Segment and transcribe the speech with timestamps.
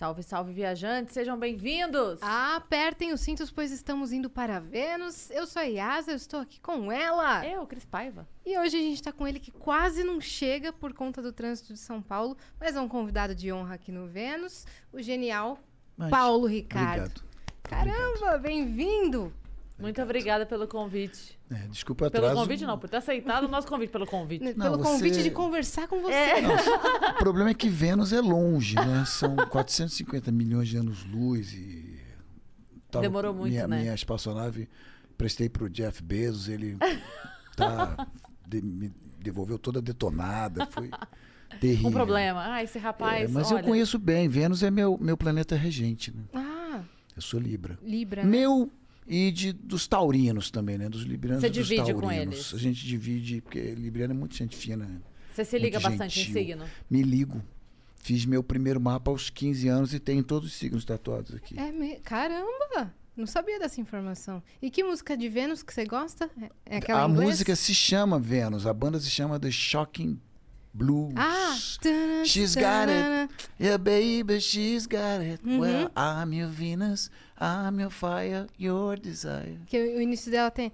[0.00, 2.20] Salve, salve, viajantes, sejam bem-vindos!
[2.22, 5.30] Apertem os cintos, pois estamos indo para Vênus.
[5.30, 7.46] Eu sou a Yasa, eu estou aqui com ela.
[7.46, 8.26] Eu, Cris Paiva.
[8.46, 11.74] E hoje a gente tá com ele que quase não chega por conta do trânsito
[11.74, 15.58] de São Paulo, mas é um convidado de honra aqui no Vênus, o genial
[15.98, 17.12] Mas, Paulo Ricardo.
[17.12, 17.22] Obrigado.
[17.62, 19.30] Caramba, bem-vindo!
[19.80, 21.38] Muito obrigada pelo convite.
[21.50, 22.42] É, desculpa o Pelo atraso.
[22.42, 24.42] convite, não, por ter aceitado o nosso convite, pelo convite.
[24.44, 26.12] N- Não, Pelo você- convite de conversar com você.
[26.14, 27.10] É.
[27.10, 29.04] O problema é que Vênus é longe, né?
[29.06, 31.98] São 450 milhões de anos-luz e...
[32.90, 33.80] tava- Demorou muito, minha, né?
[33.80, 34.68] Minha espaçonave,
[35.18, 36.76] prestei pro Jeff Bezos, ele
[37.56, 38.06] tá,
[38.46, 40.90] de- me devolveu toda detonada, foi
[41.58, 41.88] terrível.
[41.88, 42.42] Um problema.
[42.54, 46.10] Ah, esse É, rapaz, mas olha, eu conheço bem, Vênus é meu, meu planeta regente,
[46.14, 46.22] né?
[46.34, 46.80] Ah,
[47.16, 47.78] Eu sou Libra.
[47.82, 48.22] Libra.
[48.22, 48.28] né?
[48.30, 48.70] Meu
[49.12, 50.88] e de, dos taurinos também, né?
[50.88, 52.34] Dos librianos Você e dos divide com taurinos.
[52.34, 52.54] eles?
[52.54, 55.00] A gente divide, porque libriano é muito gente fina, né?
[55.34, 56.42] Você se liga muito bastante em gentil.
[56.42, 56.64] signo.
[56.88, 57.42] Me ligo.
[57.96, 61.58] Fiz meu primeiro mapa aos 15 anos e tenho todos os signos tatuados aqui.
[61.58, 61.96] É me...
[62.00, 62.94] Caramba!
[63.16, 64.42] Não sabia dessa informação.
[64.62, 66.30] E que música de Vênus que você gosta?
[66.40, 67.30] É- É aquela a em inglês?
[67.30, 70.18] música se chama Vênus, a banda se chama The Shocking
[70.72, 71.12] Blues.
[71.16, 71.56] Ah!
[71.80, 73.34] Tana, She's got it.
[73.58, 75.40] Yeah, baby, she's got it.
[75.44, 75.58] Uhum.
[75.58, 79.58] Well, I'm your Venus, I'm your fire, your desire.
[79.66, 80.70] Que o início dela tem.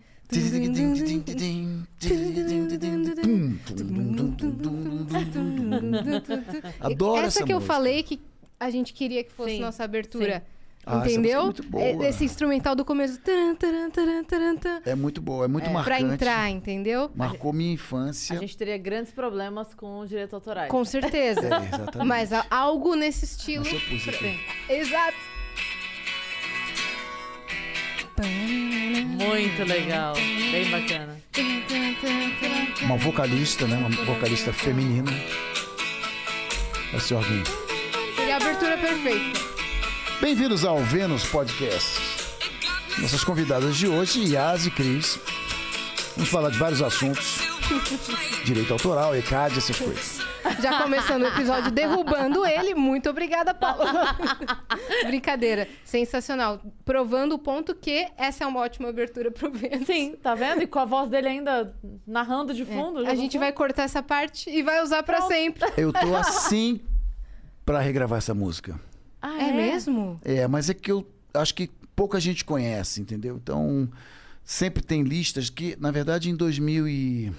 [6.80, 8.20] Adoro essa que eu falei que
[8.58, 10.44] a gente queria que fosse Sim, nossa abertura.
[10.88, 11.52] Ah, entendeu?
[11.74, 11.90] é.
[11.90, 13.18] É- Esse instrumental do começo.
[13.18, 16.14] taran, taran, taran, taran, taran, É muito boa, é muito Pra marcante.
[16.14, 17.10] entrar, entendeu?
[17.12, 18.36] Marcou minha infância.
[18.36, 20.70] A gente teria grandes problemas com os direitos autorais.
[20.70, 21.40] Com certeza.
[21.40, 22.06] É, exatamente.
[22.06, 23.64] Mas algo nesse estilo.
[23.66, 24.40] Aqui.
[24.68, 25.16] Exato.
[28.24, 30.14] Muito legal.
[30.14, 31.20] Bem bacana.
[32.82, 33.76] Uma vocalista, né?
[33.76, 35.10] Uma vocalista feminina.
[36.94, 37.42] Esse órgão.
[38.16, 39.38] Seria a abertura perfeita.
[40.20, 42.00] Bem-vindos ao Vênus Podcast.
[42.98, 45.18] Nossas convidadas de hoje, Yas e Cris.
[46.16, 47.55] Vamos falar de vários assuntos.
[48.44, 50.20] Direito autoral, ECAD, essas coisas.
[50.60, 52.74] Já começando o episódio derrubando ele.
[52.74, 53.84] Muito obrigada, Paulo.
[55.06, 55.68] Brincadeira.
[55.84, 56.60] Sensacional.
[56.84, 59.86] Provando o ponto que essa é uma ótima abertura pro Vênus.
[59.86, 60.62] Sim, tá vendo?
[60.62, 61.74] E com a voz dele ainda
[62.06, 63.02] narrando de fundo.
[63.02, 63.12] já É.
[63.12, 63.40] A gente fundo.
[63.40, 65.32] vai cortar essa parte e vai usar pra Pronto.
[65.32, 65.64] sempre.
[65.76, 66.80] Eu tô assim
[67.64, 68.78] pra regravar essa música.
[69.20, 70.20] Ah, É mesmo?
[70.24, 71.04] É, mas é que eu
[71.34, 73.36] acho que pouca gente conhece, entendeu?
[73.42, 73.88] Então,
[74.44, 77.32] sempre tem listas que, na verdade, em 2000 e...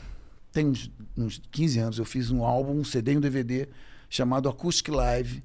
[0.57, 3.67] Tem uns, uns 15 anos, eu fiz um álbum, um CD e um DVD
[4.09, 5.43] chamado Acoustic Live,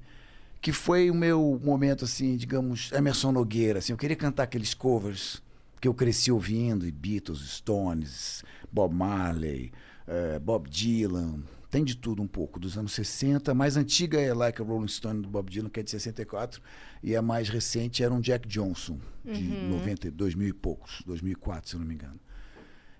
[0.59, 3.93] que foi o meu momento, assim, digamos, Emerson Nogueira, assim.
[3.93, 5.39] Eu queria cantar aqueles covers
[5.79, 9.71] que eu cresci ouvindo, e Beatles, Stones, Bob Marley,
[10.07, 13.51] eh, Bob Dylan, tem de tudo um pouco, dos anos 60.
[13.51, 16.59] A mais antiga é Like a Rolling Stone, do Bob Dylan, que é de 64.
[17.03, 21.75] E a mais recente era um Jack Johnson, de 90, 2000 e poucos, 2004, se
[21.75, 22.19] eu não me engano.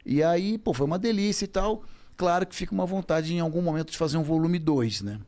[0.06, 1.84] E aí, pô, foi uma delícia e tal.
[2.16, 5.20] Claro que fica uma vontade em algum momento de fazer um volume 2, né?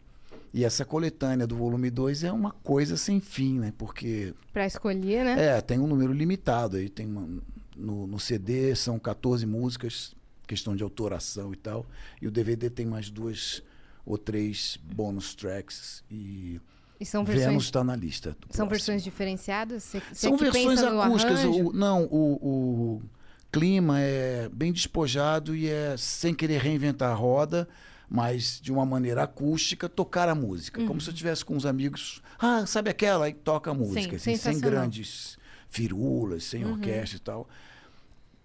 [0.53, 3.73] E essa coletânea do volume 2 é uma coisa sem fim, né?
[3.77, 5.57] Porque Pra escolher, né?
[5.57, 6.87] é, tem um número limitado aí.
[6.89, 7.27] Tem uma-
[7.75, 10.15] no, no CD são 14 músicas,
[10.47, 11.85] questão de autoração e tal.
[12.21, 13.61] E o DVD tem mais duas
[14.05, 16.03] ou três bonus tracks.
[16.09, 16.61] E
[17.01, 18.29] E são Vênus versões, está na lista.
[18.29, 18.69] são próximo.
[18.69, 19.83] versões diferenciadas?
[19.83, 21.43] Você, você São versões acústicas.
[21.43, 23.01] O- não, o, o
[23.55, 27.65] clima é bem despojado e é sem querer reinventar a roda,
[28.09, 30.85] mas de uma maneira acústica, tocar a música.
[30.85, 32.21] Como se eu estivesse com uns amigos.
[32.37, 33.27] Ah, sabe aquela?
[33.27, 34.17] Aí toca a música.
[34.17, 35.37] assim, sem grandes
[35.69, 37.47] firulas, sem orquestra e tal.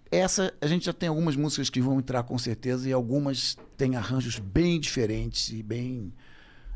[0.09, 3.97] Essa, a gente já tem algumas músicas que vão entrar com certeza e algumas têm
[3.97, 6.13] arranjos bem diferentes e bem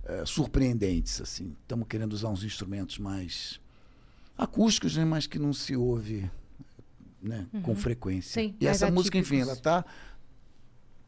[0.03, 1.55] eh, surpreendentes, assim.
[1.61, 3.61] Estamos querendo usar uns instrumentos mais
[4.37, 6.29] acústicos, né, mas que não se ouve
[7.25, 8.41] né, com frequência.
[8.41, 9.83] Sim, e essa música, enfim, ela tá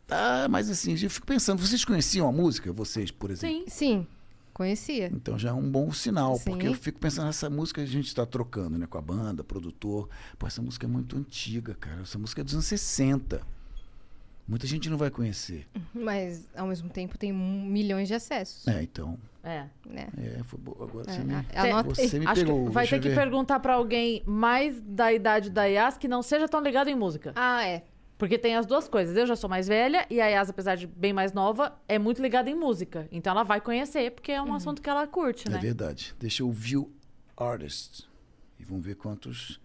[0.08, 3.58] tá, mas assim, eu fico pensando, vocês conheciam a música, vocês, por exemplo?
[3.58, 3.66] Sim.
[3.68, 4.08] Sim,
[4.54, 5.12] conhecia.
[5.14, 6.46] Então já é um bom sinal, Sim.
[6.46, 8.88] porque eu fico pensando nessa música que a gente está trocando, né?
[8.88, 10.10] Com a banda, produtor.
[10.40, 12.02] Pô, essa música é muito antiga, cara.
[12.02, 13.42] Essa música é dos anos 60.
[14.48, 15.68] Muita gente não vai conhecer.
[15.94, 18.66] Mas, ao mesmo tempo, tem milhões de acessos.
[18.68, 19.18] É, então.
[19.44, 19.66] É.
[19.86, 20.08] Né?
[20.18, 20.86] É, foi boa.
[20.86, 22.08] Agora É, você me, a- anota aí.
[22.08, 22.66] você me Acho pegou.
[22.68, 23.16] que vai deixa ter que ver.
[23.16, 27.34] perguntar pra alguém mais da idade da Yas que não seja tão ligado em música.
[27.36, 27.84] Ah, é.
[28.18, 29.16] Porque tem as duas coisas.
[29.18, 32.22] Eu já sou mais velha e a Yas, apesar de bem mais nova, é muito
[32.22, 33.08] ligada em música.
[33.12, 35.60] Então ela vai conhecer, porque é um assunto que ela curte, É né?
[35.60, 36.16] verdade.
[36.20, 36.90] Deixa eu view
[37.36, 38.08] artists.
[38.60, 39.60] E vamos ver quantos.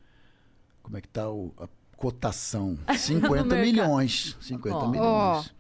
[0.82, 1.68] Como é que tá o- a
[2.02, 2.76] cotação?
[2.96, 3.56] 50 mercado.
[3.60, 4.36] milhões.
[4.40, 4.88] 50 Ó.
[4.88, 5.54] milhões.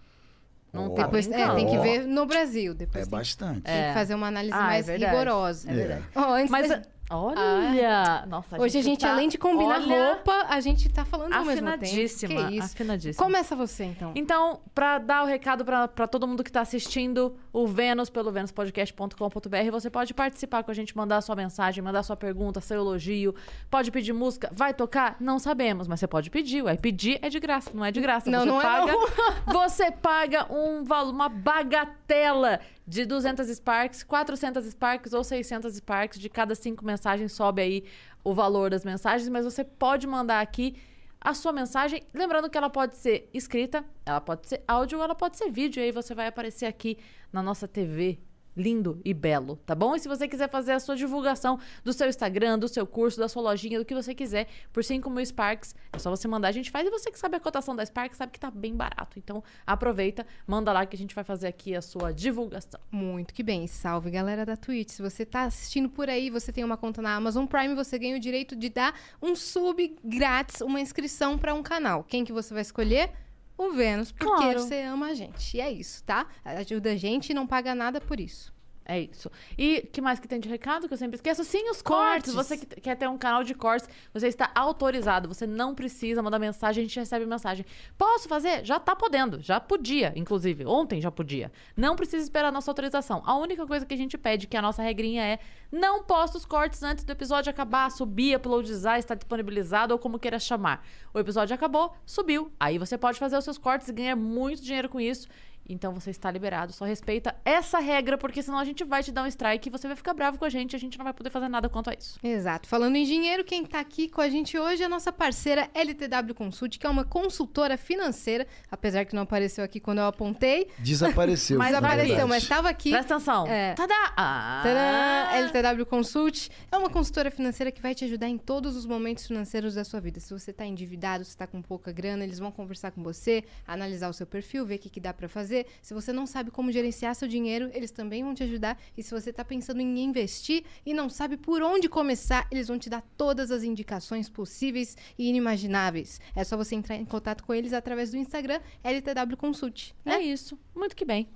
[0.72, 2.74] Não Ó, tá Depois, é, tem que ver no Brasil.
[2.74, 3.60] Depois É tem, bastante.
[3.62, 5.12] tem que fazer uma análise Ah, é mais verdade.
[5.12, 5.70] rigorosa.
[5.70, 8.24] É antes Mas, da- olha...
[8.26, 11.44] Nossa, Hoje a gente, tá- além de combinar olha, roupa, a gente tá falando ao
[11.44, 11.84] mesmo tempo.
[11.84, 12.66] Afinadíssima, Que isso.
[12.72, 13.24] afinadíssima.
[13.24, 14.12] Começa você, então.
[14.14, 18.30] Então, pra dar o recado pra pra todo mundo que tá assistindo o Vênus pelo
[18.32, 23.34] venuspodcast.com.br, você pode participar com a gente, mandar sua mensagem, mandar sua pergunta, seu elogio,
[23.70, 25.16] pode pedir música, vai tocar?
[25.20, 26.62] Não sabemos, mas você pode pedir.
[26.62, 28.30] Ué, pedir é de graça, não é de graça.
[28.30, 29.02] Não, você não é paga, não.
[29.62, 36.18] Você paga um valor, uma bagatela de 200 Sparks, 400 Sparks ou 600 Sparks.
[36.18, 37.84] De cada cinco mensagens sobe aí
[38.24, 40.76] o valor das mensagens, mas você pode mandar aqui
[41.20, 42.02] a sua mensagem.
[42.12, 45.80] Lembrando que ela pode ser escrita, ela pode ser áudio ela pode ser vídeo.
[45.80, 46.98] E aí você vai aparecer aqui
[47.32, 48.18] na nossa TV.
[48.56, 49.94] Lindo e belo, tá bom?
[49.94, 53.28] E se você quiser fazer a sua divulgação do seu Instagram, do seu curso, da
[53.28, 56.52] sua lojinha, do que você quiser, por 5 mil Sparks, é só você mandar, a
[56.52, 56.86] gente faz.
[56.86, 59.18] E você que sabe a cotação da Sparks, sabe que tá bem barato.
[59.18, 62.80] Então aproveita, manda lá que a gente vai fazer aqui a sua divulgação.
[62.90, 63.66] Muito que bem.
[63.66, 64.90] Salve, galera da Twitch.
[64.90, 68.16] Se você tá assistindo por aí, você tem uma conta na Amazon Prime, você ganha
[68.16, 72.04] o direito de dar um sub grátis, uma inscrição para um canal.
[72.04, 73.10] Quem que você vai escolher?
[73.56, 74.58] O Vênus, porque Claro.
[74.60, 75.56] você ama a gente.
[75.56, 76.26] E é isso, tá?
[76.44, 78.52] Ajuda a gente e não paga nada por isso.
[78.84, 79.30] É isso.
[79.56, 81.44] E que mais que tem de recado que eu sempre esqueço?
[81.44, 82.32] Sim, os Cortes.
[82.32, 82.34] cortes.
[82.34, 85.28] Você que quer ter um canal de cortes, você está autorizado.
[85.28, 87.64] Você não precisa mandar mensagem, a gente recebe mensagem.
[87.96, 88.64] Posso fazer?
[88.64, 89.40] Já tá podendo.
[89.40, 90.66] Já podia, inclusive.
[90.66, 91.52] Ontem já podia.
[91.76, 93.22] Não precisa esperar a nossa autorização.
[93.24, 95.38] A única coisa que a gente pede, que a nossa regrinha é,
[95.70, 100.38] não posta os cortes antes do episódio acabar, subir, uploadizar, está disponibilizado ou como queira
[100.38, 100.84] chamar.
[101.14, 102.52] O episódio acabou, subiu.
[102.58, 105.28] Aí você pode fazer os seus cortes e ganhar muito dinheiro com isso.
[105.68, 106.72] Então você está liberado.
[106.72, 109.86] Só respeita essa regra, porque senão a gente vai te dar um strike e você
[109.86, 111.90] vai ficar bravo com a gente e a gente não vai poder fazer nada quanto
[111.90, 112.18] a isso.
[112.22, 112.68] Exato.
[112.68, 116.34] Falando em dinheiro, quem tá aqui com a gente hoje é a nossa parceira LTW
[116.34, 120.68] Consult, que é uma consultora financeira, apesar que não apareceu aqui quando eu apontei.
[120.78, 121.58] Desapareceu.
[121.58, 122.90] Mas apareceu, mas estava aqui.
[122.90, 123.46] Presta atenção.
[123.46, 123.74] É.
[123.74, 124.12] Tadá!
[124.16, 124.60] Ah.
[124.62, 125.46] Tadã!
[125.46, 129.74] LTW Consult é uma consultora financeira que vai te ajudar em todos os momentos financeiros
[129.74, 130.20] da sua vida.
[130.20, 134.08] Se você está endividado, se está com pouca grana, eles vão conversar com você, analisar
[134.08, 135.51] o seu perfil, ver o que, que dá para fazer.
[135.80, 138.78] Se você não sabe como gerenciar seu dinheiro, eles também vão te ajudar.
[138.96, 142.78] E se você está pensando em investir e não sabe por onde começar, eles vão
[142.78, 146.20] te dar todas as indicações possíveis e inimagináveis.
[146.34, 149.92] É só você entrar em contato com eles através do Instagram LTW Consult.
[150.04, 150.20] É Né?
[150.22, 150.58] isso.
[150.74, 151.28] Muito que bem.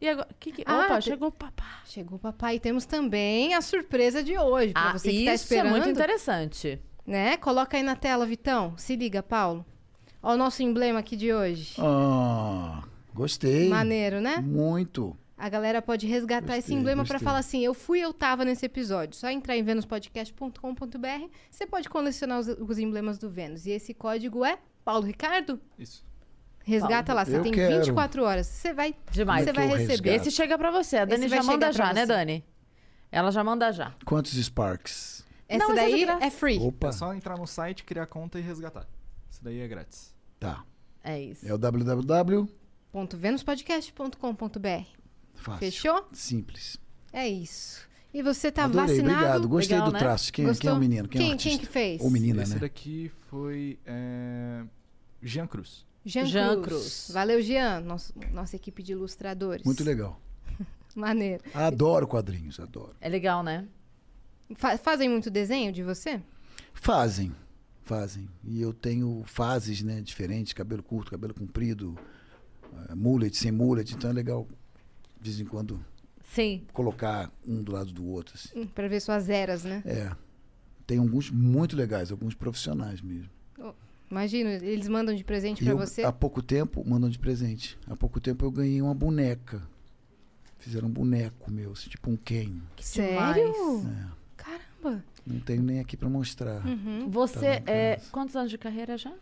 [0.00, 0.28] E agora?
[0.40, 0.62] Que que...
[0.66, 1.80] Ah, Opa, te- chegou o papá.
[1.84, 2.56] Chegou o papai.
[2.56, 4.72] E temos também a surpresa de hoje.
[4.72, 5.70] Para Ah, você que isso está é esperando.
[5.70, 6.80] muito interessante.
[7.06, 7.36] Né?
[7.36, 8.74] Coloca aí na tela, Vitão.
[8.76, 9.64] Se liga, Paulo.
[10.20, 11.74] Ó o nosso emblema aqui de hoje.
[11.78, 12.82] Ah,
[13.14, 13.68] gostei.
[13.68, 14.38] Maneiro, né?
[14.38, 15.16] Muito.
[15.36, 17.24] A galera pode resgatar esse Gostei, emblema pra gostei.
[17.24, 19.16] falar assim: eu fui, eu tava nesse episódio.
[19.16, 23.66] Só entrar em venuspodcast.com.br, você pode colecionar os, os emblemas do Vênus.
[23.66, 25.60] E esse código é Paulo Ricardo?
[25.78, 26.04] Isso.
[26.64, 27.78] Resgata lá, você tem quero.
[27.78, 28.46] 24 horas.
[28.46, 29.44] Você vai, Demais.
[29.44, 29.86] você é vai receber.
[29.88, 30.14] resgato?
[30.14, 30.96] Esse chega pra você.
[30.98, 32.06] A Dani Esse vai já manda já, né.
[32.06, 32.44] Dani?
[33.10, 33.92] Ela já manda já.
[34.04, 35.26] Quantos Sparks?
[35.48, 36.24] Essa Não, esse é daí graça.
[36.24, 36.58] é free.
[36.60, 36.88] Opa.
[36.88, 38.86] É só entrar no site, criar conta e resgatar.
[39.28, 40.14] Isso daí é grátis.
[40.38, 40.64] Tá.
[41.02, 41.46] É isso.
[41.46, 42.48] É o www.
[42.92, 44.84] Ponto venuspodcast.com.br.
[45.34, 45.58] Fácil.
[45.58, 46.06] Fechou?
[46.12, 46.76] Simples.
[47.12, 47.88] É isso.
[48.14, 49.14] E você tá Adorei, vacinado?
[49.14, 49.48] obrigado.
[49.48, 49.98] Gostei Legal, do né?
[49.98, 50.32] traço.
[50.32, 51.08] Quem, quem é o menino?
[51.08, 52.00] Quem, é o Quem, quem que fez?
[52.02, 52.60] Ou menina, Esse né?
[52.60, 54.62] daqui foi é,
[55.22, 55.86] Jean Cruz.
[56.04, 56.66] Jean, Jean Cruz.
[56.66, 57.10] Cruz.
[57.12, 59.64] Valeu, Jean, nosso, nossa equipe de ilustradores.
[59.64, 60.20] Muito legal.
[60.94, 61.42] Maneiro.
[61.54, 62.94] Adoro quadrinhos, adoro.
[63.00, 63.66] É legal, né?
[64.54, 66.20] Fa- fazem muito desenho de você?
[66.74, 67.34] Fazem,
[67.82, 68.28] fazem.
[68.44, 71.96] E eu tenho fases, né, diferentes, cabelo curto, cabelo comprido,
[72.94, 74.46] mullet, sem mullet, então é legal
[75.20, 75.84] de vez em quando
[76.24, 76.62] Sim.
[76.72, 78.34] colocar um do lado do outro.
[78.34, 78.60] assim.
[78.60, 79.82] Hum, Pra ver suas eras, né?
[79.86, 80.10] É.
[80.86, 83.30] Tem alguns muito legais, alguns profissionais mesmo.
[84.10, 86.02] Imagina, eles mandam de presente E pra eu, você.
[86.04, 87.78] há pouco tempo, mandam de presente.
[87.86, 89.62] Há pouco tempo eu ganhei uma boneca.
[90.58, 92.60] Fizeram um boneco meu, assim, tipo um Ken.
[92.78, 93.52] Sério?
[93.52, 93.86] demais.
[93.86, 94.06] É.
[94.36, 95.04] Caramba.
[95.26, 96.64] Não tenho nem aqui pra mostrar.
[96.66, 97.08] Uhum.
[97.08, 99.12] Você, Tá é, quantos anos de carreira já?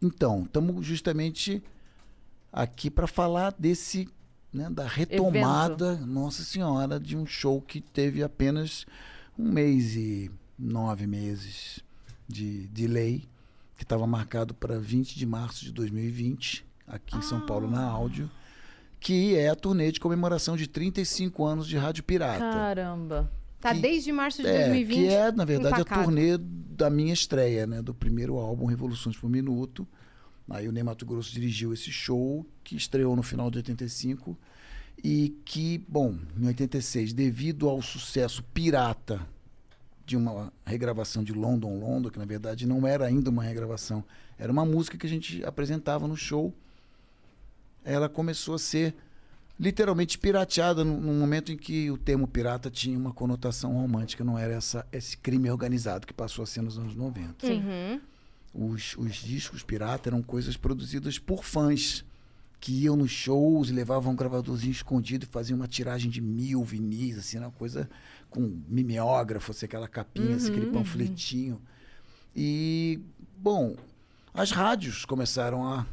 [0.00, 1.60] Então, estamos justamente
[2.52, 4.08] aqui para falar desse,
[4.52, 8.86] né, da retomada, Nossa Senhora, de um show que teve apenas
[9.38, 11.80] um mês e nove meses
[12.26, 13.24] de delay,
[13.76, 18.30] que estava marcado para 20 de março de 2020, aqui em São Paulo, na áudio,
[18.98, 22.38] que é a turnê de comemoração de 35 anos de Rádio Pirata.
[22.40, 23.30] Caramba.
[23.60, 24.96] Tá Que- desde março de É, 2020.
[24.96, 26.00] que é, na verdade, empacado.
[26.00, 27.82] a turnê da minha estreia, né?
[27.82, 29.86] Do primeiro álbum Revoluções por Minuto.
[30.48, 34.36] Aí o Ney Mato Grosso dirigiu esse show, que estreou no final de 85,
[35.02, 39.26] e que, bom, em 86, devido ao sucesso pirata
[40.06, 44.04] de uma regravação de London London, que na verdade não era ainda uma regravação,
[44.38, 46.54] era uma música que a gente apresentava no show,
[47.84, 48.94] ela começou a ser
[49.58, 54.38] literalmente pirateada no, no momento em que o termo pirata tinha uma conotação romântica, não
[54.38, 58.00] era essa, esse crime organizado que passou a ser nos anos 90 Uhum.
[58.56, 62.02] Os, os discos pirata eram coisas produzidas por fãs
[62.58, 67.18] que iam nos shows levavam um gravadorzinho escondido e faziam uma tiragem de mil vinis,
[67.18, 67.88] assim, uma coisa
[68.30, 71.60] com mimeógrafo, assim, aquela capinha, assim, aquele panfletinho.
[72.34, 72.98] E,
[73.36, 73.76] bom,
[74.32, 75.86] as rádios começaram a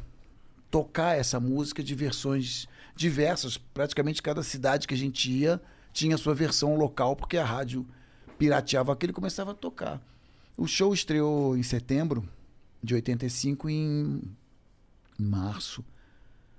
[0.70, 2.66] tocar essa música de versões
[2.96, 3.58] diversas.
[3.58, 5.60] Praticamente cada cidade que a gente ia
[5.92, 7.86] tinha sua versão local, porque a rádio
[8.38, 10.00] pirateava aquilo e começava a tocar.
[10.56, 12.26] O show estreou em setembro
[12.84, 14.36] de 85 e em
[15.18, 15.84] março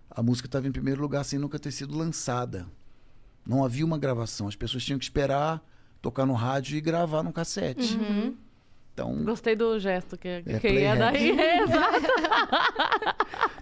[0.10, 2.66] a música estava em primeiro lugar sem nunca ter sido lançada.
[3.46, 5.62] Não havia uma gravação, as pessoas tinham que esperar
[6.02, 7.98] tocar no rádio e gravar no cassete.
[8.94, 11.32] Então, Gostei do gesto que, É, que ia daí.
[11.62, 12.08] Exato.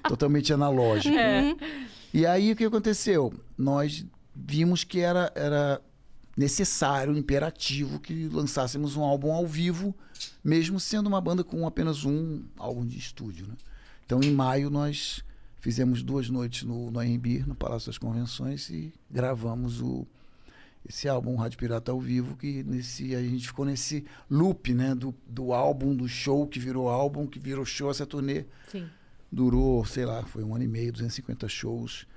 [0.08, 1.15] totalmente analógico.
[1.15, 1.55] É.
[2.13, 3.34] E aí o que aconteceu?
[3.58, 4.05] Nós
[4.36, 5.82] vimos que era, era
[6.36, 9.94] necessário, imperativo que lançássemos um álbum ao vivo,
[10.44, 13.48] mesmo sendo uma banda com apenas um álbum de estúdio.
[13.48, 13.56] Né?
[14.06, 15.24] Então, em maio, nós
[15.60, 20.06] fizemos duas noites no, no AMB, no Palácio das Convenções, e gravamos o,
[20.88, 24.96] esse álbum Rádio Pirata ao vivo, que nesse, a gente ficou nesse loop né?
[24.96, 28.90] do, do álbum, do show que virou álbum, que virou show, essa turnê Sim.
[29.32, 32.08] durou, sei lá, foi um ano e meio, 250 shows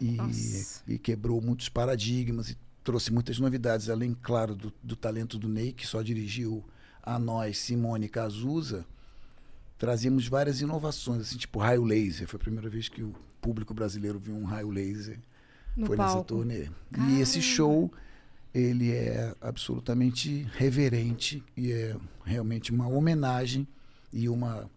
[0.00, 0.82] e, Nossa.
[0.88, 5.72] e quebrou muitos paradigmas e trouxe muitas novidades, além, claro, do, do talento do Ney,
[5.72, 6.64] que só dirigiu
[7.02, 8.84] a nós, Simone Cazuza,
[9.78, 12.26] trazíamos várias inovações, assim, tipo raio laser.
[12.26, 15.18] Foi a primeira vez que o público brasileiro viu um raio laser.
[15.76, 16.28] No foi nessa palco.
[16.28, 16.68] turnê.
[17.08, 17.92] E esse show,
[18.52, 23.66] ele é absolutamente reverente e é realmente uma homenagem
[24.12, 24.68] e uma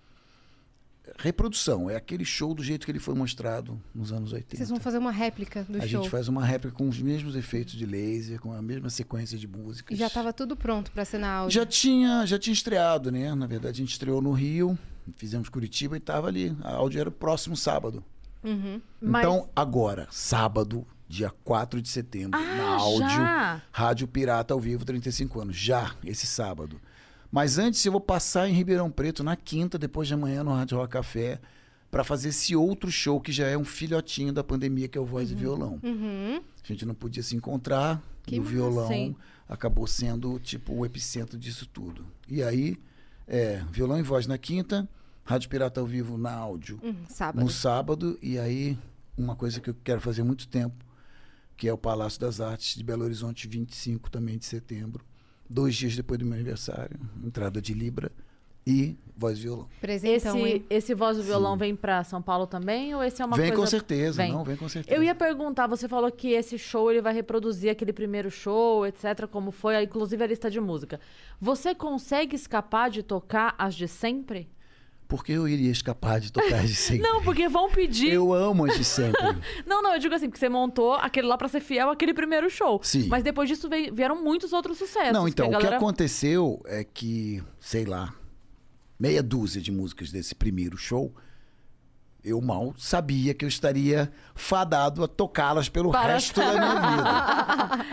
[1.17, 1.89] reprodução.
[1.89, 4.55] É aquele show do jeito que ele foi mostrado nos anos 80.
[4.57, 6.01] Vocês vão fazer uma réplica do a show.
[6.01, 9.47] gente faz uma réplica com os mesmos efeitos de laser, com a mesma sequência de
[9.47, 9.95] músicas.
[9.95, 11.53] E já estava tudo pronto para ser na áudio.
[11.55, 13.33] Já tinha, já tinha estreado, né?
[13.35, 14.77] Na verdade, a gente estreou no Rio,
[15.15, 16.55] fizemos Curitiba e estava ali.
[16.61, 18.03] A áudio era o próximo sábado.
[18.43, 18.81] Uhum.
[19.01, 23.61] Mas- Então, agora, sábado, dia 4 de setembro, Ah, na áudio, já?
[23.71, 25.55] Rádio Pirata ao vivo, 35 anos.
[25.55, 26.79] Já, esse sábado.
[27.33, 30.77] Mas antes eu vou passar em Ribeirão Preto, na quinta, depois de amanhã, no Rádio
[30.77, 31.41] Rock Café,
[31.89, 35.05] para fazer esse outro show que já é um filhotinho da pandemia, que é o
[35.05, 35.79] Voz e Violão.
[35.81, 36.43] Uhum.
[36.63, 39.15] A gente não podia se encontrar Que e o violão
[39.49, 42.05] acabou sendo tipo o epicentro disso tudo.
[42.29, 42.77] E aí,
[43.27, 44.87] é, violão e voz na quinta,
[45.23, 47.03] Rádio Pirata ao vivo na áudio Uhum.
[47.09, 47.43] Sábado.
[47.43, 48.77] no sábado, e aí
[49.17, 50.85] uma coisa que eu quero fazer há muito tempo,
[51.57, 55.03] que é o Palácio das Artes de Belo Horizonte, 25 também de setembro,
[55.53, 58.11] dois dias depois do meu aniversário, entrada de Libra
[58.65, 59.67] e voz e violão.
[59.79, 60.65] Presentão, esse, hein?
[60.69, 62.95] esse voz do violão vem pra São Paulo também?
[62.95, 63.61] Ou esse é uma vem coisa...
[63.61, 64.31] com certeza, Vem.
[64.31, 64.95] não, vem com certeza.
[64.95, 69.27] Eu ia perguntar, você falou que esse show ele vai reproduzir aquele primeiro show, etc,
[69.29, 70.99] como foi, inclusive a lista de música.
[71.39, 74.49] Você consegue escapar de tocar as de sempre?
[75.07, 77.03] Porque eu iria escapar de tocar de sempre.
[77.03, 78.11] Não, porque vão pedir.
[78.11, 79.21] Eu amo as de sempre.
[79.67, 82.49] Não, não, eu digo assim, porque você montou aquele lá pra ser fiel àquele primeiro
[82.49, 82.79] show.
[82.83, 83.07] Sim.
[83.07, 85.13] Mas depois disso veio- vieram muitos outros sucessos.
[85.13, 85.77] Não, então, que a o que galera...
[85.77, 88.13] aconteceu é que, sei lá,
[88.99, 91.13] meia dúzia de músicas desse primeiro show,
[92.23, 96.75] eu mal sabia que eu estaria fadado a tocá-las pelo Para- resto da minha
[97.77, 97.85] vida.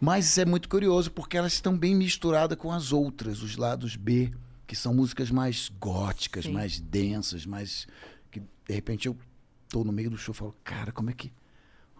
[0.00, 3.96] Mas isso é muito curioso, porque elas estão bem misturadas com as outras, os lados
[3.96, 4.30] B,
[4.68, 6.52] que são músicas mais góticas, Sim.
[6.52, 7.88] mais densas, mais.
[8.30, 9.16] que de repente eu
[9.68, 11.32] tô no meio do show e falo, cara, como é que.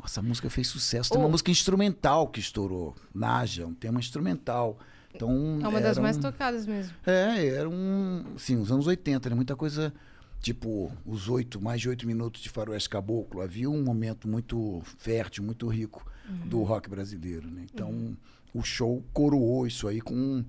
[0.01, 1.11] Nossa, a música fez sucesso.
[1.11, 1.31] Tem uma Oh.
[1.31, 2.95] música instrumental que estourou.
[3.13, 4.79] Naja, um tema instrumental.
[5.13, 6.95] Então, É uma das mais um- tocadas mesmo.
[7.05, 8.23] É, era um.
[8.39, 9.35] Sim, os anos 80, né?
[9.35, 9.93] Muita coisa.
[10.41, 13.41] Tipo, os oito, mais de oito minutos de Faroeste Caboclo.
[13.41, 16.07] Havia um momento muito fértil, muito rico
[16.45, 17.67] do rock brasileiro, né?
[17.73, 18.17] Então,
[18.55, 20.45] o show coroou isso aí com,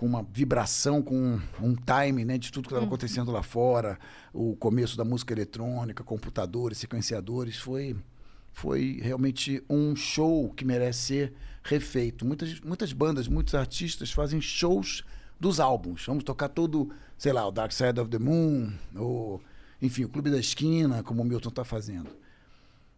[0.00, 2.38] com uma vibração, com um, time, né?
[2.38, 3.98] De tudo que estava acontecendo lá fora.
[4.32, 7.58] O começo da música eletrônica, computadores, sequenciadores.
[7.58, 7.94] Foi,
[8.50, 12.24] foi realmente um show que merece ser refeito.
[12.24, 15.04] Muitas, muitas bandas, muitos artistas fazem shows
[15.38, 16.06] dos álbuns.
[16.06, 19.38] Vamos tocar todo, sei lá, o Dark Side of the Moon, ou,
[19.82, 22.08] enfim, o Clube da Esquina, como o Milton está fazendo.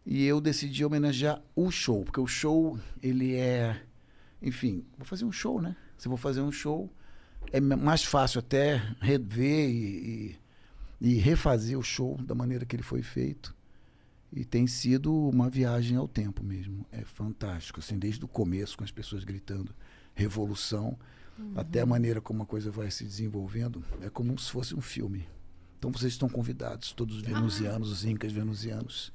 [0.07, 3.83] E eu decidi homenagear o show, porque o show, ele é.
[4.41, 5.75] Enfim, vou fazer um show, né?
[6.03, 6.93] Se eu vou fazer um show,
[7.53, 10.37] é mais fácil até rever e,
[11.01, 13.55] e, e refazer o show da maneira que ele foi feito.
[14.33, 16.85] E tem sido uma viagem ao tempo mesmo.
[16.91, 19.73] É fantástico, assim, desde o começo, com as pessoas gritando
[20.13, 20.99] revolução,
[21.55, 23.85] até a maneira como a coisa vai se desenvolvendo.
[24.01, 25.29] É como se fosse um filme.
[25.79, 29.13] Então vocês estão convidados, todos os venusianos, os incas venusianos,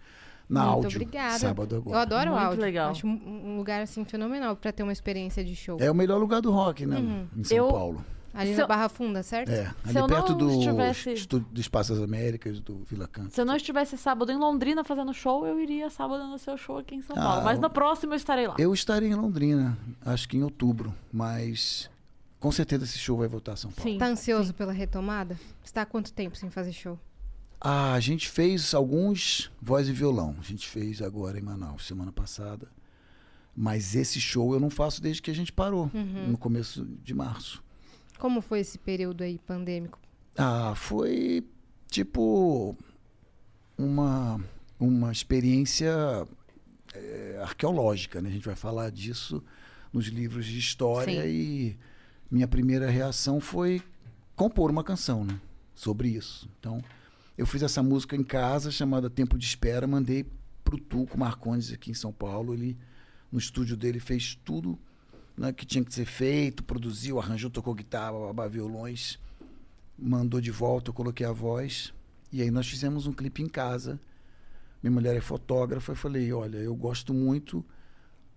[0.49, 1.39] na Muito áudio, obrigada.
[1.39, 2.01] sábado Eu agora.
[2.01, 2.61] adoro o Muito áudio.
[2.61, 2.91] legal.
[2.91, 5.77] Acho um, lugar assim fenomenal pra ter uma experiência de show.
[5.79, 6.97] É o melhor lugar do rock, né?
[6.97, 7.27] Uhum.
[7.37, 8.05] Em São Eu- Paulo.
[8.33, 9.49] Ali Se na eu- Barra Funda, certo?
[9.49, 13.33] É, ali eu perto do, estivesse- estúdio do Espaço das Américas, do Vila Canto.
[13.33, 16.77] Se eu não estivesse sábado em Londrina fazendo show, eu iria sábado no seu show
[16.77, 17.43] aqui em São Ah, Paulo.
[17.43, 18.53] Mas eu- no próximo eu estarei lá.
[18.59, 19.75] Eu estarei em Londrina,
[20.05, 21.89] acho que em outubro, mas
[22.39, 23.89] com certeza esse show vai voltar a São Paulo.
[23.91, 23.97] Sim.
[23.97, 25.35] Tá ansioso pela retomada?
[25.63, 26.99] Você tá há quanto tempo sem fazer show?
[27.59, 30.35] Ah, a gente fez alguns voz e violão.
[30.39, 32.67] A gente fez agora em Manaus, semana passada.
[33.55, 36.27] Mas esse show eu não faço desde que a gente parou, Uhum.
[36.29, 37.63] no começo de março.
[38.19, 39.99] Como foi esse período aí pandêmico?
[40.37, 41.43] Ah, foi
[41.89, 42.75] tipo
[43.77, 44.39] uma,
[44.79, 45.91] uma experiência
[46.93, 48.29] eh, arqueológica, né?
[48.29, 49.43] A gente vai falar disso
[49.91, 51.27] nos livros de história Sim.
[51.27, 51.77] e
[52.29, 53.81] minha primeira reação foi
[54.35, 55.39] compor uma canção, né?
[55.73, 56.47] Sobre isso.
[56.59, 56.83] Então,
[57.37, 60.25] eu fiz essa música em casa, chamada Tempo de Espera, mandei
[60.63, 62.77] pro Tuco Marcondes aqui em São Paulo, ele
[63.31, 64.79] no estúdio dele fez tudo
[65.37, 69.19] né, que tinha que ser feito, produziu, arranjou, tocou guitarra, babá, violões,
[69.97, 71.93] mandou de volta, eu coloquei a voz
[72.31, 73.99] e aí nós fizemos um clipe em casa.
[74.81, 77.63] Minha mulher é fotógrafa, eu falei, olha, eu gosto muito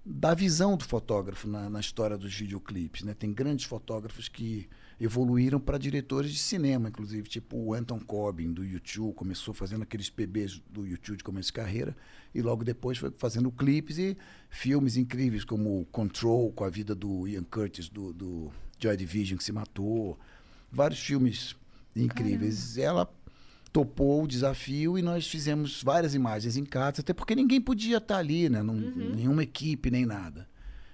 [0.04, 3.14] da visão do fotógrafo na, na história dos videoclipes, né?
[3.14, 4.68] Tem grandes fotógrafos que
[5.00, 10.10] evoluíram para diretores de cinema, inclusive, tipo o Anton Corbin do YouTube, começou fazendo aqueles
[10.10, 11.96] PBs do YouTube de começo de carreira
[12.34, 14.16] e logo depois foi fazendo clipes e
[14.50, 19.44] filmes incríveis como Control, com a vida do Ian Curtis do, do Joy Division que
[19.44, 20.18] se matou,
[20.70, 21.56] vários filmes
[21.96, 22.76] incríveis.
[22.76, 23.10] Ela
[23.72, 28.18] topou o desafio e nós fizemos várias imagens em casa, até porque ninguém podia estar
[28.18, 28.62] ali, né?
[28.62, 30.46] Não, Nenhuma equipe, nem nada.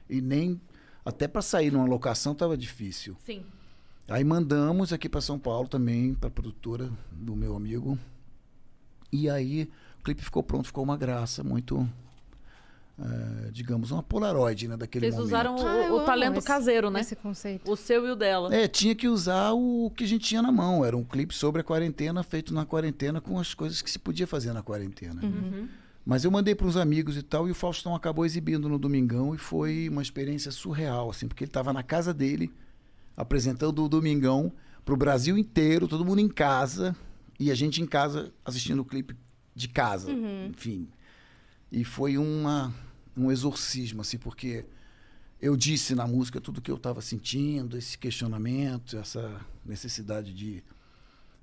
[0.08, 0.60] E nem.
[1.04, 3.16] Até para sair numa locação estava difícil.
[3.24, 3.44] Sim.
[4.08, 7.98] Aí mandamos aqui para São Paulo também, para a produtora do meu amigo.
[9.12, 9.68] E aí
[10.00, 11.88] o clipe ficou pronto, ficou uma graça, muito.
[12.98, 14.76] eh, digamos, uma Polaroid, né?
[14.76, 15.26] Daquele Vocês momento.
[15.26, 17.00] usaram o, Ah, o talento esse- caseiro, né?
[17.00, 17.70] Esse conceito.
[17.70, 18.54] O seu e o dela.
[18.54, 20.82] É, tinha que usar o que a gente tinha na mão.
[20.82, 24.26] Era um clipe sobre a quarentena, feito na quarentena, com as coisas que se podia
[24.26, 25.20] fazer na quarentena.
[25.22, 25.68] Uhum.
[26.06, 29.34] Mas eu mandei para uns amigos e tal, e o Faustão acabou exibindo no Domingão,
[29.34, 32.50] e foi uma experiência surreal, assim, porque ele estava na casa dele,
[33.16, 34.52] apresentando o Domingão
[34.84, 36.94] para o Brasil inteiro, todo mundo em casa,
[37.40, 39.16] e a gente em casa assistindo o clipe
[39.54, 40.10] de casa,
[40.48, 40.88] enfim.
[41.72, 42.72] E foi uma,
[43.16, 44.64] um exorcismo, assim, porque
[45.40, 50.62] eu disse na música tudo o que eu estava sentindo, esse questionamento, essa necessidade de,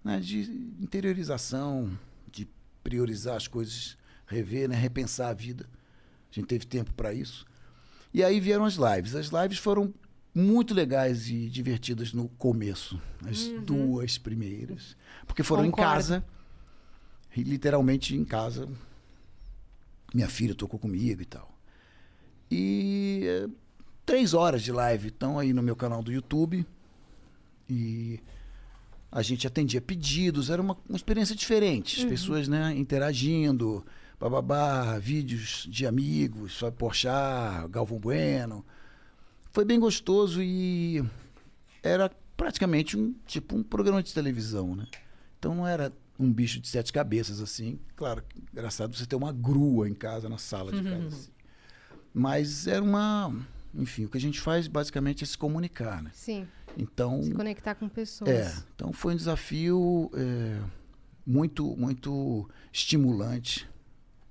[0.04, 0.42] né, de
[0.80, 1.98] interiorização,
[2.32, 2.48] de
[2.84, 5.70] priorizar as coisas, rever, né, repensar a vida.
[6.32, 7.46] A gente teve tempo para isso.
[8.14, 9.16] E aí vieram as lives.
[9.16, 9.94] As lives foram
[10.34, 15.82] muito legais e divertidas no começo, as duas primeiras, porque foram Concordo.
[15.82, 16.26] em casa,
[17.38, 18.68] literalmente em casa.
[20.14, 21.52] Minha filha tocou comigo e tal.
[22.50, 23.48] E eh,
[24.06, 26.66] três horas de live estão aí no meu canal do YouTube.
[27.70, 28.20] E
[29.12, 32.04] a gente atendia pedidos, era uma, uma experiência diferente.
[32.04, 33.84] As pessoas né, interagindo,
[34.20, 38.64] bababá, vídeos de amigos, Fábio Porchat, Galvão Bueno.
[39.54, 41.04] Foi bem gostoso e
[41.84, 44.88] era praticamente um tipo um programa de televisão, né?
[45.38, 47.80] Então não era um bicho de sete cabeças assim.
[47.96, 51.08] Claro, engraçado você ter uma grua em casa, na sala de casa.
[51.08, 51.30] assim.
[52.14, 53.32] Mas era uma,
[53.76, 56.12] enfim, o que a gente faz basicamente é se comunicar, né?
[56.14, 58.30] Sim, Então se conectar com pessoas.
[58.30, 60.60] é, então foi um desafio é,
[61.26, 63.68] muito, muito estimulante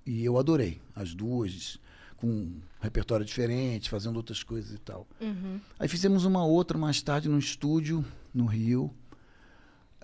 [0.05, 1.79] e eu adorei as duas,
[2.17, 5.07] com repertório diferente, fazendo outras coisas e tal.
[5.21, 5.61] Uhum.
[5.79, 8.93] Aí fizemos uma outra mais tarde no estúdio, no Rio,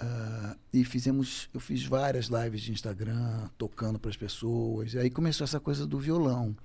[0.01, 5.11] ah, e fizemos, eu fiz várias lives de Instagram, tocando para as pessoas, e aí
[5.11, 6.57] começou essa coisa do violão.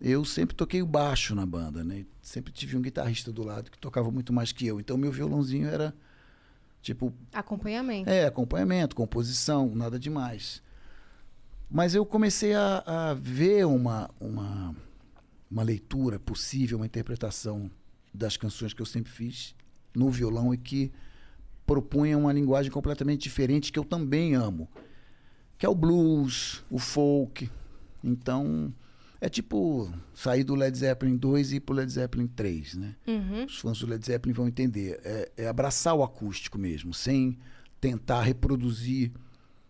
[0.00, 2.04] Eu sempre toquei o baixo na banda, né?
[2.20, 5.68] Sempre tive um guitarrista do lado que tocava muito mais que eu, então meu violãozinho
[5.68, 5.94] era
[6.80, 8.10] tipo Acompanhamento.
[8.10, 10.62] é, acompanhamento, composição, nada demais.
[11.70, 14.76] Mas eu comecei a, a ver uma, uma,
[15.52, 17.70] uma leitura possível, uma interpretação
[18.12, 19.54] das canções que eu sempre fiz
[19.94, 20.90] no violão e que
[21.66, 24.66] propunha uma linguagem completamente diferente que eu também amo,
[25.58, 27.50] que é o blues, o folk.
[28.02, 28.72] Então,
[29.20, 32.96] é tipo sair do Led Zeppelin 2 e ir pro Led Zeppelin 3, né?
[33.06, 33.44] Uhum.
[33.44, 35.00] os fãs do Led Zeppelin vão entender.
[35.04, 37.38] É, é abraçar o acústico mesmo, sem
[37.78, 39.12] tentar reproduzir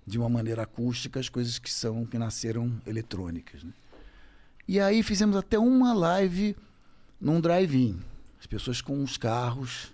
[0.07, 3.65] de uma maneira acústica as coisas que são que nasceram eletrônicas.
[3.65, 3.73] Né?
[4.67, 6.57] E aí fizemos até uma live
[7.21, 8.01] num drive-in,
[8.39, 9.93] as pessoas com os carros.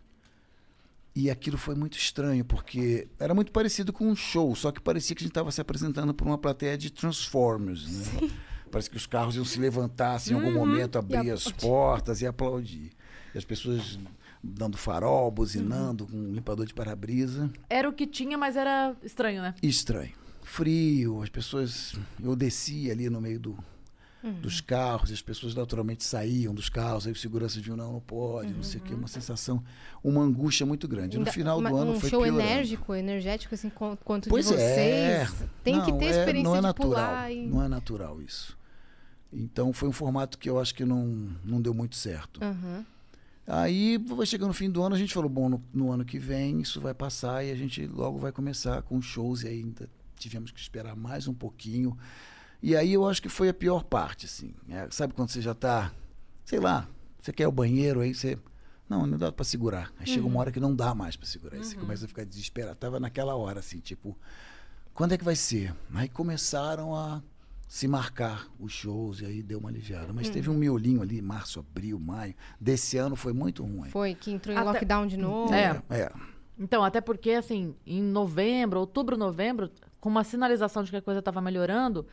[1.14, 5.16] E aquilo foi muito estranho, porque era muito parecido com um show, só que parecia
[5.16, 7.88] que a gente estava se apresentando para uma plateia de Transformers.
[7.88, 8.30] Né?
[8.70, 12.26] Parece que os carros iam se levantar assim, em algum momento, abrir as portas e
[12.26, 12.92] aplaudir.
[13.34, 13.98] E as pessoas
[14.42, 17.50] dando farol, buzinando, com um limpador de para-brisa.
[17.68, 19.54] Era o que tinha, mas era estranho, né?
[19.62, 20.12] Estranho.
[20.42, 21.94] Frio, as pessoas.
[22.22, 23.58] Eu descia ali no meio do,
[24.42, 28.52] dos carros, as pessoas naturalmente saíam dos carros, aí o segurança viu, não, não pode,
[28.52, 29.62] não sei o quê, uma sensação,
[30.02, 31.16] uma angústia muito grande.
[31.18, 32.40] No final uma- do ano um foi show piorando.
[32.42, 34.60] enérgico, energético, assim, quan- quanto Pois de vocês.
[34.60, 35.28] é.
[35.62, 37.46] Tem que Não, ter é- experiência não é de natural, e...
[37.46, 38.58] Não é natural isso.
[39.32, 42.42] Então foi um formato que eu acho que não, não deu muito certo.
[42.42, 42.84] Aham.
[43.46, 46.18] Aí vai chegando no fim do ano, a gente falou, bom, no, no ano que
[46.18, 50.50] vem isso vai passar e a gente logo vai começar com shows e ainda tivemos
[50.50, 51.96] que esperar mais um pouquinho.
[52.62, 54.54] E aí eu acho que foi a pior parte, assim.
[54.66, 54.88] né?
[54.90, 55.92] sabe quando você já tá,
[56.44, 56.88] sei lá,
[57.20, 58.38] você quer ao banheiro, aí você.
[58.88, 59.92] Não, não dá pra segurar.
[59.98, 61.56] Aí chega uma hora que não dá mais pra segurar.
[61.56, 62.74] Aí você começa a ficar desesperado.
[62.76, 64.16] Tava naquela hora, assim, tipo,
[64.94, 65.74] quando é que vai ser?
[65.94, 67.22] Aí começaram a
[67.68, 70.10] se marcar os shows e aí deu uma aliviada.
[70.14, 72.34] Mas teve um miolinho ali, março, abril, maio.
[72.58, 73.90] Desse ano foi muito ruim.
[73.90, 75.52] Foi, que entrou em Até- lockdown de novo.
[75.52, 75.82] É.
[75.90, 76.10] É.
[76.58, 81.18] Então, até porque, assim, em novembro, outubro, novembro, com uma sinalização de que a coisa
[81.18, 82.06] estava melhorando,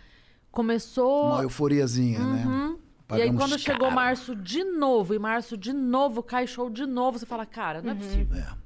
[0.56, 1.34] começou.
[1.34, 2.46] Uma euforiazinha, né?
[2.46, 2.80] Uhum.
[3.10, 6.88] E aí, Pagamos quando chegou março de novo, e março de novo, cai show de
[6.88, 8.36] novo, você fala, cara, não é possível.
[8.36, 8.66] É.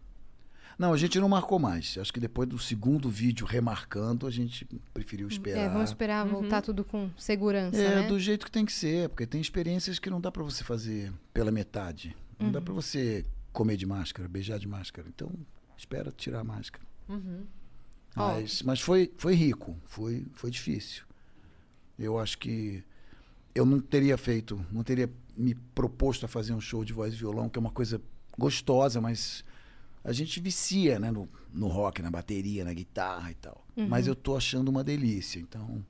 [0.78, 1.98] Não, a gente não marcou mais.
[2.00, 5.60] Acho que depois do segundo vídeo remarcando, a gente preferiu esperar.
[5.60, 6.32] É, vamos esperar Uhum.
[6.32, 8.08] voltar tudo com segurança, É, né?
[8.08, 11.12] do jeito que tem que ser, porque tem experiências que não dá pra você fazer
[11.34, 12.16] pela metade.
[12.40, 12.52] Não Uhum.
[12.54, 15.06] dá pra você comer de máscara, beijar de máscara.
[15.14, 15.30] Então,
[15.76, 16.86] espera tirar a máscara.
[17.10, 17.42] Uhum.
[18.16, 21.04] Mas, mas foi, foi rico, foi, foi difícil.
[22.00, 22.84] Eu acho que
[23.54, 27.18] eu não teria feito, não teria me proposto a fazer um show de voz e
[27.18, 28.02] violão, que é uma coisa
[28.38, 29.44] gostosa, mas
[30.04, 33.66] a gente vicia né, no, no rock, na bateria, na guitarra e tal.
[33.88, 35.40] Mas eu tô achando uma delícia.
[35.40, 35.86] Então,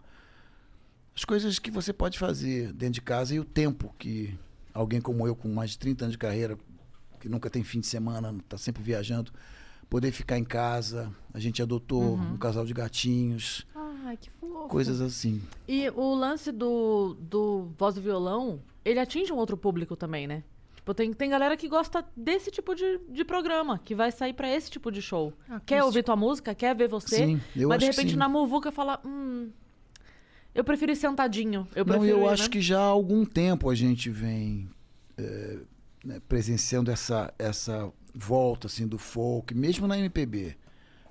[1.15, 4.37] as coisas que você pode fazer dentro de casa e o tempo que
[4.73, 6.57] alguém como eu, com mais de 30 anos de carreira,
[7.19, 9.31] que nunca tem fim de semana, tá sempre viajando,
[9.89, 11.11] poder ficar em casa.
[11.33, 13.65] A gente adotou um casal de gatinhos,
[14.09, 14.67] Ai, que fofo.
[14.69, 15.39] coisas assim.
[15.67, 20.43] E o lance do, do voz e violão, ele atinge um outro público também, né?
[20.75, 24.49] Tipo, tem, tem galera que gosta desse tipo de, de programa, que vai sair pra
[24.49, 25.31] esse tipo de show.
[25.47, 25.85] Quer Acústico.
[25.85, 28.17] ouvir tua música, quer ver você, Sim, eu mas de repente sim.
[28.17, 29.51] na muvuca fala, hum,
[30.55, 31.67] eu prefiro ir sentadinho.
[31.75, 32.49] Eu Não, eu ir, acho né?
[32.49, 34.67] que já há algum tempo a gente vem
[35.17, 35.59] é,
[36.03, 40.57] né, presenciando essa, essa volta assim, do folk, mesmo na MPB,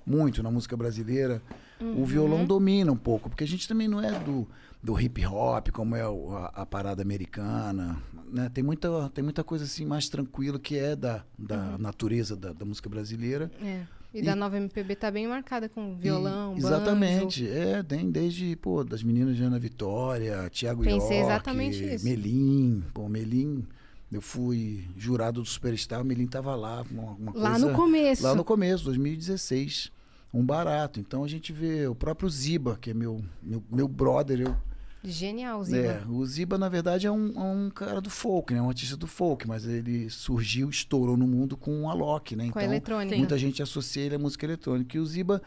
[0.05, 1.41] muito na música brasileira.
[1.81, 4.47] O violão domina um pouco, porque a gente também não é do,
[4.83, 7.97] do hip hop, como é a, a parada americana.
[8.31, 8.49] Né?
[8.53, 12.65] Tem, muita, tem muita coisa assim mais tranquila que é da, da natureza da, da
[12.65, 13.49] música brasileira.
[13.61, 13.81] É.
[14.13, 16.67] E, E- da nova MPB tá bem marcada com violão, E- banjo.
[16.67, 17.47] Exatamente.
[17.47, 22.03] É, tem desde, pô, das meninas de Ana Vitória, Tiago York, exatamente isso.
[22.03, 22.83] Melim.
[22.93, 23.63] Pô, Melim,
[24.11, 26.83] eu fui jurado do Superstar, o Melim tava lá.
[26.89, 28.23] Uma, uma Lá coisa- no começo.
[28.23, 29.91] Lá no começo, 2016.
[30.33, 30.99] Um barato.
[30.99, 34.41] Então a gente vê o próprio Ziba, que é meu, meu, meu brother.
[34.41, 34.55] Eu,
[35.03, 35.77] Genial, Ziba.
[35.77, 38.61] é, o Ziba, na verdade, é um, é um cara do folk, né?
[38.61, 42.49] Um artista do folk, mas ele surgiu, estourou no mundo com o Alok, né?
[42.51, 43.15] Com a Então, eletrônica.
[43.17, 44.97] Muita gente associa ele à música eletrônica.
[44.97, 45.41] E o Ziba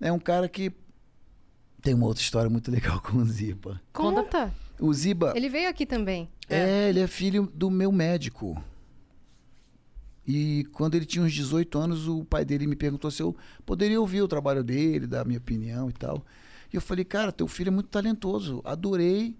[0.00, 0.70] é um cara que
[1.80, 3.80] tem uma outra história muito legal com o Ziba.
[3.92, 4.52] Conta.
[4.78, 6.28] O Ziba Ele veio aqui também.
[6.48, 8.62] é, ele é filho do meu médico.
[10.28, 13.98] E quando ele tinha uns 18 anos, o pai dele me perguntou se eu poderia
[13.98, 16.22] ouvir o trabalho dele, dar minha opinião e tal.
[16.70, 18.60] E eu falei, cara, teu filho é muito talentoso.
[18.62, 19.34] Adorei,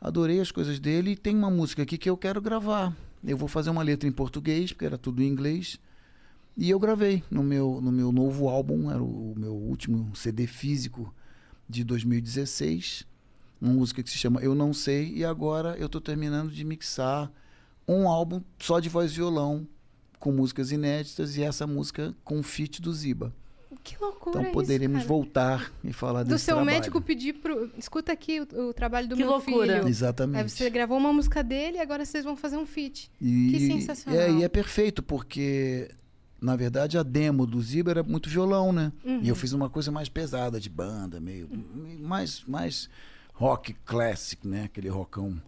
[0.00, 1.12] adorei as coisas dele.
[1.12, 2.92] E tem uma música aqui que eu quero gravar.
[3.24, 5.78] Eu vou fazer uma letra em português, porque era tudo em inglês.
[6.56, 10.48] E eu gravei no meu, no meu novo álbum, era o, o meu último CD
[10.48, 11.14] físico
[11.68, 13.06] de 2016.
[13.60, 15.12] Uma música que se chama Eu Não Sei.
[15.14, 17.30] E agora eu estou terminando de mixar
[17.86, 19.68] um álbum só de voz e violão,
[20.18, 23.32] com músicas inéditas, e essa música com feat do Ziba.
[23.84, 25.08] Que loucura Então isso, poderemos cara.
[25.08, 26.76] voltar e falar Do desse seu trabalho.
[26.76, 27.70] médico pedir pro...
[27.78, 29.76] Escuta aqui o, o trabalho do Que meu loucura.
[29.76, 29.88] filho.
[29.88, 30.38] Exatamente.
[30.42, 33.10] Aí você gravou uma música dele e agora vocês vão fazer um feat.
[33.20, 34.20] E, Que sensacional.
[34.20, 35.88] É, e é perfeito, porque,
[36.40, 38.92] na verdade, a demo do Ziba era muito violão, né?
[39.04, 39.20] Uhum.
[39.22, 41.48] E eu fiz uma coisa mais pesada, de banda, meio.
[42.00, 42.88] mais, mais
[43.34, 44.64] rock classic, né?
[44.64, 45.40] Aquele rockão.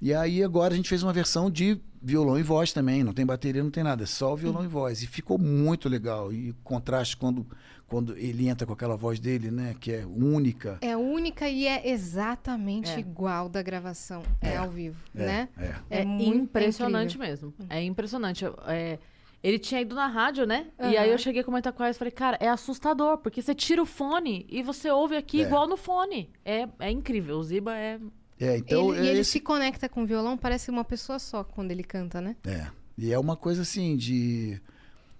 [0.00, 3.24] E aí agora a gente fez uma versão de violão e voz também, não tem
[3.26, 5.02] bateria, não tem nada, é só o violão e voz.
[5.02, 6.32] E ficou muito legal.
[6.32, 7.46] E o contraste quando,
[7.86, 10.78] quando ele entra com aquela voz dele, né, que é única.
[10.80, 12.98] É única e é exatamente É.
[12.98, 14.22] igual da gravação.
[14.40, 14.56] É, É.
[14.56, 15.48] ao vivo, É, né?
[15.90, 16.00] é.
[16.00, 17.28] É, muito impressionante incrível.
[17.48, 17.54] mesmo.
[17.70, 18.44] É impressionante.
[18.66, 18.98] É,
[19.42, 20.66] ele tinha ido na rádio, né?
[20.78, 20.98] E Aham.
[21.00, 23.86] aí eu cheguei a comentar com e falei, cara, é assustador, porque você tira o
[23.86, 25.44] fone e você ouve aqui É.
[25.46, 26.30] igual no fone.
[26.44, 27.38] É, é incrível.
[27.38, 27.98] O Ziba é.
[28.40, 31.18] É, então ele, e é ele esse- se conecta com o violão, parece uma pessoa
[31.18, 32.36] só quando ele canta, né?
[32.44, 32.68] É.
[32.96, 34.60] E é uma coisa assim de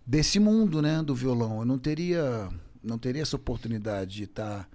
[0.07, 1.61] desse mundo, né, do violão.
[1.61, 2.49] Eu não teria
[2.83, 4.69] não teria essa oportunidade de estar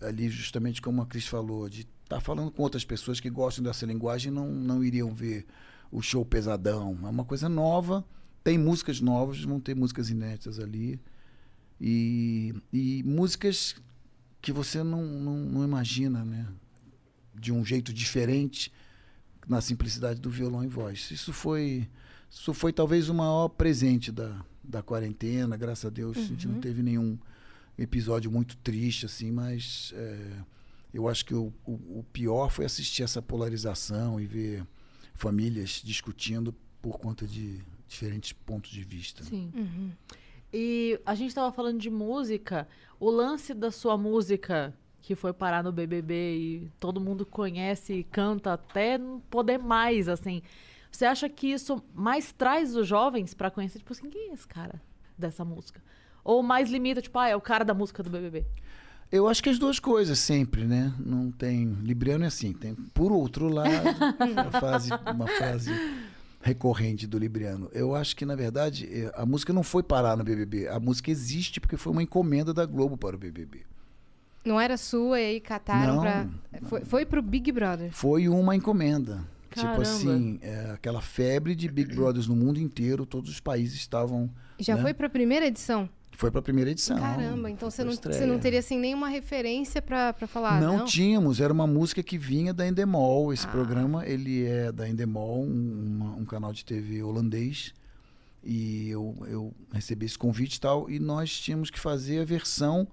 [0.00, 3.84] ali justamente como a Cris falou, de estar falando com outras pessoas que gostam dessa
[3.86, 5.46] linguagem e não não iriam ver
[5.92, 6.98] o show pesadão.
[7.04, 8.04] É uma coisa nova,
[8.42, 10.98] tem músicas novas, vão ter músicas inéditas ali.
[11.80, 13.74] E, e músicas
[14.42, 16.46] que você não, não, não imagina, né?
[17.40, 18.72] De um jeito diferente
[19.48, 21.10] na simplicidade do violão e voz.
[21.10, 21.88] Isso foi,
[22.30, 25.56] isso foi talvez o maior presente da, da quarentena.
[25.56, 27.18] Graças a Deus, a gente não teve nenhum
[27.76, 30.44] episódio muito triste, assim, mas é,
[30.92, 34.66] eu acho que o, o, o pior foi assistir essa polarização e ver
[35.14, 39.24] famílias discutindo por conta de diferentes pontos de vista.
[39.24, 39.50] Sim.
[39.54, 39.90] Uhum.
[40.52, 42.66] E a gente tava falando de música.
[42.98, 48.04] O lance da sua música que foi parar no BBB e todo mundo conhece e
[48.04, 50.42] canta até não poder mais, assim.
[50.90, 54.46] Você acha que isso mais traz os jovens pra conhecer, tipo assim, quem é esse
[54.46, 54.80] cara
[55.16, 55.80] dessa música?
[56.24, 58.44] Ou mais limita, tipo, ah, é o cara da música do BBB?
[59.10, 60.92] Eu acho que as duas coisas sempre, né?
[60.98, 61.66] Não tem.
[61.82, 62.52] Libriano é assim.
[62.52, 63.70] Tem, por outro lado,
[64.38, 65.72] a frase, uma frase
[66.40, 67.68] recorrente do Libriano.
[67.72, 70.68] Eu acho que, na verdade, eh, a música não foi parar no BBB.
[70.68, 73.62] A música existe porque foi uma encomenda da Globo para o BBB.
[74.44, 76.28] Não era sua e aí cataram Não, pra.
[76.62, 77.90] Foi, foi pro Big Brother.
[77.92, 79.24] Foi uma encomenda.
[79.50, 79.72] Caramba.
[79.72, 84.30] Tipo assim, é, aquela febre de Big Brothers no mundo inteiro, todos os países estavam.
[84.58, 84.82] Já né?
[84.82, 85.88] foi pra primeira edição?
[86.12, 86.98] Foi para a primeira edição.
[86.98, 90.60] Caramba, então você não, você não teria assim nenhuma referência pra, pra falar.
[90.60, 93.32] não, Não, tínhamos, era uma música que vinha da Endemol.
[93.32, 93.50] Esse Ah.
[93.50, 97.72] programa, ele é da Endemol, um, um canal de TV holandês.
[98.44, 102.86] E eu, eu recebi esse convite e tal, e nós tínhamos que fazer a versão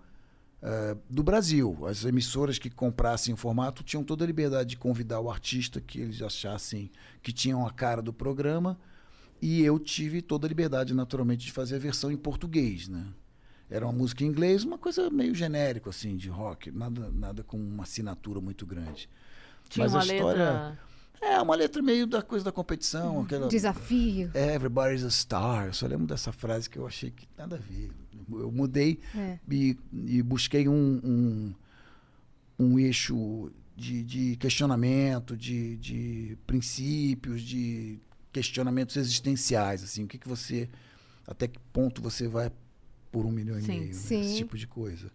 [0.62, 1.86] eh, do Brasil.
[1.88, 6.00] As emissoras que comprassem o formato tinham toda a liberdade de convidar o artista que
[6.00, 6.92] eles achassem
[7.22, 8.78] que tinham a cara do programa.
[9.42, 13.06] E eu tive toda a liberdade, naturalmente, de fazer a versão em português, né?
[13.70, 16.72] Era uma música em inglês, uma coisa meio genérica, assim, de rock.
[16.72, 19.08] Nada, nada com uma assinatura muito grande.
[19.70, 20.80] Tinha Mas uma a história- letra.
[21.22, 23.22] É, uma letra meio da coisa da competição.
[23.22, 24.32] Aquela, Desafio.
[24.34, 25.66] Everybody's a star.
[25.68, 27.92] Eu só lembro dessa frase que eu achei que nada a ver.
[28.30, 29.40] Eu mudei É.
[29.50, 31.54] e, e busquei um, um,
[32.60, 38.00] um eixo de, de questionamento, de, de princípios, de
[38.32, 39.84] questionamentos existenciais.
[39.84, 40.70] Assim, o que, que você.
[41.28, 42.52] Até que ponto você vai
[43.12, 43.64] por um milhão Sim.
[43.64, 43.88] e meio?
[43.88, 43.94] né?
[43.94, 44.22] Sim.
[44.22, 45.12] Esse tipo de coisa.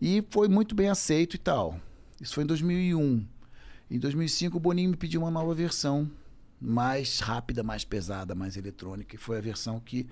[0.00, 1.78] E foi muito bem aceito e tal.
[2.20, 3.24] Isso foi em 2001.
[3.90, 6.10] Em 2005, o Boninho me pediu uma nova versão,
[6.60, 9.14] mais rápida, mais pesada, mais eletrônica.
[9.14, 10.06] E foi a versão que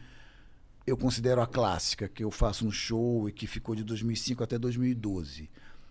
[0.87, 4.59] eu considero a clássica, que eu faço no show e que ficou de 2005 até
[4.59, 5.49] 2012.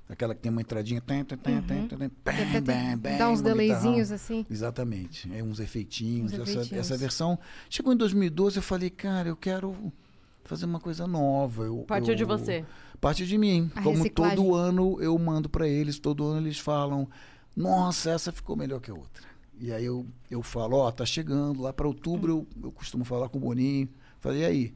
[0.10, 0.99] Aquela que tem uma entradinha.
[0.99, 4.43] Tem, tem, tem, tem, tem, tem, bam, bam, bam, Dá uns delayzinhos assim.
[4.49, 5.32] Exatamente.
[5.32, 6.34] É, uns efeitinhos.
[6.34, 6.86] Uns essa, efeitinhos.
[6.86, 7.38] essa versão.
[7.69, 9.93] Chegou em 2012, eu falei, cara, eu quero
[10.43, 11.63] fazer uma coisa nova.
[11.65, 12.65] Eu, Partiu eu- de você.
[12.99, 13.71] Partiu de mim.
[13.75, 14.36] A Como reciclagem.
[14.36, 17.08] todo ano eu mando para eles, todo ano eles falam:
[17.56, 19.23] Nossa, essa ficou melhor que a outra.
[19.60, 23.30] E aí eu, eu falo: Ó, tá chegando, lá para outubro eu, eu costumo falar
[23.30, 23.88] com o Boninho.
[24.19, 24.73] Falei: E aí?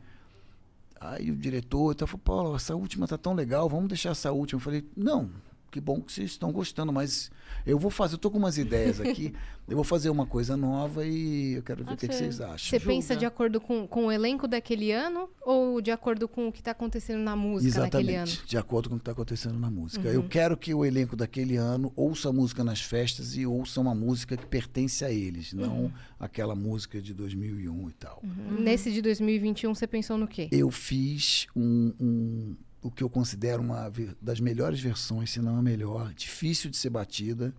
[1.00, 4.58] Aí o diretor então, falou: Paulo, essa última tá tão legal, vamos deixar essa última.
[4.58, 5.30] Eu falei: Não,
[5.74, 7.32] que bom que vocês estão gostando, mas
[7.66, 9.34] eu vou fazer, eu tô com umas ideias aqui,
[9.68, 12.20] eu vou fazer uma coisa nova e eu quero ver Ah, o que, que você-
[12.26, 12.58] vocês acham.
[12.60, 12.94] Você Julga.
[12.94, 16.62] pensa de acordo com, com o elenco daquele ano ou de acordo com o que
[16.62, 18.28] tá acontecendo na música naquele ano?
[18.28, 20.08] Exatamente, de acordo com o que está acontecendo na música.
[20.08, 20.14] Uhum.
[20.14, 23.96] Eu quero que o elenco daquele ano ouça a música nas festas e ouça uma
[23.96, 25.92] música que pertence a eles, não Uhum.
[26.20, 28.22] aquela música de 2001 e tal.
[28.60, 30.48] Nesse de 2021, você pensou no quê?
[30.52, 33.92] Eu fiz um, um- o que eu considero uma
[34.22, 37.56] das melhores versões, se não a melhor, difícil de ser batida,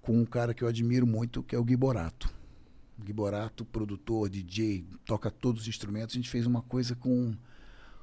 [0.00, 2.32] com um cara que eu admiro muito, que é o Gui Borato.
[2.98, 6.14] Gui Borato, produtor, DJ, toca todos os instrumentos.
[6.14, 7.36] A gente fez uma coisa com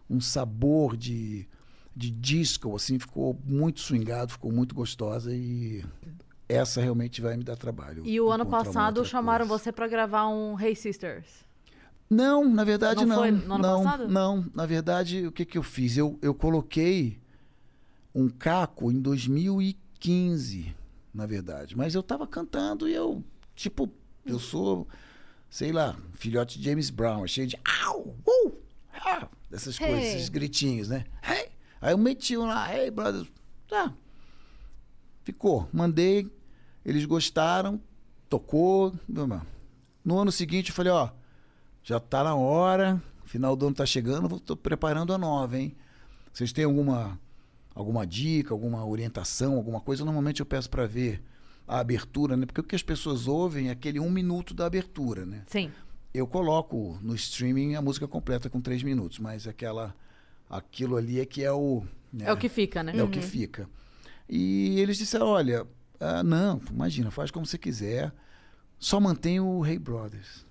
[0.10, 1.48] um sabor de,
[1.96, 5.84] de disco, assim, ficou muito swingado, ficou muito gostosa e
[6.48, 8.04] essa realmente vai me dar trabalho.
[8.06, 9.64] E o ano passado chamaram coisa.
[9.64, 11.49] você pra gravar um Hey Sisters.
[12.10, 13.16] Não, na verdade Não não.
[13.18, 14.08] foi no ano não, passado?
[14.08, 14.46] não.
[14.54, 15.96] Na verdade, o que, que eu fiz?
[15.96, 17.20] Eu, eu coloquei
[18.16, 20.76] um caco em 2015,
[21.14, 21.78] na verdade.
[21.78, 23.24] Mas eu tava cantando e eu,
[23.56, 23.90] tipo,
[24.26, 24.88] eu sou
[25.50, 28.54] sei lá, filhote de James Brown, cheio de au, uh,
[28.94, 30.16] ah, dessas coisas, Hey.
[30.16, 31.06] esses gritinhos, né?
[31.24, 31.50] Hey.
[31.82, 33.26] Aí eu meti um lá, hey, brother,
[33.68, 33.94] tá.
[35.24, 36.30] Ficou, mandei,
[36.86, 37.82] eles gostaram,
[38.28, 38.94] tocou.
[40.04, 41.10] No ano seguinte eu falei, ó,
[41.90, 45.76] já tá na hora, final do ano tá chegando, vou- tô preparando a nova, hein?
[46.32, 47.20] Vocês têm alguma
[47.74, 50.06] alguma dica, alguma orientação, alguma coisa?
[50.06, 51.20] Normalmente eu peço para ver
[51.68, 52.46] a abertura, né?
[52.46, 55.42] Porque o que as pessoas ouvem é aquele um minuto da abertura, né?
[55.48, 55.72] Sim.
[56.14, 59.96] Eu coloco no streaming a música completa com três minutos, mas aquela
[60.48, 62.26] aquilo ali é que é o né?
[62.26, 62.96] É o que fica, né?
[62.96, 63.68] é o que fica.
[64.28, 65.66] E eles disseram, olha,
[66.00, 68.14] ah, não, imagina, faz como você quiser,
[68.78, 70.46] só mantém o Hey Brothers.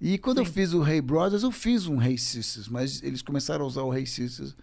[0.00, 0.52] E quando eu Sim.
[0.52, 3.94] fiz o Hey Brothers, eu fiz um Hey Sisters, mas eles começaram a usar o
[3.94, 4.54] Hey Sisters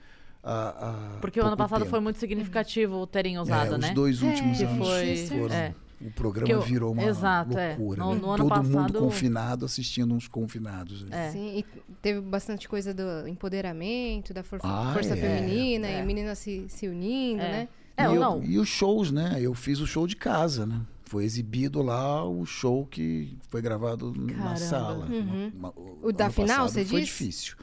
[0.43, 0.69] há,
[1.15, 1.89] há Porque o ano passado tempo.
[1.89, 3.87] foi muito significativo terem usado, é, né?
[3.89, 5.55] Os dois últimos Que anos foi- foram.
[5.55, 5.75] é.
[6.01, 7.69] O programa eu- virou uma exato, é.
[7.77, 7.99] loucura.
[8.03, 8.19] No- né?
[8.21, 11.03] no ano Todo mundo passado- confinado assistindo uns confinados.
[11.05, 11.27] né?
[11.27, 11.31] É.
[11.31, 11.65] Sim, e
[12.01, 15.15] teve bastante coisa do empoderamento, da for- Ah, força é.
[15.15, 16.01] feminina, É.
[16.01, 17.51] e meninas se, se unindo, É.
[17.51, 17.67] né?
[17.95, 18.43] É, e, ou eu- não.
[18.43, 19.37] e os shows, né?
[19.39, 20.81] Eu fiz o show de casa, né?
[21.13, 24.55] Foi exibido lá o show que foi gravado na Caramba.
[24.57, 25.05] sala.
[25.05, 25.51] Uhum.
[25.55, 27.11] Uma- O da ano final, você Foi disse?
[27.11, 27.55] difícil.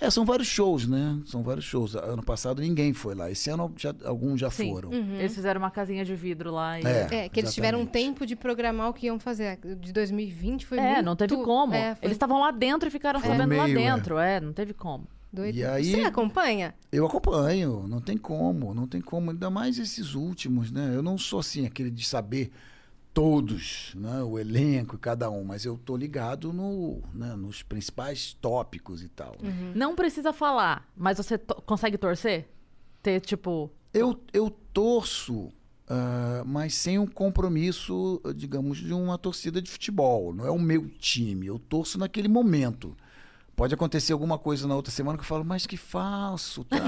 [0.00, 1.18] É, são vários shows, né?
[1.26, 1.96] São vários shows.
[1.96, 3.28] Ano passado ninguém foi lá.
[3.28, 4.70] Esse ano já, alguns já Sim.
[4.70, 4.92] foram.
[4.92, 6.84] Eles fizeram uma casinha de vidro lá e.
[6.84, 7.08] É.
[7.24, 8.06] É, que eles tiveram um exatamente.
[8.06, 9.58] tempo de programar o que iam fazer.
[9.80, 11.04] De 2020 foi É, muito...
[11.04, 11.74] não teve como.
[11.74, 13.74] É, foi Eles estavam lá dentro e ficaram Foi fazendo lá é.
[13.74, 14.16] dentro.
[14.18, 14.40] É.
[14.40, 15.08] não teve como.
[15.32, 15.56] doido.
[15.56, 16.72] E aí- Você acompanha?
[16.92, 20.92] Eu acompanho, não tem como, não tem como, ainda mais esses últimos, né?
[20.94, 22.50] Eu não sou assim, aquele de saber
[23.14, 24.22] todos, né?
[24.22, 27.34] O elenco e cada um, mas eu tô ligado no, né?
[27.36, 29.36] nos principais tópicos e tal.
[29.40, 29.50] né?
[29.50, 29.72] Uhum.
[29.74, 32.48] Não precisa falar, mas você to- consegue torcer?
[33.02, 33.70] Ter, tipo.
[33.92, 35.52] Eu, eu torço,
[35.88, 40.32] ah, mas sem um compromisso, digamos, de uma torcida de futebol.
[40.32, 41.46] Não é o meu time.
[41.46, 42.96] Eu torço naquele momento.
[43.54, 46.80] Pode acontecer alguma coisa na outra semana que eu falo, mas que falso, tal.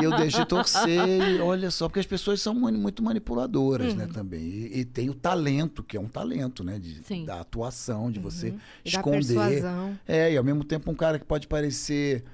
[0.00, 4.08] e eu deixo de torcer, e olha só, porque as pessoas são muito manipuladoras, né,
[4.12, 4.42] também.
[4.42, 7.26] E, e tem o talento, que é um talento, né, de, Sim.
[7.26, 9.62] da atuação, de você E esconder.
[10.08, 12.24] É, e ao mesmo tempo um cara que pode parecer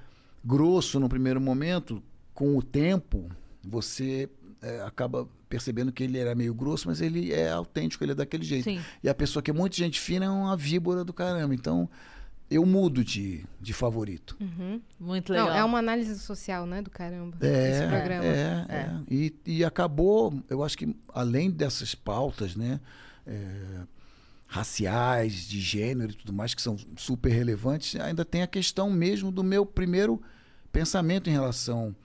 [0.43, 2.01] grosso no primeiro momento,
[2.33, 3.29] com o tempo,
[3.61, 4.29] você
[4.61, 8.43] é, acaba percebendo que ele era meio grosso, mas ele é autêntico, ele é daquele
[8.43, 8.63] jeito.
[8.63, 8.81] Sim.
[9.03, 11.53] E a pessoa que é muito gente fina é uma víbora do caramba.
[11.53, 11.87] Então,
[12.49, 14.37] eu mudo de, de favorito.
[14.39, 14.79] Uhum.
[14.99, 15.47] Muito legal.
[15.49, 17.37] Não, é uma análise social, né, do caramba.
[17.41, 18.25] É, esse programa.
[18.25, 18.75] é, É.
[18.75, 18.95] é.
[19.09, 22.79] E, e acabou, eu acho que além dessas pautas, né,
[23.25, 23.81] é,
[24.47, 29.31] raciais, de gênero e tudo mais, que são super relevantes, ainda tem a questão mesmo
[29.31, 30.21] do meu primeiro
[30.71, 31.95] pensamento em relação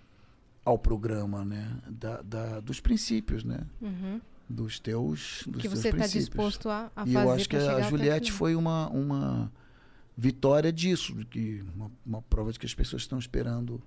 [0.64, 4.20] ao programa, né, da, da- dos princípios, né, Uhum.
[4.48, 7.56] dos teus, dos Que teus você está disposto a, a E fazer eu acho que
[7.56, 9.52] a Juliette foi uma, uma
[10.20, 13.80] vitória disso, que uma, uma prova de que as pessoas estão esperando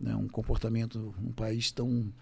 [0.00, 2.12] né, um comportamento num país tão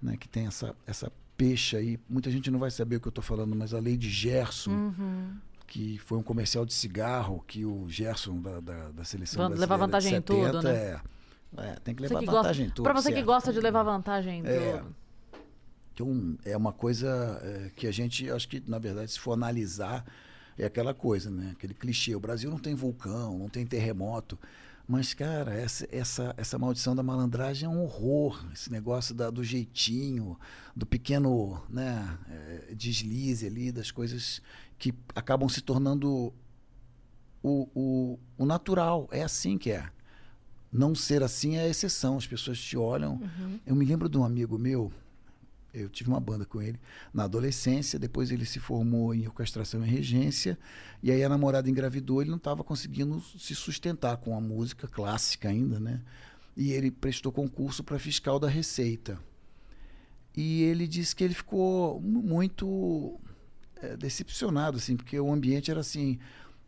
[0.00, 1.98] né, que tem essa essa peixe aí.
[2.08, 4.70] Muita gente não vai saber o que eu estou falando, mas a lei de Gerson,
[4.70, 5.36] Uhum.
[5.66, 9.76] que foi um comercial de cigarro que o Gerson da, da, da seleção brasileira levar
[9.84, 10.74] vantagem de em tudo, 70, né?
[10.76, 11.00] é,
[11.56, 12.84] é, tem que Você levar que gosta- vantagem em tudo.
[12.84, 13.26] Pra você que certo.
[13.26, 14.76] gosta de levar vantagem em É.
[14.78, 14.94] tudo.
[15.94, 19.20] que é um- é uma coisa é, que a gente, acho que, na verdade, se
[19.20, 20.02] for analisar,
[20.58, 21.50] é aquela coisa, né?
[21.52, 22.14] Aquele clichê.
[22.14, 24.38] O Brasil não tem vulcão, não tem terremoto.
[24.86, 28.44] Mas, cara, essa, essa, essa maldição da malandragem é um horror.
[28.52, 30.36] Esse negócio da- do jeitinho,
[30.74, 34.42] do pequeno né, é, deslize ali, das coisas
[34.78, 36.32] que acabam se tornando
[37.42, 39.08] o, o, o natural.
[39.12, 39.88] É assim que é.
[40.70, 42.16] Não ser assim é a exceção.
[42.16, 43.20] As pessoas te olham.
[43.66, 44.92] Eu me lembro de um amigo meu,
[45.72, 46.78] eu tive uma banda com ele
[47.12, 50.58] na adolescência, depois ele se formou em orquestração e regência,
[51.02, 55.48] e aí a namorada engravidou, ele não estava conseguindo se sustentar com a música clássica
[55.48, 56.00] ainda, né?
[56.56, 59.18] E ele prestou concurso para fiscal da Receita.
[60.36, 63.18] E ele disse que ele ficou mu- muito
[63.76, 66.18] eh, decepcionado, assim, porque o ambiente era assim,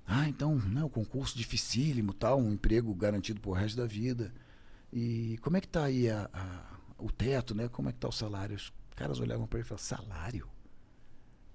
[0.07, 4.33] ah, então, né, o concurso dificílimo, tal, um emprego garantido pro resto da vida.
[4.93, 7.69] E como é que tá aí a- a- o teto, né?
[7.69, 8.57] Como é que tá o salário?
[8.95, 10.49] Caras olhavam para ele e falavam, salário?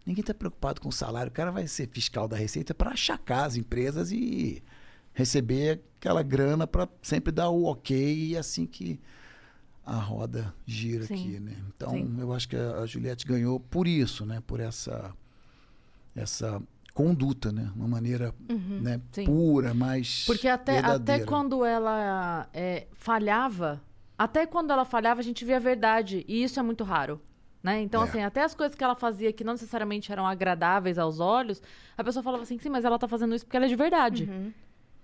[0.05, 1.29] Ninguém está preocupado com o salário.
[1.29, 4.63] O cara vai ser fiscal da Receita para achacar as empresas e
[5.13, 8.99] receber aquela grana para sempre dar o ok e é assim que
[9.85, 11.13] a roda gira Sim.
[11.13, 11.55] aqui, né?
[11.67, 12.17] Então, Sim.
[12.19, 14.41] eu acho que a Juliette ganhou por isso, né?
[14.45, 15.13] Por essa
[16.15, 16.61] essa
[16.93, 17.71] conduta, né?
[17.75, 18.33] Uma maneira
[18.81, 19.01] né?
[19.11, 19.25] Sim.
[19.25, 23.81] pura, mais Porque até, até quando ela é, falhava,
[24.17, 26.25] até quando ela falhava, a gente via a verdade.
[26.27, 27.21] E isso é muito raro.
[27.61, 27.81] Né?
[27.81, 28.05] Então, É.
[28.05, 31.61] assim, até as coisas que ela fazia que não necessariamente eram agradáveis aos olhos,
[31.97, 34.29] a pessoa falava assim, sim, mas ela tá fazendo isso porque ela é de verdade.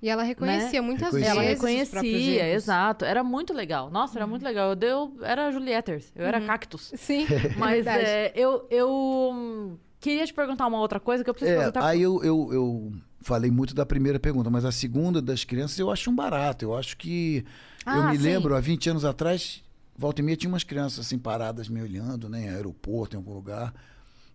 [0.01, 1.31] E ela reconhecia muitas Reconhecia.
[1.31, 3.03] Ela vezes próprios reconhecia, exato.
[3.05, 3.89] Era muito legal.
[3.89, 4.69] Nossa, era muito legal.
[4.69, 6.91] Eu, deu, era Julieters, eu era cactus.
[6.95, 7.25] Sim,
[7.57, 11.85] Mas é, eu, eu queria te perguntar uma outra coisa que eu preciso É, perguntar.
[11.87, 12.91] aí eu, eu, eu
[13.21, 16.63] falei muito da primeira pergunta, mas a segunda das crianças eu acho um barato.
[16.63, 17.43] Eu acho que.
[17.85, 18.23] eu Ah, me sim.
[18.23, 19.63] lembro, há 20 anos atrás,
[19.97, 22.45] volta e meia, tinha umas crianças assim paradas me olhando, né?
[22.45, 23.73] Em aeroporto, em algum lugar.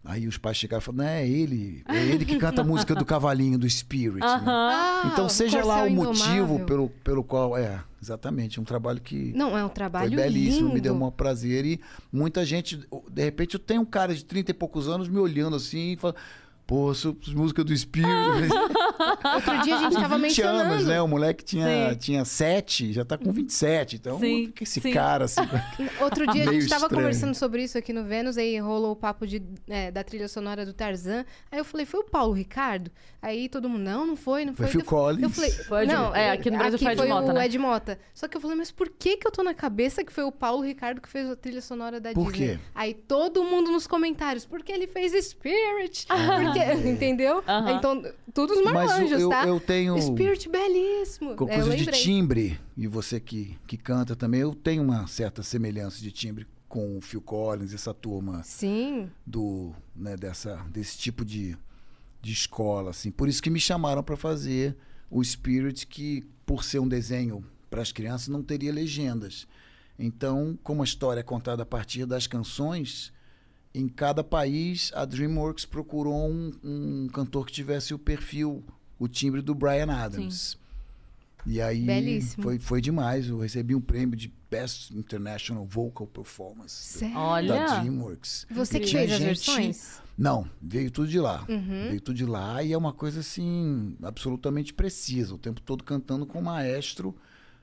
[0.02, 2.94] Aí os pais chegavam e falavam, não, é ele, é ele que canta a música
[2.94, 4.18] do cavalinho, do Spirit.
[4.20, 4.26] né?
[4.26, 4.70] Aham.
[4.72, 6.66] Ah, Então, seja lá o motivo Indomável.
[6.66, 7.54] pelo, pelo qual.
[7.54, 8.58] É, exatamente.
[8.58, 9.30] Um trabalho que.
[9.34, 10.74] Não, é um Foi trabalho belíssimo, lindo.
[10.74, 11.66] me deu um maior prazer.
[11.66, 11.80] E
[12.10, 12.80] muita gente,
[13.10, 15.96] de repente, eu tenho um cara de 30 e poucos anos me olhando assim e
[15.98, 16.14] fala.
[16.70, 16.92] Pô,
[17.34, 18.06] música do Spirit.
[19.34, 20.72] Outro dia a gente tava 20 mencionando.
[20.72, 21.02] anos, né?
[21.02, 21.98] O moleque tinha, Sim.
[21.98, 23.96] tinha 7, já tá com 27.
[23.96, 24.92] Então, Sim, que esse sim.
[24.92, 25.40] cara, assim.
[26.00, 27.02] Outro dia a gente tava estranho.
[27.02, 30.64] conversando sobre isso aqui no Vênus, aí rolou o papo de, é, da trilha sonora
[30.64, 31.24] do Tarzan.
[31.50, 32.88] Aí eu falei, foi o Paulo Ricardo?
[33.22, 34.72] Aí todo mundo, não, não foi, não Foi foi.
[34.72, 35.22] Phil Eu- Collins.
[35.22, 37.44] Eu falei, Foi Ed- não, é, aqui no Brasil foi Ed Mota, o né?
[37.46, 37.98] Ed Mota.
[38.14, 40.32] Só que eu falei, mas por que que eu tô na cabeça que foi o
[40.32, 42.56] Paulo Ricardo que fez a trilha sonora da Por Disney?
[42.56, 42.58] quê?
[42.74, 46.06] Aí todo mundo nos comentários, porque ele fez Spirit.
[46.06, 47.44] Porque, entendeu?
[47.46, 47.72] Aham.
[47.72, 48.02] Então,
[48.32, 49.46] todos os Mas marmanjos, eu, tá?
[49.46, 50.00] eu tenho.
[50.00, 51.36] Spirit belíssimo.
[51.36, 52.00] Com É, coisa de lembrei.
[52.00, 56.96] timbre, e você que, que canta também, eu tenho uma certa semelhança de timbre com
[56.96, 59.10] o Phil Collins, essa turma Sim.
[59.26, 61.56] do né, dessa desse tipo de,
[62.20, 63.10] de escola assim.
[63.10, 64.76] Por isso que me chamaram para fazer
[65.10, 69.46] o Spirit que por ser um desenho para as crianças não teria legendas.
[69.98, 73.12] Então como a história é contada a partir das canções
[73.72, 78.64] em cada país a DreamWorks procurou um, um cantor que tivesse o perfil
[78.98, 80.58] o timbre do Brian Adams.
[81.46, 82.42] E aí Belíssimo.
[82.42, 83.28] foi, foi demais.
[83.28, 87.14] Eu recebi um prêmio de Best International Vocal Performance Sério?
[87.14, 87.66] da Olha.
[87.80, 90.02] DreamWorks Você que fez as gente- versões?
[90.18, 91.44] não, veio tudo de lá.
[91.48, 91.88] Uhum.
[91.88, 95.34] Veio tudo de lá e é uma coisa assim, absolutamente precisa.
[95.34, 97.14] O tempo todo cantando com o maestro,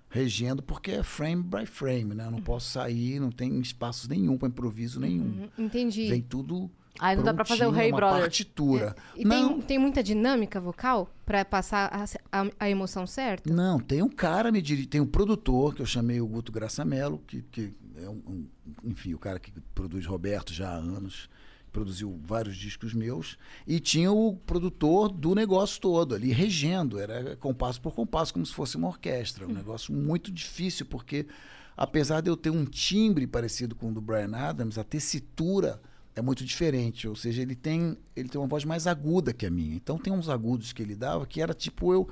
[0.10, 2.26] regendo, porque é frame by frame, né?
[2.26, 5.50] Eu não posso sair, não tem espaço nenhum para improviso nenhum.
[5.58, 6.08] Uhum, Entendi.
[6.08, 6.72] Vem tudo.
[7.00, 8.22] Aí não dá pra fazer o Hey uma Brother.
[8.22, 8.96] partitura.
[9.16, 11.90] E não, tem, tem muita dinâmica vocal pra passar
[12.32, 13.52] a, a- a emoção certa?
[13.54, 14.86] Não, tem um cara me diri...
[14.86, 18.48] tem um produtor que eu chamei o Guto Graçamelo, que, que é um, um-
[18.84, 21.30] enfim, o cara que produz Roberto já há anos,
[21.72, 23.38] produziu vários discos meus,
[23.68, 28.54] e tinha o produtor do negócio todo ali, regendo, era compasso por compasso, como se
[28.54, 29.46] fosse uma orquestra.
[29.46, 31.28] Um negócio muito difícil, porque
[31.76, 35.80] apesar de eu ter um timbre parecido com o do Brian Adams, a tessitura
[36.18, 39.52] é muito diferente, ou seja, ele tem, ele tem uma voz mais aguda que a
[39.52, 39.76] minha.
[39.76, 42.10] Então tem uns agudos que ele dava que era tipo eu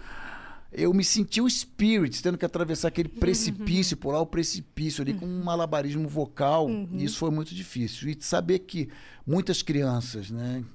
[0.72, 5.26] eu me senti o Spirit, tendo que atravessar aquele precipício, pular o precipício ali com
[5.26, 6.70] um malabarismo vocal.
[6.91, 8.10] E isso foi muito difícil.
[8.10, 8.89] E saber que
[9.26, 10.66] muitas crianças, né,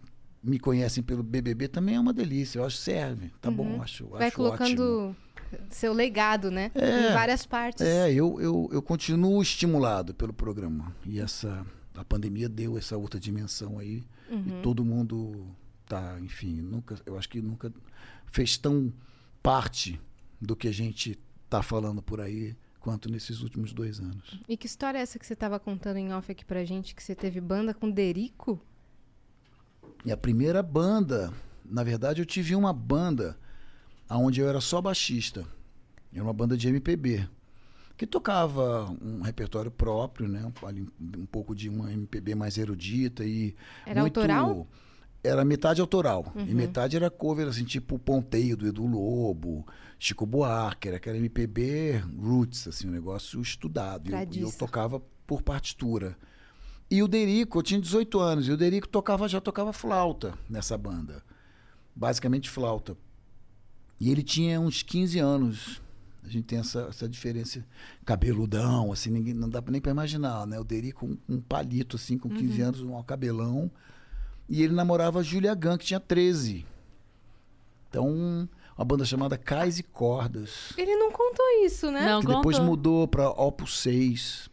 [0.43, 2.59] me conhecem pelo BBB também é uma delícia.
[2.59, 3.31] Eu acho que serve.
[3.43, 5.17] Tá bom, acho, Vai acho colocando ótimo.
[5.69, 6.71] seu legado, né?
[6.75, 7.11] É.
[7.11, 7.85] Em várias partes.
[7.85, 10.97] É, eu, eu, eu continuo estimulado pelo programa.
[11.05, 11.67] E essa
[12.01, 14.03] a pandemia deu essa outra dimensão aí.
[14.31, 15.55] E todo mundo
[15.87, 17.73] tá, enfim, nunca, eu acho que nunca
[18.27, 18.93] fez tão
[19.43, 20.01] parte
[20.41, 24.41] do que a gente tá falando por aí quanto nesses últimos dois anos.
[24.49, 27.03] E que história é essa que você tava contando em off aqui pra gente, que
[27.03, 28.59] você teve banda com Derico?
[30.05, 31.31] E a primeira banda,
[31.65, 33.37] na verdade, eu tive uma banda
[34.09, 35.45] onde eu era só baixista.
[36.13, 37.29] Era uma banda de MPB.
[38.01, 40.51] Que tocava um repertório próprio, né?
[40.99, 43.55] Um pouco de uma MPB mais erudita e.
[43.85, 44.67] Era muito- autoral?
[45.23, 46.33] Era metade autoral.
[46.35, 49.67] E metade era cover, assim, tipo Ponteio do Edu Lobo,
[49.99, 54.09] Chico Buarque, era aquela MPB roots, assim, um negócio estudado.
[54.09, 56.17] E eu, eu tocava por partitura.
[56.91, 60.79] E o Derico, eu tinha 18 anos, e o Derico tocava, já tocava flauta nessa
[60.79, 61.23] banda.
[61.95, 62.97] Basicamente flauta.
[64.01, 65.83] E ele tinha uns 15 anos.
[66.23, 67.65] A gente tem essa, essa diferença.
[68.05, 70.59] Cabeludão, assim, ninguém, não dá nem pra imaginar, né?
[70.59, 73.71] O Derico com um, palito, assim, com 15 anos, um cabelão.
[74.49, 76.67] E ele namorava a Julia Gunn, que tinha 13.
[77.89, 80.73] Então, uma banda chamada Cais e Cordas.
[80.77, 82.07] Ele não contou isso, né?
[82.07, 82.71] Não que depois contou.
[82.71, 84.51] mudou pra Opus 6.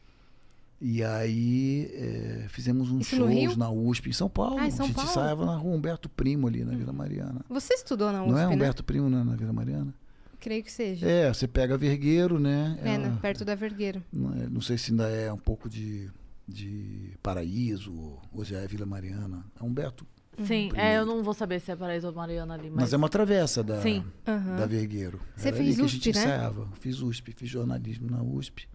[0.80, 4.60] E aí é, fizemos uns Isso shows na USP, em São Paulo.
[4.60, 5.10] Ah, em São a gente Paulo?
[5.10, 7.42] ensaiava na rua Humberto Primo ali, na Vila Mariana.
[7.50, 8.56] Você estudou na USP, Não é né?
[8.56, 9.94] Humberto Primo né, na Vila Mariana?
[10.40, 11.06] Creio que seja.
[11.08, 12.78] É, você pega Vergueiro, né?
[12.84, 13.18] É, É, né?
[13.22, 14.04] perto da Vergueiro.
[14.14, 16.10] não, é- não sei se ainda é um pouco de,
[16.48, 19.44] de Paraíso, ou já é Vila Mariana.
[19.60, 20.06] É Humberto.
[20.44, 22.76] Sim, é, eu não vou saber se é Paraíso ou Mariana ali, mas...
[22.82, 24.04] Mas, é uma travessa da, Sim.
[24.28, 24.56] Aham.
[24.58, 25.20] da Vergueiro.
[25.36, 26.22] Você Era fez que a USP, gente né?
[26.22, 26.70] ensaiava.
[26.80, 28.70] Fiz USP, fiz jornalismo na USP.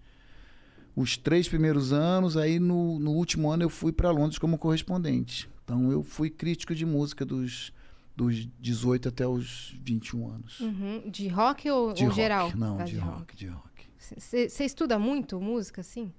[0.97, 5.49] os três primeiros anos, aí no, no último ano eu fui para Londres como correspondente.
[5.65, 7.73] Então eu fui crítico de música dos,
[8.15, 10.61] dos 18 até os 21 anos.
[10.61, 11.11] Uhum.
[11.11, 12.21] De rock ou, De ou rock.
[12.21, 12.53] geral?
[12.57, 13.87] Não, Ah, de, rock, de rock.
[13.99, 16.13] Você estuda muito música, assim?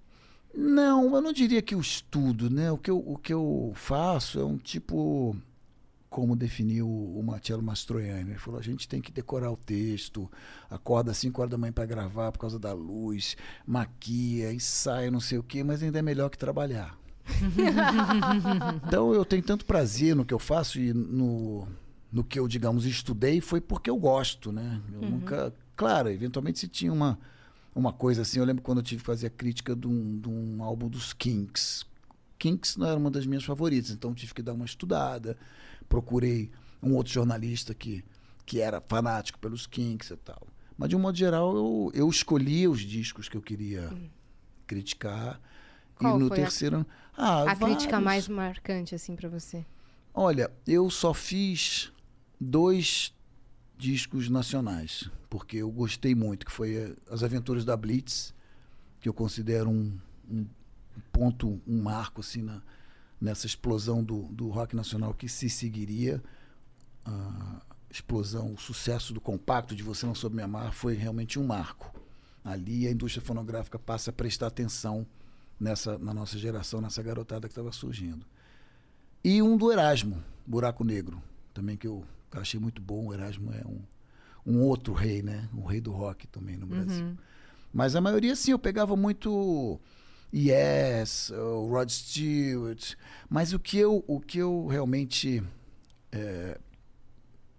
[0.56, 2.72] Não, eu não diria que eu estudo, né?
[2.72, 5.36] O que eu, o que eu faço é um tipo.
[6.10, 8.30] Como definiu o Marcello Mastroianni.
[8.30, 10.30] Ele falou: a gente tem que decorar o texto,
[10.70, 13.36] acorda às 5 horas da manhã para gravar por causa da luz,
[13.66, 16.96] maquia, ensaia, não sei o quê, mas ainda é melhor que trabalhar.
[18.86, 21.68] então eu tenho tanto prazer no que eu faço e no,
[22.14, 24.80] no que eu, digamos, estudei, foi porque eu gosto, né?
[24.94, 25.52] Eu nunca.
[25.76, 27.20] Claro, eventualmente se tinha uma
[27.76, 28.38] uma coisa assim.
[28.38, 31.12] Eu lembro quando eu tive que fazer a crítica de um, de um álbum dos
[31.12, 31.86] Kinks.
[32.38, 35.36] Kinks não era uma das minhas favoritas, então tive que dar uma estudada.
[35.90, 36.52] Procurei
[36.84, 38.04] um outro jornalista que,
[38.46, 40.46] que era fanático pelos Kinks e tal.
[40.78, 43.92] Mas, de um modo geral, eu, eu escolhia os discos que eu queria
[44.68, 45.40] criticar.
[45.96, 46.86] Qual e no foi a- terceiro.
[47.16, 49.66] Ah, a crítica mais marcante, assim, pra você?
[50.14, 51.92] Olha, eu só fiz
[52.44, 53.14] dois
[53.78, 58.34] discos nacionais, porque eu gostei muito, que foi eh, As Aventuras da Blitz,
[59.02, 59.98] que eu considero um,
[60.30, 60.46] um
[61.12, 62.62] ponto, um marco assim na,
[63.20, 66.24] nessa explosão do, do rock nacional que se seguiria.
[67.06, 71.46] A explosão, o sucesso do compacto de Você Não Soube Me Amar foi realmente um
[71.46, 71.94] marco.
[72.44, 75.06] Ali a indústria fonográfica passa a prestar atenção
[75.60, 78.26] nessa, na nossa geração, nessa garotada que estava surgindo.
[79.24, 81.22] E um do Erasmo, Buraco Negro,
[81.54, 82.04] também que eu
[82.42, 83.08] achei muito bom.
[83.08, 83.82] O Erasmo é um,
[84.46, 85.48] um outro rei, né?
[85.54, 87.06] Um rei do rock também no Brasil.
[87.72, 89.80] Mas a maioria, sim, eu pegava muito
[90.34, 92.96] Yes, o Rod Stewart.
[93.30, 95.44] Mas o que eu, o que eu realmente
[96.12, 96.60] eh,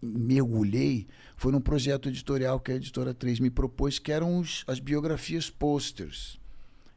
[0.02, 1.06] mergulhei
[1.36, 5.50] foi num projeto editorial que a editora 3 me propôs, que eram os- as biografias
[5.50, 6.38] posters.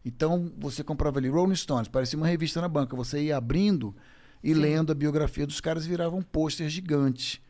[0.05, 2.95] Então, você comprava ali Rolling Stones, parecia uma revista na banca.
[2.95, 3.95] Você ia abrindo
[4.43, 7.41] e lendo a biografia dos caras virava um pôster gigante.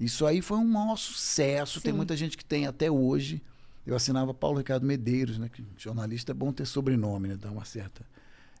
[0.00, 1.80] Isso aí foi um maior sucesso.
[1.80, 1.96] Tem Sim.
[1.96, 3.42] muita gente que tem até hoje.
[3.86, 5.50] Eu assinava Paulo Ricardo Medeiros, né?
[5.50, 7.36] Que jornalista é bom ter sobrenome, né?
[7.36, 8.04] Dá uma certa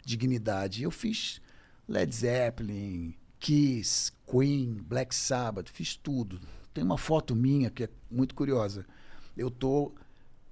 [0.04, 0.82] dignidade.
[0.82, 1.40] Eu fiz
[1.88, 6.38] Led Zeppelin, Kiss, Queen, Black Sabbath, fiz tudo.
[6.74, 8.84] Tem uma foto minha que é muito curiosa.
[9.34, 9.94] Eu tô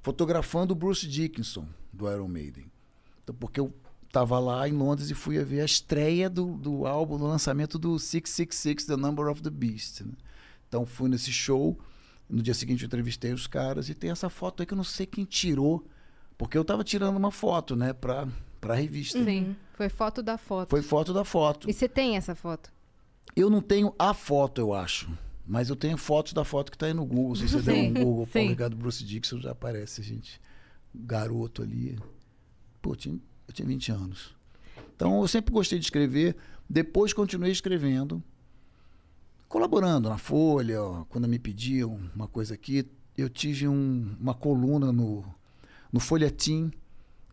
[0.02, 2.70] fotografando o Bruce Dickinson do Iron Maiden.
[3.22, 3.74] Então, porque eu
[4.06, 7.78] estava lá em Londres e fui a ver a estreia do, do álbum, do lançamento
[7.78, 10.00] do 666, The Number of the Beast.
[10.00, 10.12] né?
[10.68, 11.78] Então fui nesse show,
[12.28, 14.84] no dia seguinte eu entrevistei os caras e tem essa foto aí que eu não
[14.84, 15.86] sei quem tirou,
[16.36, 18.28] porque eu estava tirando uma foto, né, pra,
[18.60, 19.18] pra revista.
[19.18, 19.56] Uhum.
[19.74, 20.68] Foi foto da foto.
[20.68, 21.68] Foi foto da foto.
[21.68, 22.70] E você tem essa foto?
[23.34, 25.10] Eu não tenho a foto, eu acho.
[25.46, 27.36] Mas eu tenho fotos da foto que está aí no Google.
[27.36, 28.32] Se você der Sim, um Google, sim.
[28.32, 30.38] Paulo Ricardo Bruce Dixon, já aparece gente.
[30.94, 31.98] Garoto ali.
[32.82, 34.36] Pô, eu tinha, eu tinha 20 anos.
[34.94, 36.36] Então eu sempre gostei de escrever.
[36.68, 38.22] Depois continuei escrevendo.
[39.48, 42.86] Colaborando na Folha, ó, quando me pediam uma coisa aqui.
[43.16, 45.24] Eu tive um- uma coluna no,
[45.92, 46.70] no Folhetim,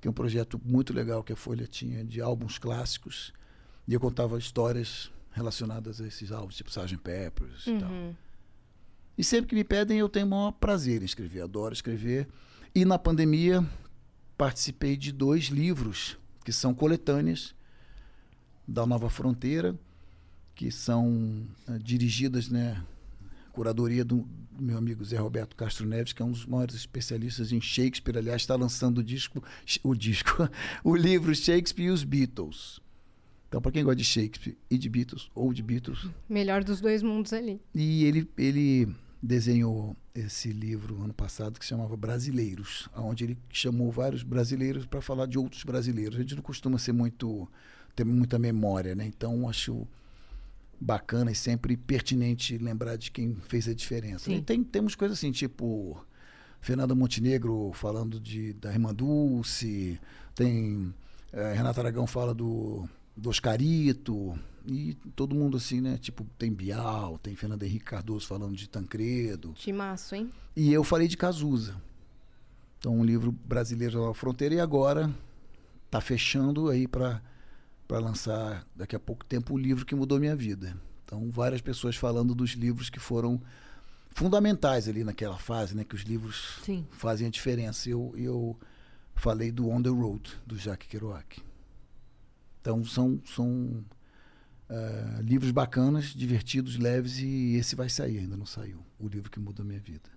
[0.02, 3.34] que é um projeto muito legal que a Folha tinha de álbuns clássicos.
[3.88, 6.98] E eu contava histórias relacionadas a esses álbuns, tipo Sgt.
[6.98, 7.90] Peppers e tal.
[7.92, 8.16] Uhum.
[9.18, 12.28] E sempre que me pedem, eu tenho o maior prazer em escrever, adoro escrever.
[12.74, 13.64] E na pandemia,
[14.38, 17.54] participei de dois livros, que são coletâneas
[18.68, 19.78] da Nova Fronteira,
[20.56, 22.82] que são eh, dirigidas, né,
[23.52, 27.52] curadoria do, do meu amigo Zé Roberto Castro Neves, que é um dos maiores especialistas
[27.52, 28.18] em Shakespeare.
[28.18, 29.44] Aliás, está lançando o disco,
[29.84, 30.50] o disco,
[30.84, 32.80] o livro Shakespeare e os Beatles.
[33.48, 37.04] Então, para quem gosta de Shakespeare e de Beatles, ou de Beatles, Melhor dos dois
[37.04, 37.62] mundos ali.
[37.74, 38.88] e ele, ele
[39.22, 45.02] desenhou esse livro ano passado que se chamava Brasileiros, onde ele chamou vários brasileiros para
[45.02, 46.16] falar de outros brasileiros.
[46.18, 47.48] A gente não costuma ser muito
[47.96, 49.06] ter muita memória, né?
[49.06, 49.88] Então acho
[50.80, 54.26] bacana e sempre pertinente lembrar de quem fez a diferença.
[54.26, 54.38] Sim.
[54.38, 56.04] E tem temos coisas assim, tipo
[56.62, 60.00] Fernanda Montenegro falando de da Irmã Dulce,
[60.34, 60.94] tem
[61.32, 65.98] eh, Renata Aragão fala do do Oscarito, e todo mundo assim, né?
[65.98, 69.54] Tipo, tem Bial, tem Fernando Henrique Cardoso falando de Tancredo.
[69.54, 70.32] Timaço, hein?
[70.56, 71.76] E eu falei de Cazuza.
[72.80, 74.56] Então, um livro brasileiro na fronteira.
[74.56, 75.14] E agora
[75.90, 77.22] tá fechando aí para
[77.88, 80.76] para lançar daqui a pouco tempo o livro que mudou minha vida.
[81.04, 83.42] Então, várias pessoas falando dos livros que foram
[84.12, 85.84] fundamentais ali naquela fase, né?
[85.84, 86.86] Que os livros Sim.
[86.92, 87.90] fazem a diferença.
[87.90, 88.58] Eu, eu
[89.14, 91.42] falei do On the Road, do Jacques Kerouac.
[92.62, 93.86] Então, são, são
[94.68, 98.80] eh, livros bacanas, divertidos, leves, e esse vai sair, ainda não saiu.
[98.98, 100.10] O livro que mudou a minha vida.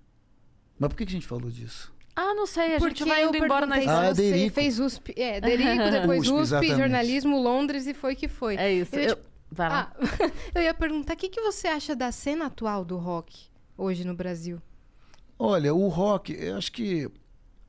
[0.79, 1.93] Mas por que que a gente falou disso?
[2.21, 4.55] Ah, não sei, a Porque gente vai indo embora na se Ah, você Derico.
[4.57, 8.57] fez USP, é, Derico, depois USP, USP, jornalismo, Londres e foi que foi.
[8.57, 8.95] É isso.
[8.97, 9.17] Eu ia Eu...
[9.17, 9.93] te- Vai lá.
[9.97, 10.05] Ah,
[10.55, 13.47] eu ia perguntar, o que, que você acha da cena atual do rock
[13.77, 14.61] hoje no Brasil?
[15.39, 17.09] Olha, o rock, eu acho que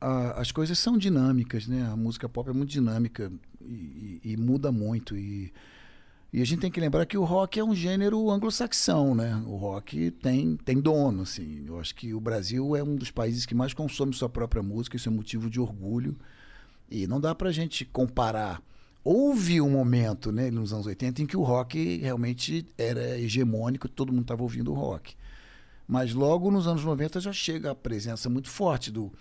[0.01, 1.87] a- as coisas são dinâmicas, né?
[1.91, 3.31] A música pop é muito dinâmica
[3.61, 5.15] e, e- e muda muito.
[5.15, 5.53] E,
[6.31, 9.41] e a gente tem que lembrar que o rock é um gênero anglo-saxão, né?
[9.47, 11.65] O rock tem, tem dono, assim.
[11.67, 14.95] Eu acho que o Brasil é um dos países que mais consome sua própria música,
[14.95, 16.15] isso é motivo de orgulho.
[16.89, 18.61] E não dá pra gente comparar.
[19.03, 24.11] Houve um momento, né, nos anos 80, em que o rock realmente era hegemônico, todo
[24.11, 25.15] mundo estava ouvindo rock.
[25.87, 29.11] Mas logo nos anos 90 já chega a presença muito forte do,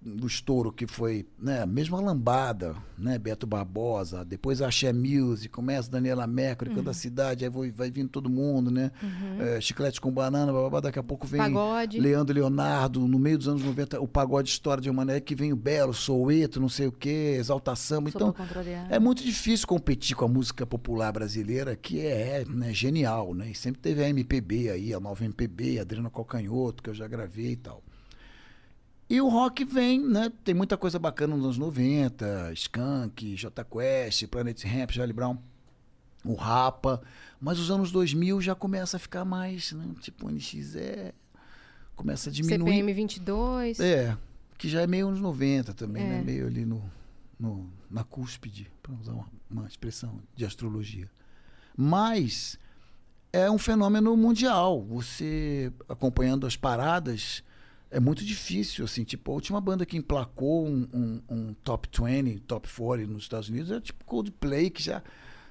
[0.00, 5.48] do estouro que foi, né, mesmo a lambada, né, Beto Barbosa, depois a Axé Music,
[5.48, 8.90] começa Daniela Mercury, canta a cidade, aí vai, vai vindo todo mundo, né,
[9.38, 11.98] é, Chiclete com Banana, bababá, daqui a pouco vem Pagode.
[11.98, 15.52] Leandro Leonardo, no meio dos anos 90 o pagode estoura de uma maneira que vem
[15.52, 18.34] o Belo, Soueto, não sei o que, Exalta Samba, Sou então
[18.88, 23.50] é muito difícil competir com a música popular brasileira, que é né, genial, né?
[23.50, 27.06] E sempre teve a MPB aí, a nova MPB, a Adriana Calcanhoto, que eu já
[27.06, 27.82] gravei e tal.
[29.10, 30.30] E o rock vem, né?
[30.44, 35.36] Tem muita coisa bacana nos anos 90, Skank, J Quest, Planet Ramp, Charlie Brown,
[36.24, 37.02] o Rapa.
[37.40, 39.84] Mas os anos 2000 já começa a ficar mais, né?
[40.00, 41.12] Tipo, o NX0,
[41.96, 42.70] começa a diminuir.
[42.70, 43.80] CPM 22.
[43.80, 44.16] É,
[44.56, 46.08] que já é meio anos 90 também, É.
[46.08, 46.22] né?
[46.22, 46.80] Meio ali no,
[47.38, 51.10] no- na cúspide, para usar uma, uma expressão de astrologia.
[51.76, 52.58] Mas
[53.32, 54.84] é um fenômeno mundial.
[54.84, 57.42] Você acompanhando as paradas
[57.90, 62.40] é muito difícil, assim, tipo, a última banda que emplacou um, um- um top 20,
[62.40, 65.02] top 40 nos Estados Unidos é tipo Coldplay, que já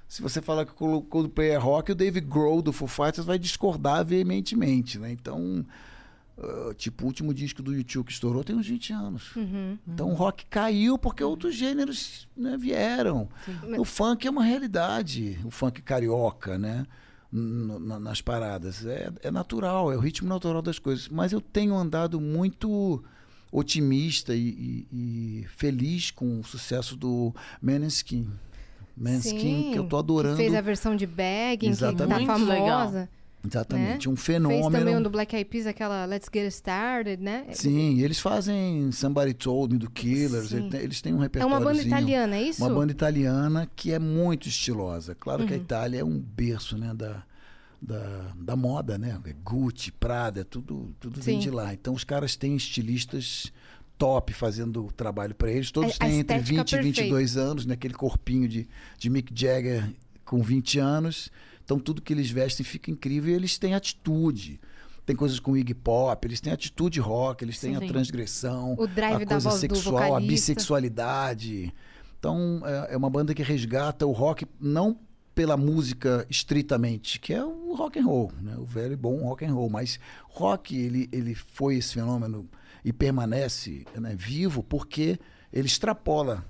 [0.07, 3.37] se você falar que o Coldplay é rock, o Dave Grohl do Foo Fighters vai
[3.37, 5.11] discordar veementemente, né?
[5.11, 5.63] Então,
[6.35, 9.35] ah, tipo, o último disco do YouTube que estourou tem uns 20 anos.
[9.35, 9.77] Uhum.
[9.87, 13.29] Então o rock caiu porque outros gêneros né, vieram.
[13.77, 16.85] O funk é uma realidade, o funk carioca, né?
[17.31, 18.85] Nas paradas.
[18.85, 21.07] É, é natural, é o ritmo natural das coisas.
[21.09, 23.03] Mas eu tenho andado muito
[23.51, 28.27] otimista e, e- e feliz com o sucesso do Maneskin.
[28.97, 30.37] Maneskin, que eu tô adorando.
[30.37, 32.25] Que fez a versão de Bagging, que tá Exatamente.
[32.27, 33.07] Muito legal.
[33.45, 34.97] Exatamente, um Fez também fenômeno.
[34.99, 37.45] um do Black Eyed Peas, aquela Let's Get Started, né?
[37.53, 40.69] Sim, eles fazem Somebody Told Me do Killers, Sim.
[40.73, 41.55] eles têm- um É repertório.
[41.55, 42.61] uma banda italiana, é isso?
[42.63, 45.15] Uma banda italiana que é muito estilosa.
[45.15, 45.61] Claro que a Uhum.
[45.63, 47.23] Itália é um berço né, da,
[47.81, 49.17] da, da moda, né?
[49.43, 51.73] Gucci, Prada, tudo, tudo vem de lá.
[51.73, 53.53] Então os caras têm estilistas
[53.97, 55.71] top fazendo o trabalho para eles.
[55.71, 57.73] Todos A- a têm entre estética 20 e 22 anos, né?
[57.75, 58.67] aquele corpinho de,
[58.97, 59.89] de Mick Jagger
[60.25, 61.31] com 20 anos.
[61.69, 64.59] Então tudo que eles vestem fica incrível e eles têm atitude.
[65.05, 67.85] Tem coisas com Iggy Pop, eles têm atitude rock, eles têm Sim.
[67.85, 71.71] a transgressão, O drive a coisa sexual, a bissexualidade.
[72.17, 74.97] Então, é, é uma banda que resgata o rock não
[75.35, 78.55] pela música estritamente, que é o rock and roll, né?
[78.57, 82.49] O velho e bom rock and roll, mas rock ele, ele foi esse fenômeno
[82.83, 85.19] e permanece né, vivo porque
[85.53, 86.43] ele extrapola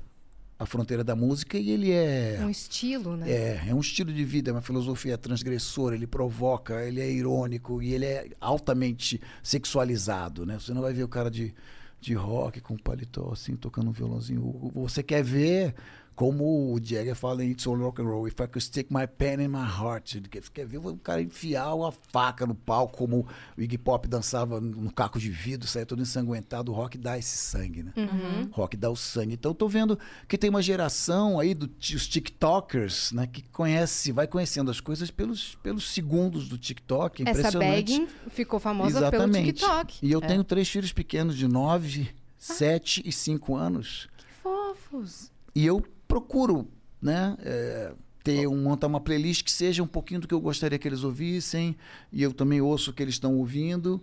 [0.59, 3.31] a fronteira da música e ele é Um estilo, né?
[3.31, 7.81] é, é um estilo de vida, é uma filosofia transgressora, ele provoca, ele é irônico
[7.81, 10.59] e ele é altamente sexualizado, né?
[10.59, 11.53] Você não vai ver o cara de,
[12.01, 14.69] de rock com paletó assim, tocando um violãozinho.
[14.75, 15.73] Você quer ver
[16.19, 19.07] como o Jagger fala em It's All Rock and Roll, If I Could Stick My
[19.07, 20.15] Pen in My Heart.
[20.33, 23.25] Você quer ver o cara enfiar uma faca no palco, como
[23.57, 26.73] o Iggy Pop dançava no caco de vidro, saia todo ensanguentado.
[26.73, 27.93] O rock dá esse sangue, né?
[27.95, 28.49] Uhum.
[28.51, 29.35] Rock dá o sangue.
[29.35, 29.97] Então eu tô vendo
[30.27, 35.55] que tem uma geração aí dos TikTokers, né, que conhece, vai conhecendo as coisas pelos,
[35.63, 37.23] pelos segundos do TikTok.
[37.25, 37.57] É Essa.
[37.57, 39.31] Bagging ficou famosa Exatamente.
[39.31, 40.05] pelo TikTok.
[40.05, 40.27] E eu É.
[40.27, 44.09] tenho três filhos pequenos de 9, 7 e 5 anos.
[44.17, 45.31] Que fofos.
[45.55, 46.67] E eu procuro,
[47.01, 47.93] né, é,
[48.23, 51.03] ter um, montar uma playlist que seja um pouquinho do que eu gostaria que eles
[51.03, 51.77] ouvissem.
[52.11, 54.01] E eu também ouço o que eles estão ouvindo.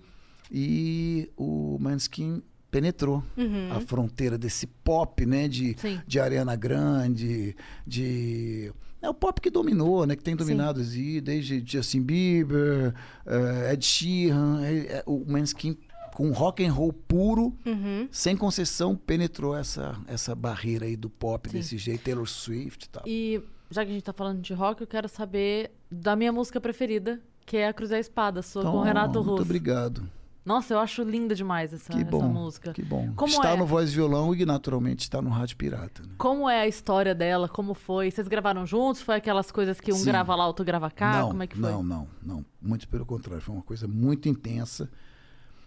[0.50, 2.40] E o Manskin
[2.70, 3.72] penetrou Uhum.
[3.72, 6.00] a fronteira desse pop, né, de, Sim.
[6.06, 7.54] de Ariana Grande,
[7.86, 12.94] de é o pop que dominou, né, que tem dominado assim, desde Justin Bieber,
[13.26, 15.76] eh, Ed Sheeran, eh, eh, o Manskin
[16.16, 18.08] com rock and roll puro, Uhum.
[18.10, 21.58] sem concessão, penetrou essa essa barreira aí do pop Sim.
[21.58, 23.02] desse jeito, Taylor Swift e tal.
[23.06, 26.58] E já que a gente tá falando de rock, eu quero saber da minha música
[26.58, 29.42] preferida, que é a Cruz e a Espada, sua com o Renato Então, muito Russo.
[29.42, 30.08] obrigado.
[30.42, 32.22] Nossa, eu acho linda demais essa, Que essa bom.
[32.28, 32.72] música.
[32.72, 33.12] Que bom.
[33.16, 33.56] Como está é?
[33.56, 36.02] no Voz e Violão e naturalmente está no Rádio Pirata.
[36.02, 36.10] Né?
[36.16, 37.46] Como é a história dela?
[37.48, 38.10] Como foi?
[38.12, 39.02] Vocês gravaram juntos?
[39.02, 40.04] Foi aquelas coisas que um Sim.
[40.06, 41.18] grava lá, outro grava cá?
[41.20, 41.68] não, Como é que foi?
[41.70, 42.44] Não, não, não.
[42.62, 43.42] Muito pelo contrário.
[43.42, 44.88] Foi uma coisa muito intensa.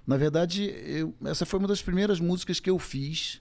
[0.10, 3.40] Na verdade, eu- essa foi uma das primeiras músicas que eu fiz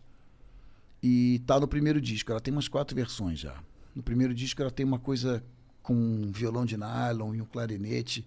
[1.03, 2.31] e tá no primeiro disco.
[2.31, 3.59] Ela tem umas quatro versões já.
[3.97, 5.43] No primeiro disco ela tem uma coisa
[5.83, 8.23] com um violão de nylon e um clarinete.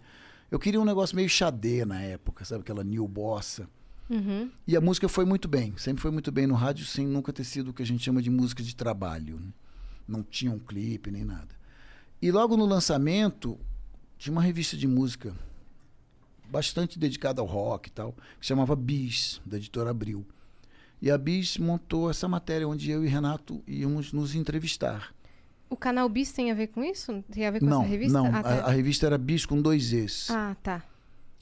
[0.49, 2.61] Eu queria um negócio meio xadê na época, sabe?
[2.61, 3.69] Aquela new bossa.
[4.09, 4.49] Uhum.
[4.67, 7.43] E a música foi muito bem, sempre foi muito bem no rádio, sem nunca ter
[7.43, 9.35] sido o que a gente chama de música de trabalho.
[9.39, 9.53] né?
[10.07, 11.55] Não tinha um clipe nem nada.
[12.19, 13.59] E logo no lançamento,
[14.17, 15.31] tinha uma revista de música
[16.51, 20.25] bastante dedicada ao rock e tal, que chamava Bis, da editora Abril.
[21.01, 25.13] E a Bis montou essa matéria onde eu e Renato íamos nos entrevistar.
[25.69, 27.23] O canal Bis tem a ver com isso?
[27.31, 28.13] Tem a ver com não, essa revista?
[28.17, 28.49] não, Ah, tá.
[28.49, 30.29] a, a revista era Bis com dois Es.
[30.29, 30.83] Ah, tá.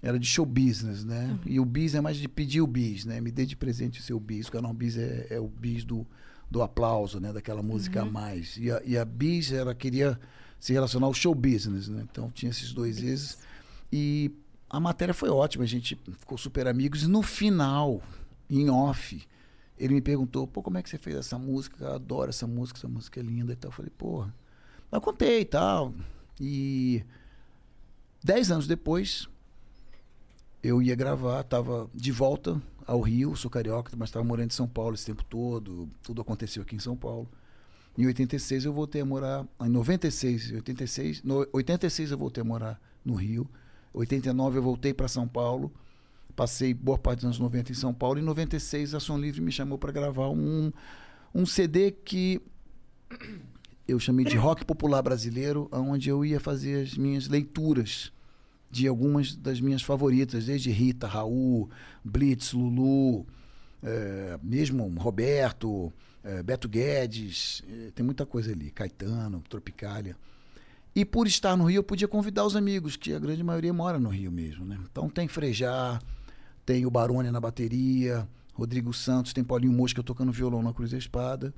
[0.01, 1.27] Era de show business, né?
[1.31, 1.39] Uhum.
[1.51, 3.19] E o bis é mais de pedir o bis, né?
[3.19, 4.47] Me dê de presente o seu bis.
[4.47, 6.07] O canal bis é, é o bis do,
[6.49, 7.33] do aplauso, né?
[7.33, 8.07] Daquela música Uhum.
[8.07, 8.55] a mais.
[8.55, 10.17] E a, e a bis, ela queria
[10.57, 12.05] se relacionar ao show business, né?
[12.09, 13.39] Então tinha esses dois vezes.
[13.91, 14.31] E
[14.69, 17.03] a matéria foi ótima, a gente ficou super amigos.
[17.03, 18.01] E no final,
[18.49, 19.21] em off,
[19.77, 21.83] ele me perguntou, pô, como é que você fez essa música?
[21.83, 23.69] Eu adoro essa música, essa música é linda e tal.
[23.69, 24.33] Eu falei, porra.
[24.91, 25.93] Eu contei e tal.
[26.39, 27.03] E
[28.23, 29.27] dez anos depois,
[30.61, 34.67] eu ia gravar, estava de volta ao Rio, sou carioca, mas estava morando em São
[34.67, 37.29] Paulo esse tempo todo, tudo aconteceu aqui em São Paulo.
[37.97, 42.81] Em 86 eu voltei a morar, em 96, 86, no 86 eu voltei a morar
[43.03, 43.49] no Rio.
[43.93, 45.71] 89 eu voltei para São Paulo.
[46.35, 48.19] Passei boa parte dos anos 90 em São Paulo.
[48.19, 50.71] Em 96 a Som Livre me chamou para gravar um,
[51.33, 52.41] um CD que
[53.87, 58.11] eu chamei de rock popular brasileiro, onde eu ia fazer as minhas leituras
[58.69, 61.69] de algumas das minhas favoritas, desde Rita, Raul,
[62.03, 63.25] Blitz, Lulu,
[63.81, 65.91] eh, mesmo Roberto,
[66.23, 70.15] eh, Beto Guedes, eh, tem muita coisa ali, Caetano, Tropicália.
[70.95, 73.99] E por estar no Rio, eu podia convidar os amigos, que a grande maioria mora
[73.99, 74.77] no Rio mesmo, né?
[74.91, 75.99] Então tem Frejá,
[76.65, 80.97] tem o Barone na bateria, Rodrigo Santos, tem Paulinho Mosca tocando violão na Cruz da
[80.97, 81.53] Espada.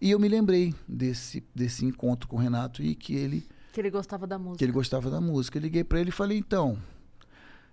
[0.00, 3.90] E eu me lembrei desse, desse encontro com o Renato e que ele Que ele
[3.90, 4.58] gostava da música.
[4.58, 5.58] que ele gostava da música.
[5.58, 6.78] Eu liguei para ele e falei, então.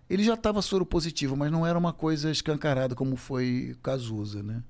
[0.10, 4.64] Ele já estava soro positivo, mas não era uma coisa escancarada como foi Cazuza, né?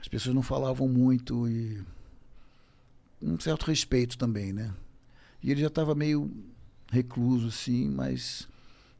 [0.00, 1.82] As pessoas não falavam muito e
[3.20, 4.72] um certo respeito também, né?
[5.42, 6.30] E ele já estava meio
[6.90, 8.48] recluso assim, mas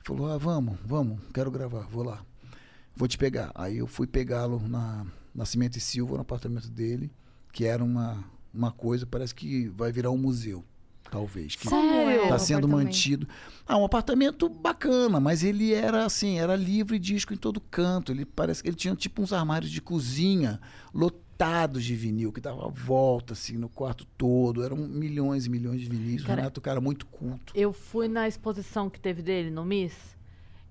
[0.00, 2.24] falou: "Ah, vamos, vamos, quero gravar, vou lá.
[2.96, 3.52] Vou te pegar".
[3.54, 7.10] Aí eu fui pegá-lo na Nascimento e Silva, no apartamento dele,
[7.52, 8.24] que era uma
[8.54, 10.62] uma coisa, parece que vai virar um museu,
[11.10, 11.56] talvez.
[11.56, 12.20] Que é Sério?
[12.20, 13.26] o Está sendo mantido.
[13.66, 18.12] Ah, um apartamento bacana, mas ele era assim, era livre disco em todo canto.
[18.12, 20.60] Ele parece que ele tinha tipo uns armários de cozinha
[20.92, 21.22] lotados
[21.80, 24.64] de vinil que dava volta assim no quarto todo.
[24.64, 26.22] Eram milhões e milhões de vinis.
[26.22, 27.52] O Cara, Renato, cara, muito culto.
[27.56, 30.16] Eu fui na exposição que teve dele no Miss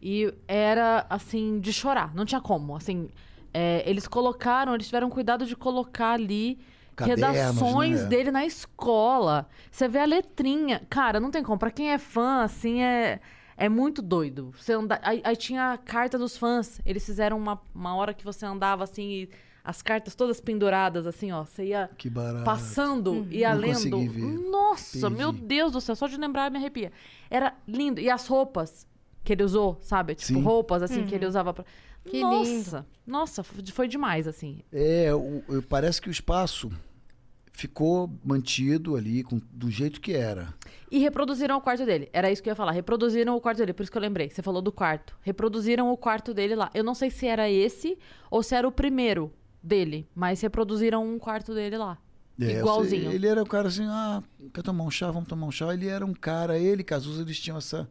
[0.01, 2.75] e era assim de chorar, não tinha como.
[2.75, 3.09] Assim,
[3.53, 6.59] é, eles colocaram, eles tiveram cuidado de colocar ali
[6.95, 8.07] Cadernos, redações né?
[8.07, 9.47] dele na escola.
[9.71, 11.59] Você vê a letrinha, cara, não tem como.
[11.59, 13.19] Pra quem é fã, assim é
[13.61, 14.51] é muito doido.
[14.57, 14.99] Você anda...
[15.03, 16.81] aí, aí tinha a carta dos fãs.
[16.83, 19.29] Eles fizeram uma, uma hora que você andava assim e
[19.63, 21.43] as cartas todas penduradas assim, ó.
[21.45, 21.89] Você ia
[22.43, 24.49] passando e ia Não lendo.
[24.49, 25.15] Nossa, Perdi.
[25.15, 26.91] meu Deus do céu, só de lembrar me arrepia.
[27.29, 27.99] Era lindo.
[28.01, 28.87] E as roupas
[29.23, 30.15] que ele usou, sabe?
[30.15, 30.41] Tipo, Sim.
[30.41, 31.63] roupas assim que ele usava pra.
[32.03, 34.61] Que nossa, nossa, f- foi demais, assim.
[34.73, 36.71] É, o- o- parece que o espaço
[37.51, 40.53] ficou mantido ali com, do jeito que era.
[40.89, 42.09] E reproduziram o quarto dele.
[42.11, 42.71] Era isso que eu ia falar.
[42.71, 44.29] Reproduziram o quarto dele, por isso que eu lembrei.
[44.29, 45.15] Você falou do quarto.
[45.21, 46.71] Reproduziram o quarto dele lá.
[46.73, 47.97] Eu não sei se era esse
[48.31, 49.31] ou se era o primeiro
[49.61, 51.97] dele, mas reproduziram um quarto dele lá.
[52.39, 53.11] É, eu Igualzinho.
[53.11, 55.73] Ele era um cara assim, ah, quer tomar um chá, vamos tomar um chá.
[55.73, 57.87] Ele era um cara, ele e Cazuza, eles tinham essa,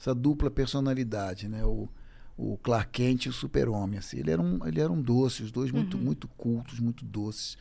[0.00, 1.64] essa dupla personalidade, né?
[1.64, 1.88] O,
[2.36, 4.18] o Clark Kent e o Super-Homem, assim.
[4.18, 7.56] Ele era, um, ele era um doce, os dois muito, muito cultos, muito doces.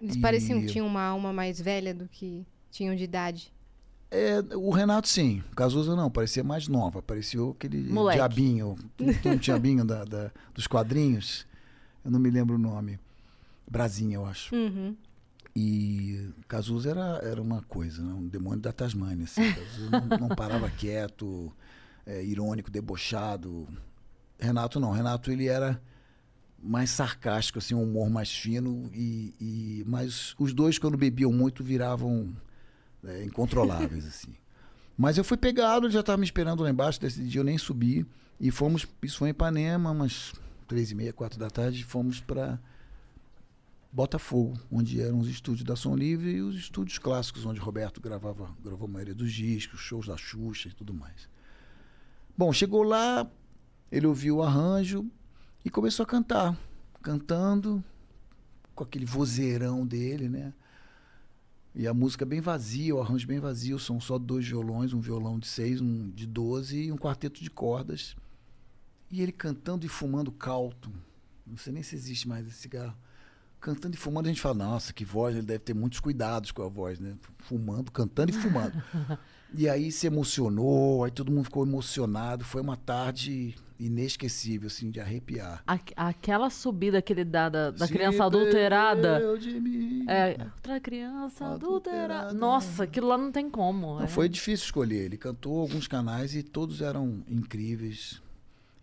[0.00, 3.52] Eles E- pareciam que tinham uma alma mais velha do que tinham de idade.
[4.10, 5.42] É, o Renato, sim.
[5.54, 7.00] Cazuza não, parecia mais nova.
[7.02, 8.18] Parecia aquele Moleque.
[8.18, 8.76] diabinho.
[9.24, 11.46] Um diabinho da, da- dos quadrinhos.
[12.06, 13.00] Eu não me lembro o nome.
[13.68, 14.54] Brasinha, eu acho.
[14.54, 14.96] Uhum.
[15.56, 18.12] E Cazuza era, era uma coisa, né?
[18.14, 19.24] um demônio da Tasmânia.
[19.24, 19.40] Assim.
[19.90, 21.52] Não, não parava quieto,
[22.06, 23.66] é, irônico, debochado.
[24.38, 24.92] Renato não.
[24.92, 25.80] Renato ele era
[26.62, 28.88] mais sarcástico, assim, um humor mais fino.
[28.92, 32.36] E, e- mas os dois, quando bebiam muito, viravam
[33.04, 34.04] é, incontroláveis.
[34.06, 34.34] assim.
[34.96, 37.00] Mas eu fui pegado, ele já estava me esperando lá embaixo.
[37.00, 38.06] Desse dia eu nem subi.
[38.38, 40.32] E fomos, isso foi em Ipanema, umas
[40.66, 42.60] três e meia, quatro da tarde, fomos para
[43.92, 48.54] Botafogo, onde eram os estúdios da Som Livre e os estúdios clássicos, onde Roberto gravava,
[48.62, 51.28] gravou a maioria dos discos, shows da Xuxa e tudo mais.
[52.36, 53.30] Bom, chegou lá,
[53.90, 55.10] ele ouviu o arranjo,
[55.64, 56.56] E começou a cantar.
[57.02, 57.82] Cantando,
[58.72, 60.52] com aquele vozeirão dele, né?
[61.74, 65.38] E a música bem vazia, o arranjo bem vazio, são só dois violões, um violão
[65.38, 68.14] de seis, um de doze e um quarteto de cordas.
[69.10, 70.90] E ele cantando e fumando calto.
[71.46, 72.96] Não sei nem se existe mais esse cigarro.
[73.60, 76.62] Cantando e fumando, a gente fala, nossa, que voz, ele deve ter muitos cuidados com
[76.62, 77.16] a voz, né?
[77.38, 78.72] Fumando, cantando e fumando.
[79.54, 82.44] e aí se emocionou, aí todo mundo ficou emocionado.
[82.44, 85.62] Foi uma tarde inesquecível, assim, de arrepiar.
[85.66, 89.20] Aqu- aquela subida que ele dá da, da criança adulterada.
[89.60, 90.04] mim.
[90.08, 92.14] É, outra criança adulterada.
[92.14, 92.34] Adulterada.
[92.34, 93.98] Nossa, aquilo lá não tem como.
[93.98, 94.06] Não, é.
[94.06, 95.04] foi difícil escolher.
[95.04, 98.20] Ele cantou alguns canais e todos eram incríveis.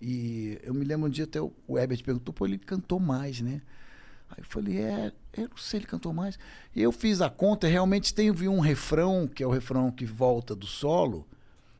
[0.01, 3.39] E eu me lembro um dia até o o Herbert perguntou, pô, ele cantou mais,
[3.41, 3.61] né?
[4.29, 6.37] Aí eu falei, é, eu não sei, ele cantou mais.
[6.75, 10.55] E eu fiz a conta, realmente tem um refrão, que é o refrão que volta
[10.55, 11.25] do solo,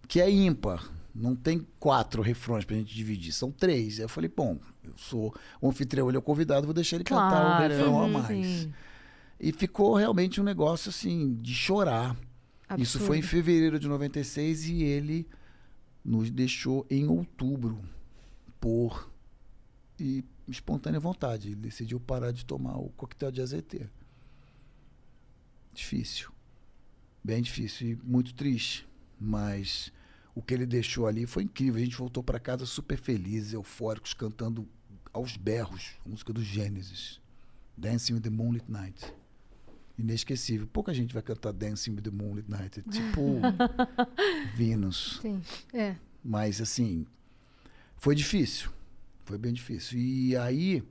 [0.07, 0.87] que é ímpar.
[1.15, 3.97] Não tem quatro refrões pra gente dividir, são três.
[3.99, 7.03] Aí eu falei, bom, eu sou o anfitrião, ele é o convidado, vou deixar ele
[7.03, 8.27] cantar o Claro, refrão a mais.
[8.47, 8.73] sim.
[9.39, 12.15] E ficou realmente um negócio assim, de chorar.
[12.77, 13.43] Isso foi em Absurdo.
[13.43, 15.27] fevereiro de 96 e ele
[16.03, 17.79] nos deixou em outubro
[18.63, 19.11] por
[19.99, 21.49] e espontânea vontade.
[21.49, 23.89] Ele decidiu parar de tomar o coquetel de azeite.
[25.73, 26.31] Difícil.
[27.21, 28.87] Bem difícil e muito triste.
[29.19, 29.91] Mas
[30.33, 31.81] o que ele deixou ali foi incrível.
[31.81, 34.65] A gente voltou para casa super felizes, eufóricos, cantando
[35.11, 37.19] aos berros música do Gênesis.
[37.75, 39.13] Dancing with the Moonlit Night.
[39.99, 40.67] Inesquecível.
[40.67, 42.79] Pouca gente vai cantar Dancing with the Moonlit Night.
[42.79, 43.41] É tipo
[44.55, 45.19] Venus.
[45.21, 45.41] Sim.
[45.73, 45.97] É.
[46.23, 47.05] Mas assim,
[48.03, 48.69] foi difícil.
[49.23, 49.97] Foi bem difícil.
[49.97, 50.83] E aí.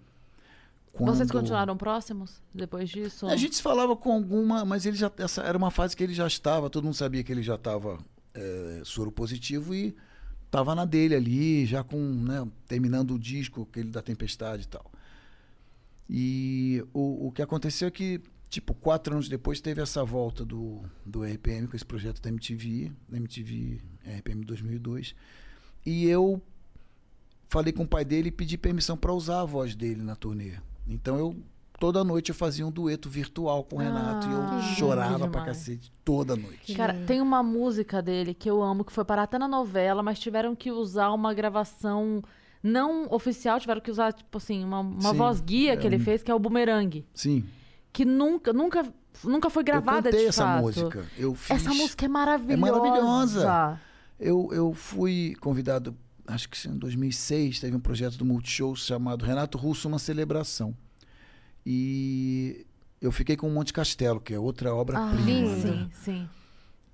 [0.95, 1.15] Quando...
[1.15, 3.27] Vocês continuaram próximos depois disso?
[3.27, 6.15] A gente se falava com alguma, mas ele já essa era uma fase que ele
[6.15, 7.99] já estava, todo mundo sabia que ele já estava
[8.33, 9.95] é, soro positivo e
[10.47, 14.91] estava na dele ali, já com, né, terminando o disco, aquele da Tempestade e tal.
[16.09, 20.81] E o, o que aconteceu é que, tipo, quatro anos depois teve essa volta do,
[21.05, 23.83] do RPM com esse projeto da MTV, da MTV
[24.19, 25.15] RPM 2002,
[25.85, 26.41] e eu
[27.53, 30.53] falei com o pai dele e pedi permissão para usar a voz dele na turnê.
[30.89, 31.37] Então eu
[31.79, 35.29] toda noite eu fazia um dueto virtual com o Renato e Ah, eu que chorava
[35.29, 36.75] pra cacete toda noite.
[36.75, 40.19] Cara, tem uma música dele que eu amo, que foi parar até na novela, mas
[40.19, 42.23] tiveram que usar uma gravação
[42.63, 45.97] não oficial, tiveram que usar, tipo assim, uma, uma Sim, voz guia que é ele
[45.97, 47.05] um- fez, que é o Bumerangue.
[47.13, 47.45] Sim.
[47.93, 48.85] Que nunca, nunca,
[49.25, 50.63] nunca foi gravada eu de essa fato.
[50.63, 51.05] música.
[51.19, 52.61] Eu fiz, Essa música é maravilhosa.
[52.73, 53.81] maravilhosa.
[54.21, 55.97] Eu, eu fui convidado,
[56.33, 60.75] acho que em 2006, teve um projeto do Multishow chamado Renato Russo, uma celebração.
[61.65, 62.67] E
[63.01, 65.25] eu fiquei com o Monte Castelo, que é outra Ah, obra-prima.
[65.25, 65.51] lindo.
[65.51, 65.61] né?
[65.61, 66.29] sim, sim.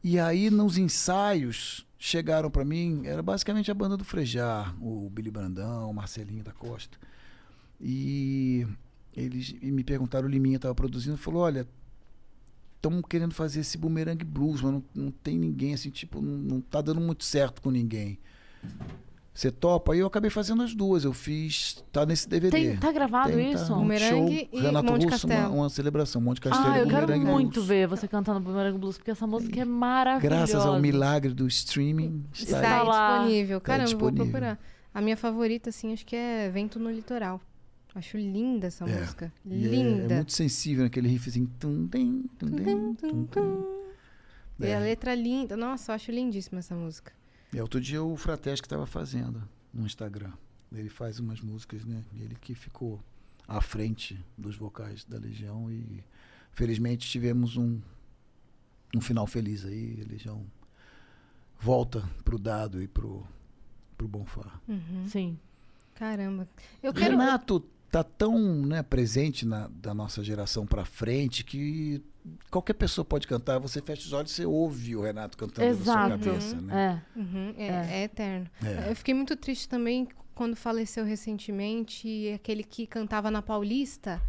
[0.04, 5.30] E aí, nos ensaios, chegaram pra mim, era basicamente a banda do Frejar, o Billy
[5.30, 6.96] Brandão, o Marcelinho da Costa.
[7.80, 8.66] E
[9.16, 11.66] eles e me perguntaram, o Liminha estava produzindo, falou, olha,
[12.76, 16.60] estamos querendo fazer esse Boomerang Blues, mas não, não tem ninguém, assim, tipo, não, não
[16.60, 18.18] tá dando muito certo com ninguém.
[19.38, 19.92] Você topa?
[19.92, 22.50] Aí eu acabei fazendo as duas, eu fiz, tá nesse DVD.
[22.50, 23.70] Tem, tá gravado Tem, tá isso?
[23.70, 26.88] no Bumerangue show, e Renato Monte Russo, uma, uma celebração, Monte Castelo Ah, e eu
[26.88, 27.66] quero muito Blues.
[27.68, 30.34] ver você cantando Bumerangue Blues, porque essa música é maravilhosa.
[30.54, 33.18] Graças ao milagre do streaming, está Está lá.
[33.18, 33.60] disponível.
[33.60, 34.26] Tá Caramba, vou disponível.
[34.26, 34.58] procurar.
[34.92, 37.40] A minha favorita, assim, acho que é Vento no Litoral.
[37.94, 39.00] Acho linda essa É.
[39.00, 39.32] música.
[39.46, 40.14] E é- Linda.
[40.14, 41.48] É, muito sensível naquele riffzinho.
[41.60, 43.64] Tum, tum, tum, tum, tum, tum.
[44.58, 44.80] E a É.
[44.80, 45.56] letra linda.
[45.56, 47.12] Nossa, eu acho lindíssima essa música.
[47.52, 49.42] E outro dia o Fratesco estava fazendo
[49.72, 50.32] no Instagram.
[50.72, 52.02] Ele faz umas músicas, né?
[52.14, 53.00] E ele que ficou
[53.46, 56.04] à frente dos vocais da Legião e
[56.52, 57.80] felizmente tivemos um,
[58.94, 60.02] um final feliz aí.
[60.06, 60.44] A Legião
[61.58, 63.26] volta pro Dado e pro,
[63.96, 64.60] pro Bonfá.
[64.68, 65.06] Uhum.
[65.08, 65.38] Sim.
[65.94, 66.46] Caramba.
[66.82, 67.16] Eu O quero.
[67.16, 72.02] Renato tá tão né, presente na, da nossa geração pra frente que
[72.50, 73.58] qualquer pessoa pode cantar.
[73.58, 76.08] Você fecha os olhos, você ouve o Renato cantando na sua Exato.
[76.24, 77.02] cabeça, né?
[77.16, 77.18] É.
[77.18, 77.88] Uhum, é, É.
[78.00, 78.46] é eterno.
[78.64, 78.90] É.
[78.90, 84.20] Eu fiquei muito triste também quando faleceu recentemente aquele que cantava na Paulista.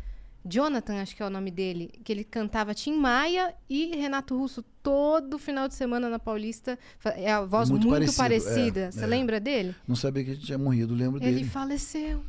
[0.45, 4.63] Jonathan, acho que é o nome dele, que ele cantava Tim Maia e Renato Russo
[4.81, 6.79] todo final de semana na Paulista.
[7.15, 8.79] É a voz Muito muito, parecido, parecida.
[8.85, 9.07] é, Você é.
[9.07, 9.75] lembra dele?
[9.85, 11.45] Não sabia que ele tinha morrido, lembro Ele dele.
[11.45, 12.23] faleceu.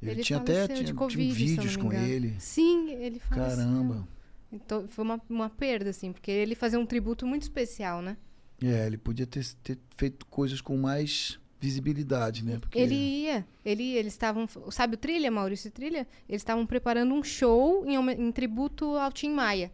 [0.00, 2.34] Ele, ele tinha até tinha, de tinha Covid, não vídeos com ele.
[2.38, 3.56] Sim, ele faleceu.
[3.56, 4.08] Caramba.
[4.52, 8.16] Então foi uma, uma perda, assim, porque ele fazia um tributo muito especial, né?
[8.62, 12.58] É, ele podia ter, ter feito coisas com mais visibilidade, né?
[12.58, 16.06] Porque Ele ia, ele, eles estavam, sabe o Trilha, Maurício Trilha?
[16.28, 19.72] Eles estavam preparando um show em, em tributo ao Tim Maia.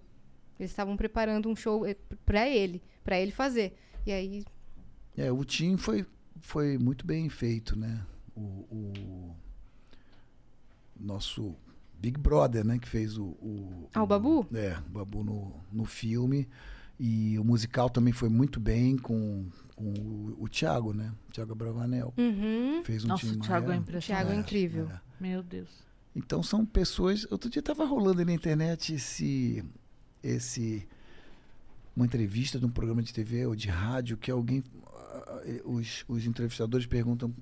[0.61, 3.75] Eles estavam preparando um show eh, pra ele, pra ele fazer.
[4.07, 4.45] E aí,
[5.17, 6.07] é, o Tim foi,
[6.41, 8.05] foi muito bem feito, né?
[8.35, 9.37] O, o-
[10.99, 11.55] nosso
[11.99, 12.79] Big Brother, né?
[12.79, 13.27] Que fez o.
[13.27, 14.47] o Ah, o Babu?
[14.55, 16.49] É, o Babu no, no filme.
[17.01, 19.47] E o musical também foi muito bem com,
[19.77, 21.13] com o, o Thiago, né?
[21.33, 22.13] Thiago Bravanel.
[22.19, 22.83] Uhum.
[22.83, 24.25] Fez um Nossa, time o Thiago é impressionante.
[24.25, 24.89] Thiago é incrível.
[24.91, 25.01] é.
[25.21, 25.69] Meu Deus.
[26.17, 27.25] Então são pessoas.
[27.31, 29.65] Outro dia tava rolando aí na internet esse.
[30.23, 30.87] esse
[31.95, 34.63] uma entrevista de um programa de TV ou de rádio que alguém.
[34.87, 37.33] ah, Os, os entrevistadores perguntam.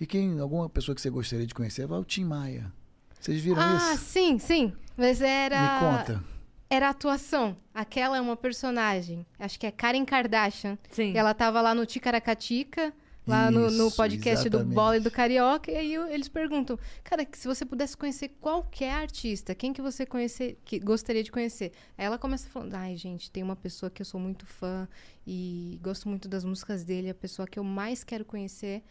[0.00, 0.38] E quem?
[0.38, 1.86] Alguma pessoa que você gostaria de conhecer?
[1.86, 2.72] Vai o Tim Maia.
[3.20, 4.04] Vocês viram Ah, isso?
[4.04, 4.72] sim, sim.
[4.96, 5.60] Mas era.
[5.74, 6.24] Me conta.
[6.70, 7.56] Era atuação.
[7.74, 9.24] Aquela é uma personagem.
[9.38, 10.76] Acho que é Karen Kardashian.
[10.90, 11.16] Sim.
[11.16, 12.92] Ela tava lá no Ticaracatica,
[13.26, 14.74] lá no, no Isso, podcast do exatamente.
[14.74, 18.92] Bola e do Carioca, e aí eles perguntam, cara, que se você pudesse conhecer qualquer
[18.92, 21.72] artista, quem que você conhecer, que gostaria de conhecer?
[21.96, 24.88] Aí ela começa falando, ai, gente, tem uma pessoa que eu sou muito fã
[25.26, 28.82] e gosto muito das músicas dele, a pessoa que eu mais quero conhecer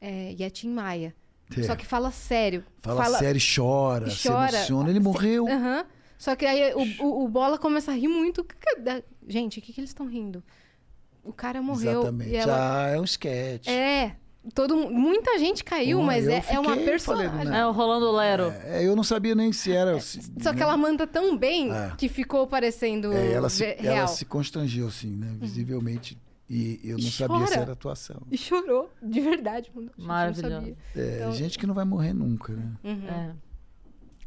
[0.00, 1.14] é, e é Tim Maia.
[1.56, 1.62] É.
[1.62, 2.64] Só que fala sério.
[2.78, 4.50] Fala, sério, chora, chora.
[4.50, 4.90] se emociona.
[4.90, 5.46] Ele morreu.
[5.48, 5.84] Aham.
[6.18, 8.46] Só que aí o, o, o Bola começa a rir muito.
[9.28, 10.42] Gente, o que, que eles estão rindo?
[11.22, 12.00] O cara morreu.
[12.02, 12.30] Exatamente.
[12.30, 12.84] E ela...
[12.84, 13.68] Ah, é um sketch.
[13.68, 14.16] É.
[14.54, 17.30] Todo, mu- muita gente caiu, Pô, mas é, é uma fiquei, personagem.
[17.30, 17.60] falei, né?
[17.60, 18.52] É o Rolando Lero.
[18.64, 19.98] É, eu não sabia nem se era.
[20.00, 20.62] se- Só que né?
[20.64, 21.92] ela manda tão bem É.
[21.96, 24.08] que ficou parecendo É, ela, se, ve- ela real.
[24.08, 25.34] se constrangeu, assim, né?
[25.40, 26.18] Visivelmente.
[26.48, 28.22] E eu não E sabia se era atuação.
[28.30, 29.72] E chorou, de verdade.
[29.96, 30.76] Maravilhoso.
[30.94, 32.72] É, Então- gente que não vai morrer nunca, né?
[32.84, 33.08] Uhum.
[33.08, 33.34] É.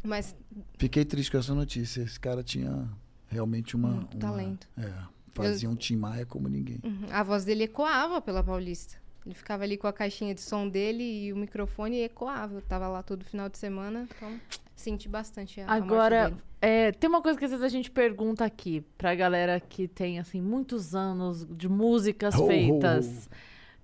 [0.03, 0.35] Mas
[0.77, 2.01] Fiquei triste com essa notícia.
[2.01, 2.87] Esse cara tinha
[3.27, 3.89] realmente uma.
[3.89, 4.67] Muito uma- talento.
[4.77, 4.91] É,
[5.33, 6.79] fazia um Tim Maia como ninguém.
[6.83, 8.95] uhum, a voz dele ecoava pela Paulista.
[9.25, 12.55] Ele ficava ali com a caixinha de som dele e o microfone ecoava.
[12.55, 14.39] Eu tava lá todo final de semana, então
[14.77, 16.41] senti bastante a, Agora, dele.
[16.61, 20.19] é, tem uma coisa que às vezes a gente pergunta aqui pra galera que tem,
[20.19, 23.29] assim, muitos anos de músicas ho, feitas.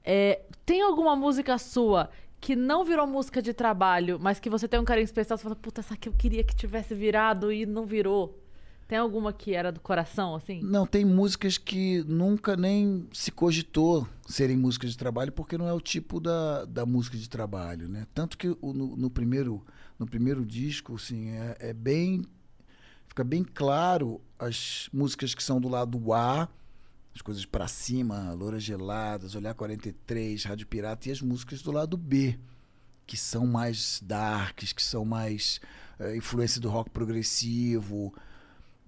[0.06, 4.80] É, tem alguma música sua que não virou música de trabalho, mas que você tem
[4.80, 7.86] um carinho especial, você fala, puta, essa aqui eu queria que tivesse virado e não
[7.86, 8.40] virou?
[8.86, 10.60] Tem alguma que era do coração, assim?
[10.62, 15.74] Não, tem músicas que nunca nem se cogitou serem músicas de trabalho, porque não é
[15.74, 18.06] o tipo da, da música de trabalho, né?
[18.14, 19.66] Tanto que o- no, no primeiro,
[19.98, 22.26] no primeiro disco, assim, é, é bem...
[23.08, 26.50] Fica bem claro as músicas que são do lado A,
[27.14, 31.96] as coisas pra cima, Louras Geladas, Olhar 43, Rádio Pirata, e as músicas do lado
[31.96, 32.40] B,
[33.06, 35.62] que são mais darks, que são mais
[36.00, 38.14] eh, influência do rock progressivo.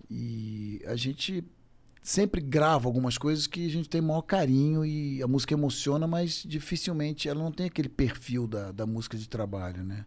[0.10, 1.44] E a gente
[2.02, 6.44] sempre grava algumas coisas que a gente tem maior carinho e a música emociona, mas
[6.46, 10.06] dificilmente ela não tem aquele perfil da, da música de trabalho, né?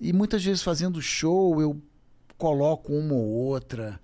[0.00, 1.80] E muitas vezes fazendo show eu
[2.36, 4.00] coloco uma ou outra,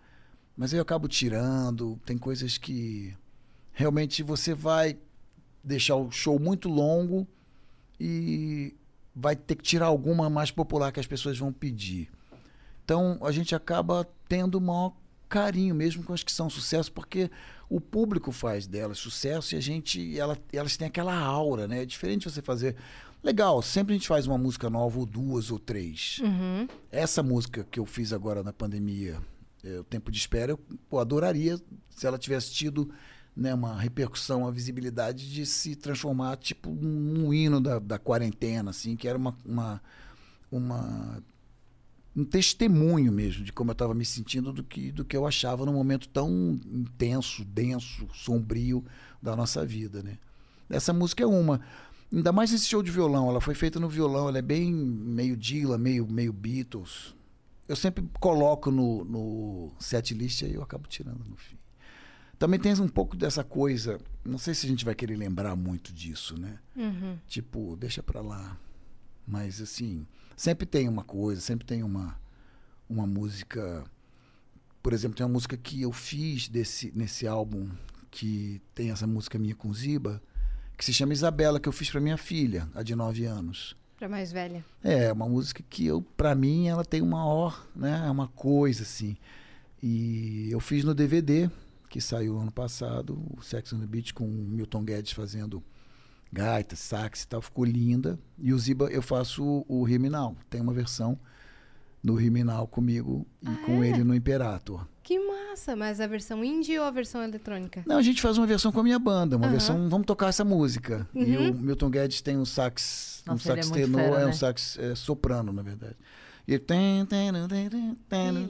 [0.57, 2.01] mas eu acabo tirando.
[2.05, 3.17] Tem coisas que
[3.73, 4.97] realmente você vai
[5.63, 7.27] deixar o show muito longo
[7.99, 8.75] e
[9.15, 12.11] vai ter que tirar alguma mais popular que as pessoas vão pedir.
[12.85, 14.95] Então a gente acaba tendo o maior
[15.29, 17.31] carinho mesmo com as que são sucesso, porque
[17.69, 21.83] o público faz delas sucesso e a gente, ela, elas têm aquela aura, né?
[21.83, 22.75] É diferente você fazer.
[23.23, 26.21] Legal, sempre a gente faz uma música nova, ou duas, ou três.
[26.23, 26.67] Uhum.
[26.91, 29.21] Essa música que eu fiz agora na pandemia,
[29.63, 31.61] é, O Tempo de Espera, eu pô, adoraria
[31.91, 32.91] se ela tivesse tido
[33.37, 38.97] né, uma repercussão, uma visibilidade de se transformar tipo num hino da, da quarentena, assim,
[38.97, 39.83] que era uma, uma,
[40.51, 41.23] uma
[42.17, 45.65] um testemunho mesmo de como eu estava me sentindo do que, do que eu achava
[45.65, 48.85] num momento tão intenso, denso, sombrio
[49.23, 50.19] da nossa vida, né?
[50.69, 51.61] Essa música é uma.
[52.13, 55.37] Ainda mais esse show de violão, ela foi feita no violão, ela é bem meio
[55.37, 57.15] Dylan, meio, meio Beatles.
[57.69, 61.57] Eu sempre coloco no, no set list e aí eu acabo tirando no fim.
[62.37, 65.93] Também tem um pouco dessa coisa, não sei se a gente vai querer lembrar muito
[65.93, 66.59] disso, né?
[66.75, 67.17] Uhum.
[67.29, 68.59] Tipo, deixa pra lá.
[69.27, 70.07] Mas assim,
[70.37, 72.19] sempre tem uma coisa, sempre tem uma
[72.89, 73.85] uma música.
[74.83, 77.69] Por exemplo, tem uma música que eu fiz desse nesse álbum
[78.11, 80.21] que tem essa música minha com Ziba,
[80.81, 83.77] que se chama Isabela, que eu fiz pra minha filha, a de 9 anos.
[83.99, 84.65] Pra mais velha.
[84.83, 88.03] É, uma música que eu, para mim, ela tem uma or, né?
[88.07, 89.15] É uma coisa assim.
[89.83, 91.51] E eu fiz no DVD
[91.91, 95.63] que saiu ano passado, o Sex on the Beach com o Milton Guedes fazendo
[96.33, 98.19] gaita, sax e tal, ficou linda.
[98.39, 101.19] E o Ziba eu faço o, o Riminal, tem uma versão
[102.03, 103.89] no Riminal comigo e Ah, com é?
[103.89, 104.87] ele no Imperator.
[105.03, 105.75] Que massa!
[105.75, 107.83] Mas a versão indie ou a versão eletrônica?
[107.87, 109.53] Não, a gente faz uma versão com a minha banda, uma Aham.
[109.53, 111.09] versão, vamos tocar essa música.
[111.15, 111.51] E Uhum.
[111.51, 114.25] o Milton Guedes tem um sax, um Nossa, ele é sax muito tenor, fera, é
[114.25, 114.33] um né?
[114.33, 115.97] sax é, soprano, na verdade.
[116.51, 118.49] E, ele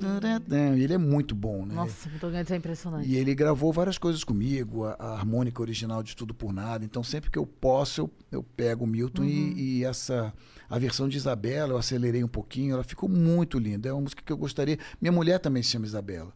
[0.79, 1.75] e e é muito bom, né?
[1.75, 3.09] Nossa, muito grande, é impressionante.
[3.09, 6.85] E ele gravou várias coisas comigo, a, a harmônica original de Tudo por Nada.
[6.85, 10.33] Então, sempre que eu posso, eu, eu pego o Milton e, e essa.
[10.69, 13.89] A versão de Isabela, eu acelerei um pouquinho, ela ficou muito linda.
[13.89, 14.79] É uma música que eu gostaria.
[15.01, 16.33] Minha mulher também se chama Isabela.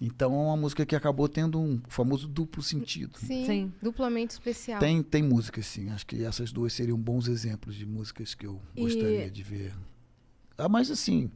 [0.00, 3.18] Então, é uma música que acabou tendo um famoso duplo sentido.
[3.18, 3.72] Sim, Sim.
[3.82, 4.78] duplamente especial.
[4.78, 5.90] Tem, tem músicas, sim.
[5.90, 9.74] Acho que essas duas seriam bons exemplos de músicas que eu E- gostaria de ver.
[10.58, 11.30] Ah, mas assim,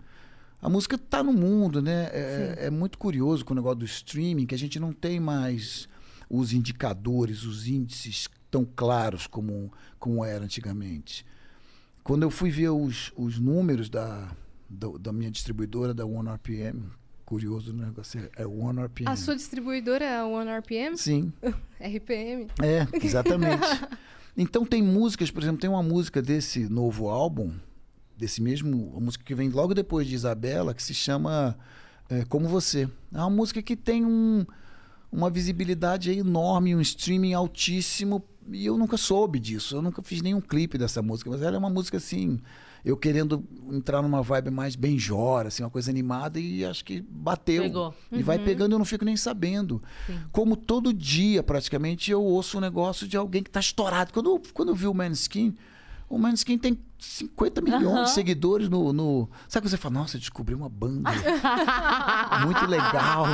[0.61, 2.11] a música tá no mundo, né?
[2.13, 5.89] É, é muito curioso com o negócio do streaming, que a gente não tem mais
[6.29, 11.25] os indicadores, os índices tão claros como, como era antigamente.
[12.05, 14.31] Quando eu fui ver os, os números da,
[14.69, 16.91] da, da minha distribuidora, da One RPM,
[17.25, 19.11] curioso o negócio, é One RPM.
[19.11, 20.97] A sua distribuidora é a One RPM?
[20.97, 21.33] Sim,
[21.81, 22.49] RPM?
[22.63, 23.67] é, exatamente.
[24.37, 27.53] então tem músicas, por exemplo, tem uma música desse novo álbum,
[28.23, 31.59] desse mesmo, a música que vem logo depois de Isabela, que se chama
[32.09, 32.89] é, Como Você.
[33.13, 34.47] É uma música que tem um,
[35.11, 39.75] uma visibilidade enorme, um streaming altíssimo, e eu nunca soube disso.
[39.75, 42.39] Eu nunca fiz nenhum clipe dessa música, mas ela é uma música assim,
[42.85, 47.65] eu querendo entrar numa vibe mais benjora, assim, uma coisa animada, e acho que bateu.
[47.65, 47.93] Pegou.
[48.13, 49.83] E vai pegando, eu não fico nem sabendo.
[50.07, 50.17] Sim.
[50.31, 54.13] Como todo dia, praticamente, eu ouço um negócio de alguém que tá estourado.
[54.13, 55.57] Quando, quando eu vi o Manskin,
[56.13, 58.03] o Manskin tem 50 milhões Aham.
[58.05, 59.31] de seguidores no, no.
[59.49, 61.11] Sabe quando você fala, nossa, eu descobri uma banda.
[62.45, 63.25] Muito legal.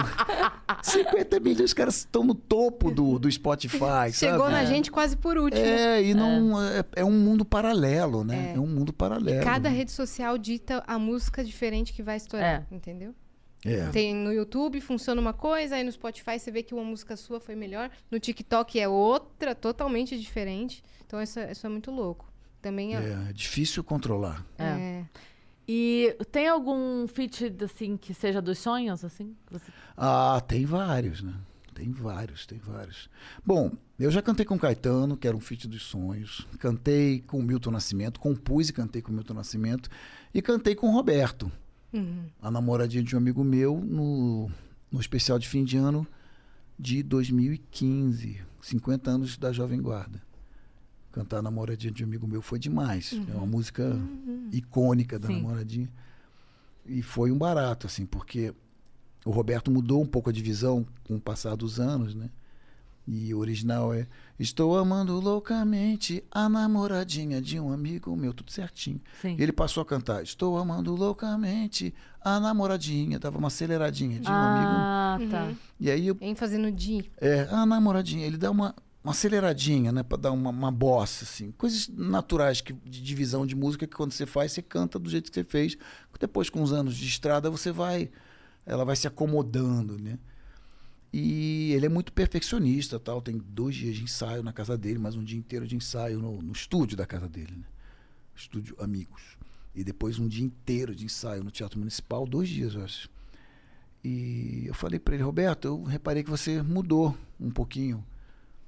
[0.80, 4.12] 50 milhões, os caras estão no topo do, do Spotify.
[4.12, 4.52] Chegou sabe?
[4.52, 5.60] na gente quase por último.
[5.60, 6.62] É, e não.
[6.62, 8.52] É, é um mundo paralelo, né?
[8.52, 8.56] É.
[8.56, 9.44] É, um mundo paralelo.
[9.44, 13.12] Cada rede social dita a música diferente que vai estourar, entendeu?
[13.64, 13.88] É.
[13.88, 17.40] Tem no YouTube funciona uma coisa, aí no Spotify você vê que uma música sua
[17.40, 20.80] foi melhor, no TikTok é outra, totalmente diferente.
[21.04, 22.28] Então isso, é- isso é muito louco.
[22.62, 24.44] Também é, É, é difícil controlar.
[24.58, 24.64] É.
[24.64, 25.04] é,
[25.70, 29.36] E tem algum feat, assim, que seja dos sonhos, assim?
[29.50, 31.34] Você- Ah, tem vários, né?
[31.74, 33.08] Tem vários, tem vários.
[33.46, 36.44] Bom, eu já cantei com Caetano, que era um feat dos sonhos.
[36.58, 39.88] Cantei com Milton Nascimento, compus e cantei com Milton Nascimento.
[40.34, 41.52] E cantei com Roberto,
[41.92, 42.24] Uhum.
[42.42, 44.50] a namoradinha de um amigo meu, no,
[44.90, 46.04] no especial de fim de ano
[46.78, 48.40] de 2015.
[48.60, 50.20] 50 anos da Jovem Guarda.
[51.18, 53.12] Cantar a namoradinha de um amigo meu foi demais.
[53.28, 54.00] É uma música
[54.52, 55.42] icônica da Sim.
[55.42, 55.88] namoradinha.
[56.86, 58.54] E foi um barato, assim, porque
[59.24, 62.30] o Roberto mudou um pouco a divisão com o passar dos anos, né?
[63.04, 64.06] E o original é
[64.38, 69.00] Estou amando loucamente a namoradinha de um amigo meu, tudo certinho.
[69.20, 69.34] Sim.
[69.36, 74.34] E ele passou a cantar Estou amando loucamente a namoradinha, dava uma aceleradinha de um
[74.34, 74.70] amigo.
[74.72, 75.52] ah, tá.
[75.80, 77.10] E aí, eu- ênfase no Di.
[77.20, 78.72] é, a namoradinha, ele dá uma,
[79.08, 80.02] uma aceleradinha, né?
[80.02, 81.50] Pra dar uma, uma bossa, assim.
[81.52, 85.30] Coisas naturais que, de divisão de música que quando você faz, você canta do jeito
[85.30, 85.76] que você fez.
[86.20, 88.10] Depois, com uns anos de estrada, você vai.
[88.66, 90.18] Ela vai se acomodando, né?
[91.10, 93.22] E ele é muito perfeccionista, tal.
[93.22, 96.42] Tem dois dias de ensaio na casa dele, mais um dia inteiro de ensaio no,
[96.42, 97.64] no estúdio da casa dele, né?
[98.36, 99.38] Estúdio Amigos.
[99.74, 103.08] E depois um dia inteiro de ensaio no Teatro Municipal, dois dias, eu acho.
[104.04, 108.04] E eu falei para ele, Roberto, eu reparei que você mudou um pouquinho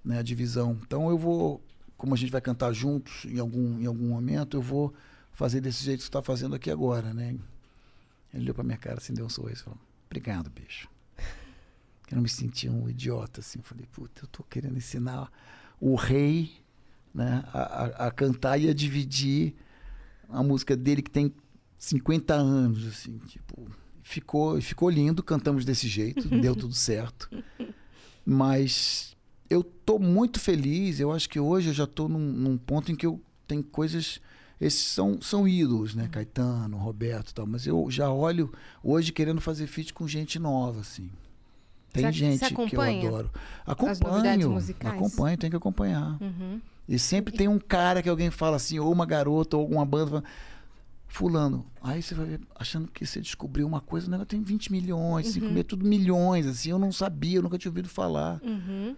[0.05, 0.78] né, a divisão.
[0.82, 1.62] Então eu vou,
[1.96, 4.92] como a gente vai cantar juntos em algum, em algum momento, eu vou
[5.32, 7.36] fazer desse jeito que você está fazendo aqui agora, né?
[8.32, 10.88] Ele olhou pra minha cara assim, deu um sorriso e falou, obrigado, bicho.
[12.11, 13.61] Eu não me senti um idiota, assim.
[13.61, 15.30] Eu falei, puta, eu tô querendo ensinar
[15.80, 16.51] o rei
[17.14, 19.55] né, a, a- a cantar e a dividir
[20.28, 21.32] a música dele que tem
[21.78, 23.68] 50 anos, assim, tipo.
[24.03, 27.30] Ficou, ficou lindo, cantamos desse jeito, deu tudo certo.
[28.26, 29.09] Mas
[29.51, 32.94] eu tô muito feliz, eu acho que hoje eu já tô num, num ponto em
[32.96, 34.20] que eu tenho coisas.
[34.61, 36.07] Esses são, são ídolos, né?
[36.09, 37.46] Caetano, Roberto e tal.
[37.46, 38.53] Mas eu já olho
[38.84, 41.10] hoje querendo fazer feat com gente nova, assim.
[41.93, 43.31] Tem Você- gente você que eu adoro.
[43.66, 44.51] Acompanho.
[44.51, 44.94] musicais?
[44.94, 46.16] Acompanho, tem que acompanhar.
[46.22, 46.60] Uhum.
[46.89, 50.10] E sempre tem um cara que alguém fala assim, ou uma garota, ou alguma banda,
[50.10, 50.24] fala,
[51.09, 51.66] fulano.
[51.82, 55.28] Aí você vai ver, achando que você descobriu uma coisa, o negócio tem 20 milhões,
[55.28, 58.40] 5 mil, tudo milhões, assim, eu não sabia, eu nunca tinha ouvido falar.
[58.44, 58.94] Uhum.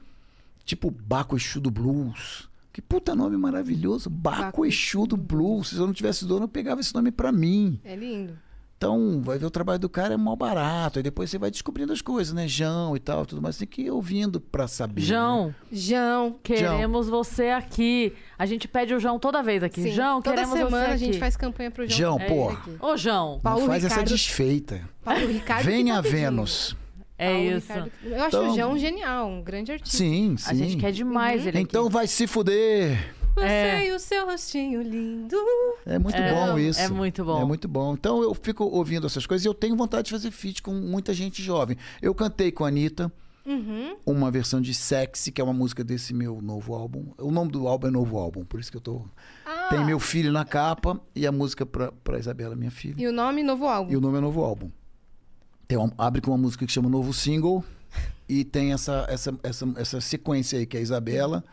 [0.65, 2.49] Tipo Baco Exu do Blues.
[2.73, 5.69] Que puta nome maravilhoso, Baco, Baco Exu do Blues.
[5.71, 7.79] Se eu não tivesse dono, eu pegava esse nome pra mim.
[7.85, 8.39] É lindo.
[8.79, 10.99] Então, vai ver o trabalho do cara é mal barato.
[10.99, 12.49] Aí depois você vai descobrindo as coisas, né?
[12.49, 13.57] Jão e tal, tudo mais.
[13.57, 15.03] Tem que ir ouvindo pra saber.
[15.03, 15.07] né?
[15.07, 16.37] João, João.
[16.43, 18.13] queremos você aqui.
[18.37, 19.83] A gente pede o João toda vez aqui.
[19.83, 19.93] Sim.
[19.93, 21.05] João, Toda queremos semana você a aqui.
[21.05, 22.19] gente faz campanha pro João.
[22.19, 22.87] João, É pô.
[22.89, 24.09] Ô, João, Não Paulo faz essa Ricardo.
[24.09, 24.81] desfeita.
[25.05, 26.19] Paulo Ricardo Venha tá a pedindo.
[26.21, 26.77] Vênus.
[27.23, 27.73] É Paulo isso.
[27.73, 29.97] Ricardo- Eu acho Então- o João genial, um grande artista.
[29.97, 30.51] Sim, sim.
[30.51, 31.93] A gente quer demais ele Então aqui.
[31.93, 33.15] vai se fuder.
[33.35, 33.86] Você É.
[33.89, 35.36] e o seu rostinho lindo.
[35.86, 36.78] É muito É, bom isso.
[36.81, 37.40] é muito bom.
[37.40, 37.94] É muito bom.
[37.94, 41.15] Então eu fico ouvindo essas coisas e eu tenho vontade de fazer feat com muita
[41.15, 41.77] gente jovem.
[42.03, 43.11] Eu cantei com a Anitta
[43.47, 43.97] Uhum.
[44.05, 47.07] uma versão de Sexy, que é uma música desse meu novo álbum.
[47.19, 49.01] O nome do álbum é Novo Álbum, por isso que eu tô.
[49.47, 52.97] Ah, Tem meu filho na capa e a música pra, pra Isabela, minha filha.
[52.99, 53.90] E o nome, novo álbum.
[53.90, 54.70] E o nome é Novo Álbum.
[55.67, 57.65] Tem uma- abre com uma música que chama Novo Single
[58.29, 61.45] e tem essa, essa, essa, essa sequência aí que é Isabela,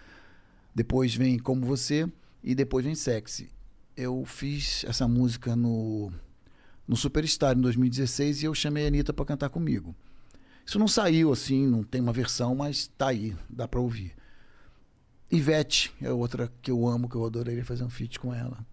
[0.74, 2.08] depois vem Como Você
[2.44, 3.50] e depois vem Sexy.
[3.96, 6.12] Eu fiz essa música no,
[6.88, 9.96] no Superstar em 2016 e eu chamei a Anitta pra cantar comigo.
[10.66, 14.14] Isso não saiu assim, não tem uma versão, mas tá aí, dá pra ouvir.
[15.32, 18.66] Ivete é outra que eu amo, que eu adoraria fazer um feat com ela.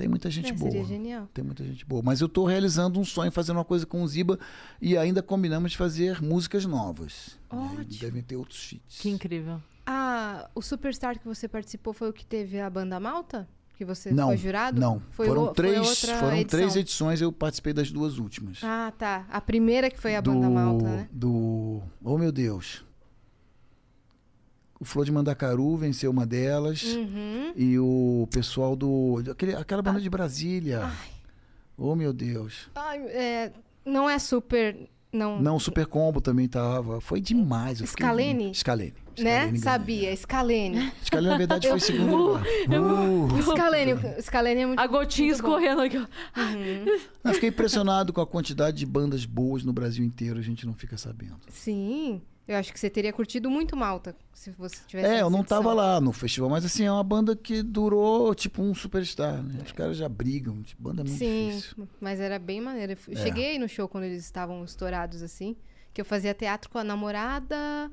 [0.00, 0.70] Tem muita gente É, boa.
[0.70, 1.28] seria genial.
[1.34, 2.00] Tem muita gente boa.
[2.02, 4.38] Mas eu tô realizando um sonho, fazendo uma coisa com o Ziba
[4.80, 7.38] e ainda combinamos de fazer músicas novas.
[7.52, 7.84] E Ótimo.
[8.00, 8.98] devem ter outros feats.
[8.98, 9.60] Que incrível.
[9.86, 13.46] Ah, o Superstar que você participou foi o que teve a banda Malta?
[13.76, 14.80] Que você Não, foi jurado?
[14.80, 16.48] Não, Foi foram, o- foi três, outra foram edição.
[16.58, 18.60] três edições, eu participei das duas últimas.
[18.62, 19.26] Ah, tá.
[19.30, 21.08] A primeira que foi a do, banda Malta, né?
[21.12, 21.82] Do.
[22.02, 22.82] Oh, meu Deus.
[24.80, 26.82] O Flor de Mandacaru venceu uma delas.
[26.82, 27.52] Uhum.
[27.54, 29.22] E o pessoal do.
[29.30, 30.90] Aquele, aquela banda de Brasília.
[31.76, 32.70] Oh, meu Deus.
[32.74, 33.52] Ai, é,
[33.84, 34.88] não é super.
[35.12, 37.00] Não, Não, o Super Combo também tava.
[37.00, 37.80] Foi demais.
[37.80, 38.06] eu fiquei-
[38.54, 38.94] Scalene?
[39.24, 39.56] Né?
[39.56, 40.92] Sabia, Scalene.
[41.04, 42.42] Scalene, na verdade, foi segundo lugar.
[42.68, 43.92] Uh, Scalene,
[44.22, 45.48] Scalene é muito A gotinha muito bom.
[45.58, 45.96] escorrendo aqui.
[45.98, 47.28] ó.
[47.28, 50.74] eu fiquei impressionado com a quantidade de bandas boas no Brasil inteiro, a gente não
[50.74, 51.36] fica sabendo.
[51.48, 52.22] Sim.
[52.48, 55.08] Eu acho que você teria curtido muito Malta se você tivesse.
[55.08, 58.60] É, eu não tava lá no festival, mas assim, é uma banda que durou tipo
[58.60, 59.60] um superstar, né?
[59.64, 61.88] Os caras já brigam, tipo, banda é muito Sim, difícil.
[62.00, 62.96] mas era bem maneiro.
[63.06, 63.22] Eu É.
[63.22, 65.54] cheguei no show quando eles estavam estourados assim,
[65.94, 67.88] que eu fazia teatro com a namorada,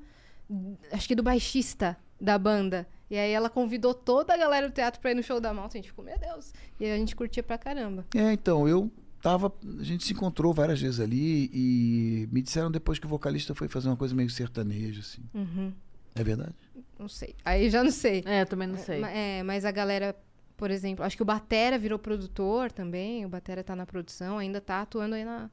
[0.92, 2.88] acho que do baixista da banda.
[3.10, 5.78] E aí ela convidou toda a galera do teatro pra ir no show da Malta.
[5.78, 6.54] A gente ficou, meu Deus.
[6.80, 8.06] E aí a gente curtia pra caramba.
[8.14, 8.92] É, então, eu
[9.22, 9.52] tava.
[9.80, 13.68] A gente se encontrou várias vezes ali e me disseram depois que o vocalista foi
[13.68, 15.22] fazer uma coisa meio sertaneja, assim.
[15.34, 15.72] Uhum,
[16.16, 16.54] É verdade?
[17.00, 17.36] não sei.
[17.46, 18.24] Aí já não sei.
[18.26, 19.02] É, também não sei.
[19.04, 20.16] É, mas a galera,
[20.58, 23.26] por exemplo, acho que o Batera virou produtor também.
[23.26, 25.50] O Batera tá na produção, ainda tá atuando aí na.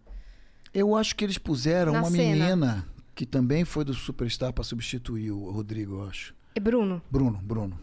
[0.73, 2.23] Eu acho que eles puseram Na uma cena.
[2.47, 6.35] menina que também foi do Superstar pra substituir o Rodrigo, eu acho.
[6.55, 7.01] É Bruno.
[7.11, 7.78] Bruno, Bruno.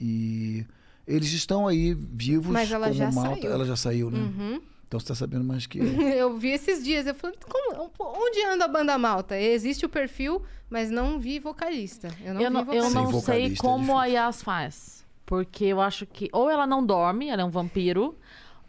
[0.00, 0.64] E
[1.06, 3.40] eles estão aí vivos Mas ela como já Malta.
[3.40, 3.52] saiu.
[3.52, 4.18] Ela já saiu, né?
[4.18, 4.60] Uhum.
[4.86, 5.84] Então você tá sabendo mais que eu.
[6.12, 9.38] Eu vi esses dias, eu falei, como- onde anda a banda malta?
[9.40, 12.08] Existe o perfil, mas não vi vocalista.
[12.22, 13.00] Eu não eu vi não, eu vocalista.
[13.00, 14.22] não Sem sei é como a difícil.
[14.22, 15.04] Yas faz.
[15.24, 18.14] Porque eu acho que ou ela não dorme, ela é um vampiro,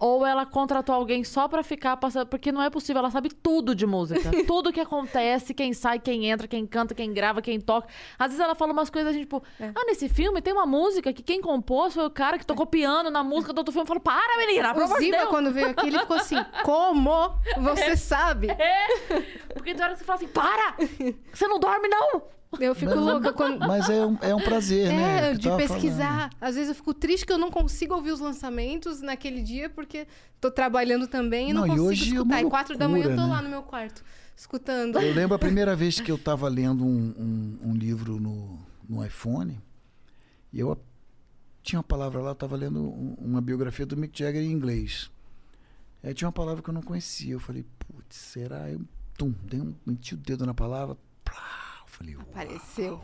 [0.06, 2.28] ou ela contratou alguém só pra ficar passando.
[2.28, 4.32] Porque não é possível, ela sabe tudo de música.
[4.46, 7.88] tudo que acontece, quem sai, quem entra, quem canta, quem grava, quem toca.
[8.20, 9.72] Às vezes ela fala umas coisas, a gente, tipo, É.
[9.74, 13.10] ah, nesse filme tem uma música que quem compôs foi o cara que tocou piano
[13.10, 13.84] na música do outro filme.
[13.84, 15.30] Eu falo, para, menina, pelo amor de Deus.
[15.30, 16.36] quando veio aqui, ele ficou assim,
[16.66, 18.48] como você sabe?
[19.54, 20.76] Porque tem hora que você fala assim, para!
[21.34, 22.24] Você não dorme, não!
[22.60, 23.60] Eu fico louca quando...
[23.60, 25.30] Mas é um, é um prazer, né?
[25.30, 26.30] É, eu de pesquisar.
[26.40, 30.08] Às vezes eu fico triste que eu não consigo ouvir os lançamentos naquele dia, porque
[30.40, 32.24] tô trabalhando também e não, Não, e consigo hoje é escutar.
[32.24, 33.44] uma e quatro da manhã eu tô loucura, lá né?
[33.44, 34.04] no meu quarto,
[34.36, 35.00] escutando.
[35.00, 39.04] Eu lembro a primeira vez que eu estava lendo um, um- um livro no, no
[39.06, 39.60] iPhone
[40.52, 40.78] e eu
[41.62, 45.10] tinha uma palavra lá, eu estava lendo um- uma biografia do Mick Jagger em inglês.
[46.04, 47.32] Aí tinha uma palavra que eu não conhecia.
[47.34, 48.70] Eu falei, putz, será?
[48.70, 48.82] Eu
[49.18, 51.63] tum, dei um, meti o dedo na palavra, plá,
[51.94, 52.26] falei, uau.
[52.32, 53.02] Apareceu.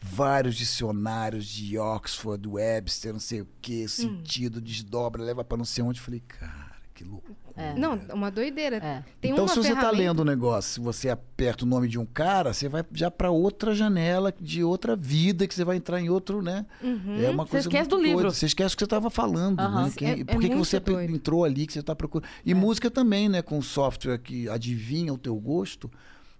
[0.00, 5.82] Vários dicionários de Oxford, Webster, não sei o que, sentido, desdobra, leva para não sei
[5.82, 6.00] onde.
[6.00, 7.36] Falei, cara, que loucura.
[7.56, 7.74] É.
[7.74, 8.76] Não, uma doideira.
[8.76, 9.02] É.
[9.20, 11.88] Tem então, uma se você está ferramenta- lendo um negócio, se você aperta o nome
[11.88, 15.76] de um cara, você vai já para outra janela de outra vida, que você vai
[15.76, 16.64] entrar em outro, né?
[16.80, 17.20] Uhum.
[17.20, 18.20] É uma Você coisa esquece muito do livro.
[18.22, 18.30] doida.
[18.36, 19.86] Você esquece o que você estava falando, Aham.
[19.86, 19.92] né?
[19.96, 21.12] Quem, É- é por que, que você doido.
[21.12, 22.28] entrou ali, que você está procurando.
[22.46, 23.42] E música também, né?
[23.42, 25.90] Com software que adivinha o teu gosto.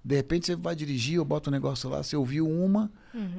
[0.05, 2.91] De repente você vai dirigir, eu boto um negócio lá, você ouviu uma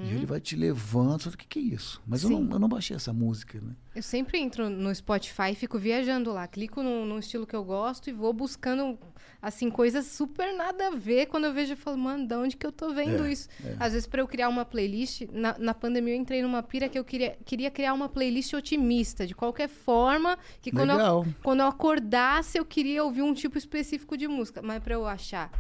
[0.03, 1.19] e ele vai te levando.
[1.19, 2.02] Você fala, O que, que é isso?
[2.06, 2.44] Mas eu Uhum.
[2.44, 3.73] Não, eu não baixei essa música, né?
[3.95, 6.48] Eu sempre entro no Spotify e fico viajando lá.
[6.48, 8.99] Clico no, no estilo que eu gosto e vou buscando,
[9.41, 11.27] assim, coisas super nada a ver.
[11.27, 13.48] Quando eu vejo, eu falo, mano, de onde que eu tô vendo É, isso?
[13.80, 16.99] Às vezes, pra eu criar uma playlist, na, na pandemia eu entrei numa pira que
[16.99, 21.26] eu queria, queria criar uma playlist otimista, de qualquer forma, que quando eu, Legal.
[21.41, 24.61] quando eu acordasse, eu queria ouvir um tipo específico de música.
[24.61, 25.52] Mas pra eu achar,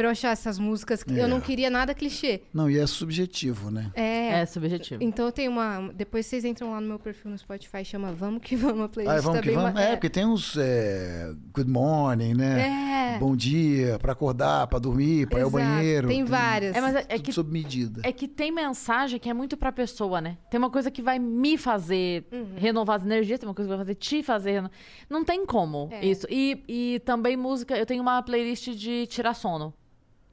[0.00, 1.02] pra eu achar essas músicas.
[1.02, 1.22] que É.
[1.22, 2.40] Eu não queria nada clichê.
[2.54, 3.90] Não, e é subjetivo, né?
[3.94, 4.40] É.
[4.40, 5.02] É subjetivo.
[5.02, 5.90] Então eu tenho uma.
[5.94, 9.18] Depois vocês entram lá no meu perfil no Spotify, chama Vamos que Vamos a playlist.
[9.18, 9.72] Ah, vamos tá que vamos.
[9.74, 13.14] ba- É, porque tem uns é, good morning, né?
[13.14, 13.18] É.
[13.18, 15.64] Bom dia, pra acordar, pra dormir, pra ir ao Exato.
[15.64, 16.08] banheiro.
[16.08, 16.74] Tem várias.
[16.76, 18.00] É, mas é, é que sob medida.
[18.04, 20.38] É que tem mensagem que é muito pra pessoa, né?
[20.50, 22.24] Tem uma coisa que vai me fazer
[22.56, 24.70] renovar as energias, tem uma coisa que vai fazer te fazer reno...
[25.10, 26.04] Não tem como É.
[26.06, 26.26] isso.
[26.30, 29.74] E, e também música, eu tenho uma playlist de tirar sono.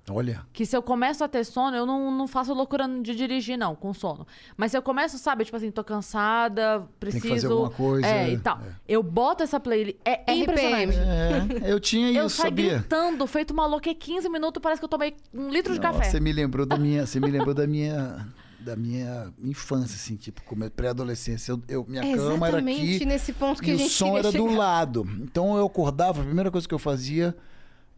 [0.10, 3.58] Olha, Que se eu começo a ter sono, eu não, não faço loucura de dirigir,
[3.58, 4.26] não, com sono.
[4.56, 7.24] Mas se eu começo, sabe, tipo assim, tô cansada, preciso.
[7.24, 8.58] que fazer alguma coisa, É, é, e tal.
[8.60, 8.72] é.
[8.88, 9.98] Eu boto essa playlist.
[10.06, 10.42] É RPM.
[10.44, 11.64] impressionante.
[11.66, 12.74] é, eu tinha Eu isso, saio sabia?
[12.80, 16.06] gritando, feito uma louca, é 15 minutos, parece que eu tomei um litro de café.
[16.06, 18.28] Você me lembrou da minha, você me lembrou da minha,
[18.60, 21.52] da minha infância, assim, tipo, como é pré-adolescência.
[21.52, 23.90] Eu, eu- minha É cama era exatamente aqui nesse ponto que e a o gente
[23.92, 24.58] som queria era do chegar.
[24.58, 25.06] lado.
[25.20, 27.36] Então eu acordava, a primeira coisa que eu fazia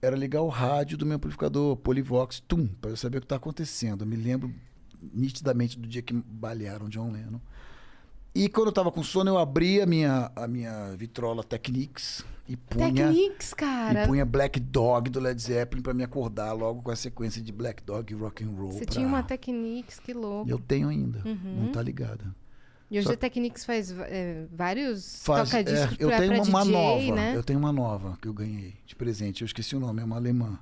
[0.01, 3.35] era ligar o rádio do meu amplificador Polivox, tum, para eu saber o que tá
[3.35, 4.03] acontecendo.
[4.03, 4.53] Eu me lembro
[5.13, 7.39] nitidamente do dia que balearam John Lennon.
[8.33, 12.55] E quando eu tava com sono, eu abria a minha, a minha vitrola Technics e
[12.55, 14.05] punha, Techniques, e cara.
[14.07, 17.83] punha Black Dog do Led Zeppelin para me acordar logo com a sequência de Black
[17.83, 18.71] Dog e rock and roll.
[18.71, 20.49] Você pra- tinha uma Techniques, que louco.
[20.49, 21.63] Eu tenho ainda, Uhum.
[21.65, 22.33] não tá ligada.
[22.91, 26.43] E hoje Só- a Techniques faz é, vários Faz, é, toca-discos eu pra, tenho pra
[26.43, 27.35] uma DJ, nova, né?
[27.35, 29.41] eu tenho uma nova que eu ganhei de presente.
[29.41, 30.57] Eu esqueci o nome, é uma alemã.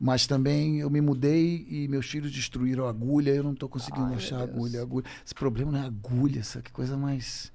[0.00, 3.30] Mas também eu me mudei e meus filhos destruíram a agulha.
[3.30, 5.06] Eu não tô conseguindo Ai, achar agulha, agulha.
[5.24, 7.52] Esse problema não é agulha, essa que coisa mais.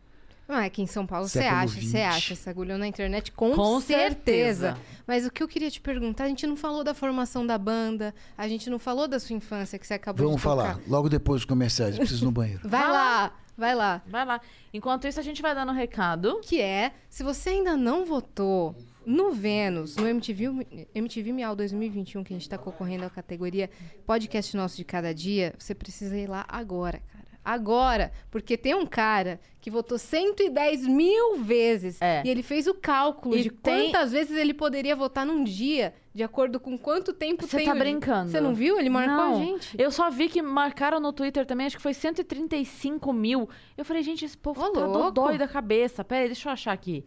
[0.51, 3.51] Ah, aqui em São Paulo você Século acha, você acha essa agulha na internet, com,
[3.53, 4.71] Com certeza.
[4.73, 4.77] certeza.
[5.05, 8.13] Mas o que eu queria te perguntar, a gente não falou da formação da banda,
[8.35, 10.55] a gente não falou da sua infância que você acabou Vamos de tocar.
[10.73, 12.61] falar, logo depois dos comerciais, eu preciso ir no banheiro.
[12.67, 14.01] Vai Vai lá, vai lá.
[14.07, 14.41] Vai lá.
[14.73, 16.39] Enquanto isso, a gente vai dando um recado.
[16.41, 22.34] Que é, se você ainda não votou no Vênus, no MTV, MTV Miau 2021, que
[22.34, 23.69] a gente está concorrendo à categoria
[24.05, 27.18] Podcast Nosso de Cada Dia, você precisa ir lá agora, cara.
[27.44, 32.22] Agora, porque tem um cara que votou 110 mil vezes É.
[32.26, 35.94] e ele fez o cálculo E de tem- quantas vezes ele poderia votar num dia,
[36.14, 37.84] de acordo com quanto tempo Você tem tá o dia.
[37.84, 38.30] brincando.
[38.30, 38.78] Você não viu?
[38.80, 39.36] Ele marcou Não.
[39.41, 39.76] a gente.
[39.82, 43.49] Eu só vi que marcaram no Twitter também, acho que foi 135 mil.
[43.78, 45.11] Eu falei, gente, esse povo Ô, tá louco.
[45.11, 46.03] dodói da cabeça.
[46.03, 47.06] Pera aí, deixa eu achar aqui.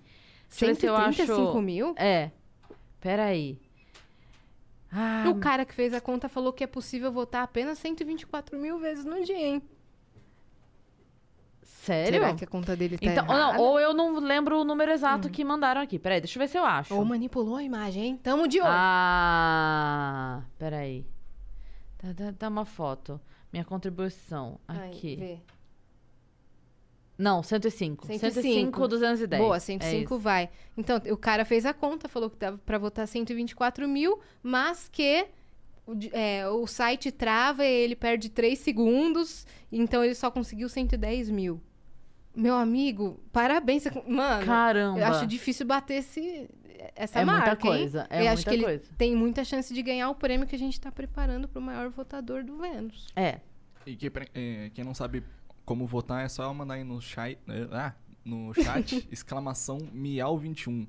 [0.49, 1.17] Deixa eu ver se eu acho...
[1.19, 1.95] 135 mil?
[1.97, 2.31] É.
[3.01, 3.59] Pera aí.
[4.91, 8.79] Ah, O cara que fez a conta falou que é possível votar apenas 124 mil
[8.79, 9.63] vezes no dia, hein?
[11.85, 12.21] Sério?
[12.21, 13.53] Será que a conta dele tá Então, ou, errada?
[13.59, 15.99] não, ou eu não lembro o número exato que mandaram aqui.
[15.99, 16.95] Peraí, deixa eu ver se eu acho.
[16.95, 18.21] Ou manipulou a imagem, hein?
[18.23, 18.71] Tamo de olho.
[18.71, 21.05] Ah, peraí.
[22.03, 23.21] Dá, dá, dá uma foto.
[23.53, 24.59] Minha contribuição.
[24.67, 25.17] Ai, Aqui.
[25.17, 25.39] vê.
[27.19, 28.07] Não, 105.
[28.07, 28.33] 105.
[28.43, 29.41] 105, 210.
[29.43, 30.19] Boa, É 105 isso.
[30.23, 30.49] vai.
[30.77, 35.27] Então, o cara fez a conta, falou que dava pra votar 124 mil, mas que
[36.13, 41.61] é, o site trava e ele perde 3 segundos, então ele só conseguiu 110 mil.
[42.35, 43.85] Meu amigo, parabéns.
[44.07, 44.99] Mano, Caramba.
[44.99, 46.49] eu acho difícil bater esse,
[46.95, 47.57] essa É muita marca, hein?
[47.79, 48.85] coisa, é eu acho muita que ele coisa.
[48.97, 52.43] tem muita chance de ganhar o prêmio que a gente tá preparando pro maior votador
[52.45, 53.07] do Vênus.
[53.15, 53.41] É.
[53.87, 55.23] E que, eh, quem não sabe
[55.65, 57.93] como votar é só mandar aí no chat, eh, ah,
[58.25, 60.87] no chat exclamação miau21.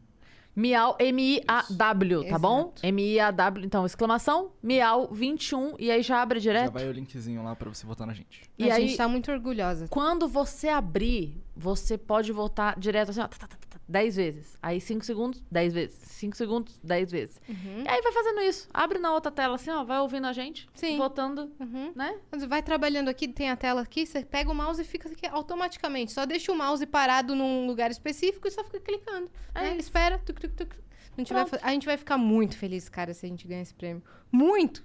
[0.55, 2.73] Miau, M-I-A-W, tá bom?
[2.83, 3.65] M-I-A-W.
[3.65, 5.75] Então, exclamação, Miau 21.
[5.79, 6.73] E aí já abre Já direto.
[6.73, 8.41] vai o linkzinho lá pra você votar na gente.
[8.57, 9.87] E a aí, gente tá muito orgulhosa.
[9.89, 14.57] quando você abrir, você pode votar direto assim, ó, tá, tá, tá, tá, 10 vezes.
[14.61, 15.99] Aí 5 segundos, 10 vezes.
[16.03, 17.41] 5 segundos, 10 vezes.
[17.47, 17.83] Uhum.
[17.83, 18.67] E aí vai fazendo isso.
[18.73, 20.67] Abre na outra tela assim, ó, vai ouvindo a gente.
[20.73, 20.97] Sim.
[20.97, 21.91] Votando, Uhum.
[21.95, 22.17] né?
[22.29, 25.09] Quando Você vai trabalhando aqui, tem a tela aqui, você pega o mouse e fica
[25.09, 26.11] aqui automaticamente.
[26.11, 29.29] Só deixa o mouse parado num lugar específico e só fica clicando.
[29.53, 29.69] É né?
[29.71, 29.79] isso.
[29.81, 30.17] Espera.
[30.19, 30.73] Tuc, tuc, tuc.
[31.15, 33.73] A gente, vai, a gente vai ficar muito feliz, cara, se a gente ganhar esse
[33.73, 34.01] prêmio.
[34.31, 34.83] Muito,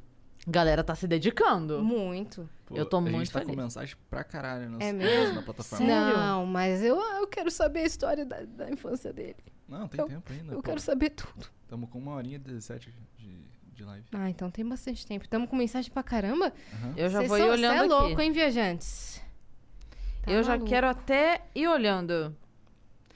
[0.51, 1.83] Galera tá se dedicando.
[1.83, 2.49] muito.
[2.67, 3.55] Pô, Eu tô a muito gente tá feliz.
[3.55, 5.35] com mensagem pra caralho nas- É mesmo?
[5.37, 5.87] na plataforma.
[5.87, 6.17] Sério?
[6.17, 9.37] Não, mas eu, eu quero saber a história da, da infância dele.
[9.69, 10.53] Não, tem Eu- tempo ainda.
[10.53, 10.63] Eu pô.
[10.63, 11.47] quero saber tudo.
[11.67, 13.37] Tamo com uma horinha e 17 de,
[13.75, 14.07] de live.
[14.13, 15.25] Ah, então tem bastante tempo.
[15.25, 16.53] Estamos com mensagem pra caramba?
[16.75, 16.95] Aham.
[16.97, 17.89] Eu já Cês vou ir olhando cê é aqui.
[17.89, 19.23] louco, hein, viajantes?
[20.23, 20.69] Tá eu já maluco.
[20.69, 22.35] quero até ir olhando.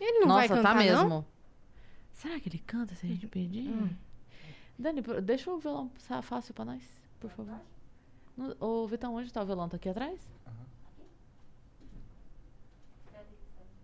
[0.01, 1.03] Ele não vai Nossa, cantar, tá não?
[1.03, 1.27] mesmo.
[2.13, 3.69] Será que ele canta se a gente pedir?
[3.69, 3.89] Hum.
[4.79, 5.91] Dani, deixa o violão
[6.23, 6.83] fácil pra nós,
[7.23, 7.61] por favor.
[8.37, 9.69] No- Ô, Vitão, onde tá o violão?
[9.69, 10.21] Tá aqui atrás?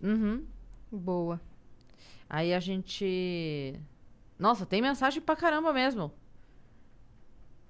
[0.03, 0.45] Uhum.
[0.91, 1.41] Boa.
[2.29, 3.75] Aí a gente.
[4.39, 6.13] Nossa, tem mensagem pra caramba mesmo.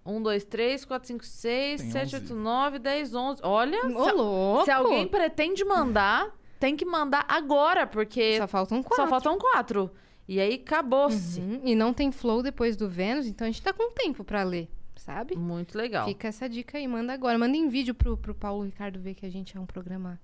[0.05, 2.25] 1, 2, 3, 4, 5, 6, Tem 7, 11.
[2.25, 3.41] 8, 9, 10, 11.
[3.45, 4.65] Olha, Ô, se, louco!
[4.65, 9.05] se alguém pretende mandar, tem que mandar agora, porque Só faltam quatro.
[9.05, 9.91] só faltam quatro.
[10.27, 11.41] E aí acabou-se.
[11.41, 14.43] Uhum, E não tem flow depois do Vênus, então a gente tá com tempo pra
[14.43, 14.69] ler.
[15.09, 15.37] Sabe?
[15.37, 16.07] Muito legal.
[16.07, 17.39] Fica essa dica aí, manda agora.
[17.39, 20.21] Manda em vídeo pro, pro Paulo Ricardo ver que a gente é um programa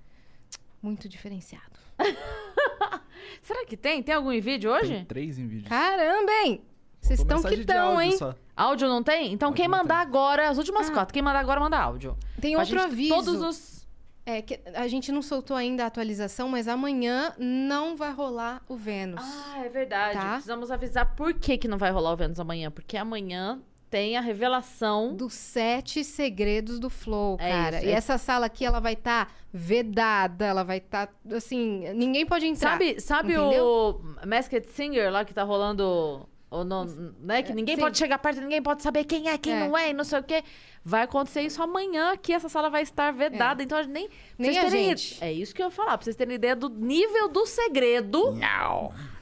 [0.82, 1.78] muito diferenciado.
[3.42, 4.02] Será que tem?
[4.02, 4.92] Tem algum em vídeo hoje?
[4.94, 5.68] Tem três em vídeo.
[5.68, 6.62] Caramba, hein?
[7.00, 8.16] Vocês estão que estão, hein?
[8.16, 8.34] só.
[8.56, 9.32] Áudio não tem?
[9.32, 10.06] Então Áudio quem mandar tem.
[10.06, 10.92] agora, as últimas Ah.
[10.92, 12.16] quatro, quem mandar agora manda áudio.
[12.40, 13.14] Tem Pra outro gente- aviso.
[13.14, 13.84] Todos os.
[14.26, 18.74] É que a gente não soltou ainda a atualização, mas amanhã não vai rolar o
[18.74, 19.20] Vênus.
[19.22, 20.18] Ah, é verdade.
[20.18, 20.30] Tá.
[20.32, 22.70] Precisamos avisar por que, que não vai rolar o Vênus amanhã.
[22.70, 23.60] Porque amanhã
[23.94, 25.14] tem a revelação.
[25.14, 27.76] Dos sete segredos do Flow, É cara.
[27.76, 32.26] isso, e é- essa sala aqui, ela vai estar vedada, ela vai estar, assim, ninguém
[32.26, 32.70] pode entrar.
[32.72, 36.28] Sabe, sabe o Masked Singer lá que tá rolando.
[36.50, 36.84] Ou não,
[37.20, 37.42] né?
[37.42, 37.80] Que ninguém sim.
[37.82, 39.60] pode chegar perto, ninguém pode saber quem é, quem É.
[39.68, 40.42] não é, e não sei o quê.
[40.84, 43.60] Vai acontecer isso amanhã, que essa sala vai estar vedada.
[43.62, 44.08] Então, a gente nem.
[44.38, 45.24] Nem vocês a terem- gente.
[45.24, 45.96] É isso que eu ia falar.
[45.98, 48.36] Pra vocês terem ideia do nível do segredo,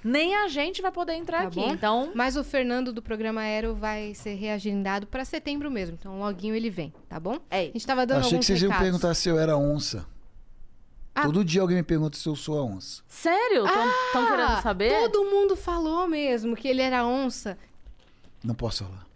[0.04, 1.56] nem a gente vai poder entrar Tá aqui.
[1.60, 1.70] bom?
[1.72, 2.12] Então.
[2.14, 5.96] Mas o Fernando do programa Aero vai ser reagendado pra setembro mesmo.
[5.98, 7.38] Então, loguinho ele vem, tá bom?
[7.50, 8.84] É A gente tava dando Achei que vocês iam recados.
[8.90, 10.06] perguntar se eu era onça.
[11.14, 11.22] Ah.
[11.24, 13.02] Todo dia alguém me pergunta se eu sou a onça.
[13.06, 13.64] Sério?
[13.66, 14.90] Estão querendo Ah, saber?
[15.10, 17.58] Todo mundo falou mesmo que ele era onça.
[18.42, 19.06] Não posso falar.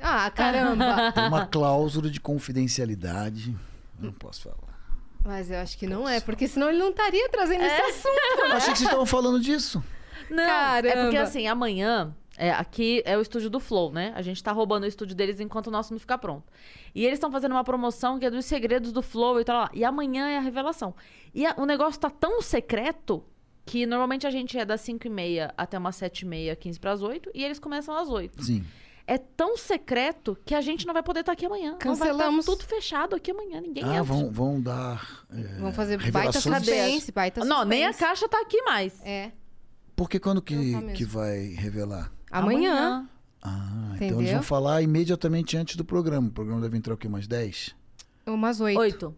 [0.00, 1.12] Ah, caramba.
[1.12, 3.54] Tem uma cláusula de confidencialidade.
[3.98, 4.72] Não posso falar.
[5.24, 8.08] Mas eu acho que não é, porque senão ele não estaria trazendo esse assunto.
[8.38, 9.84] Eu achei que vocês estavam falando disso.
[10.30, 11.22] Não, é porque Caramba.
[11.22, 14.12] assim, amanhã, é, aqui é o estúdio do Flow, né?
[14.16, 16.44] A gente tá roubando o estúdio deles enquanto o nosso não ficar pronto.
[16.94, 19.56] E eles estão fazendo uma promoção que é dos segredos do Flow e tal.
[19.62, 19.70] lá.
[19.74, 20.94] E amanhã é a revelação.
[21.34, 23.24] E a- o negócio tá tão secreto
[23.64, 26.80] que normalmente a gente é das 5 e meia até umas 7 e meia, 15
[26.80, 28.42] pras 8, e eles começam às 8.
[28.42, 28.64] Sim.
[29.06, 31.74] É tão secreto que a gente não vai poder estar aqui amanhã.
[31.78, 32.18] Cancelamos.
[32.18, 34.02] Não vai estar tudo fechado aqui amanhã, ninguém Ah, entra.
[34.04, 35.24] vão, vão dar.
[35.32, 37.98] é, Vamos fazer baita suspense, baita Não, nem a suspense.
[38.10, 39.00] caixa tá aqui mais.
[39.04, 39.32] É,
[40.02, 40.92] Porque quando que, tá mesmo.
[40.92, 42.12] que vai revelar?
[42.30, 43.08] amanhã.
[43.42, 44.20] Ah, então Entendeu?
[44.20, 46.28] eles vão falar imediatamente antes do programa.
[46.28, 47.06] O programa deve entrar o quê?
[47.08, 47.74] Umas 10?
[48.26, 48.78] Umas oito.
[48.78, 49.16] Oito.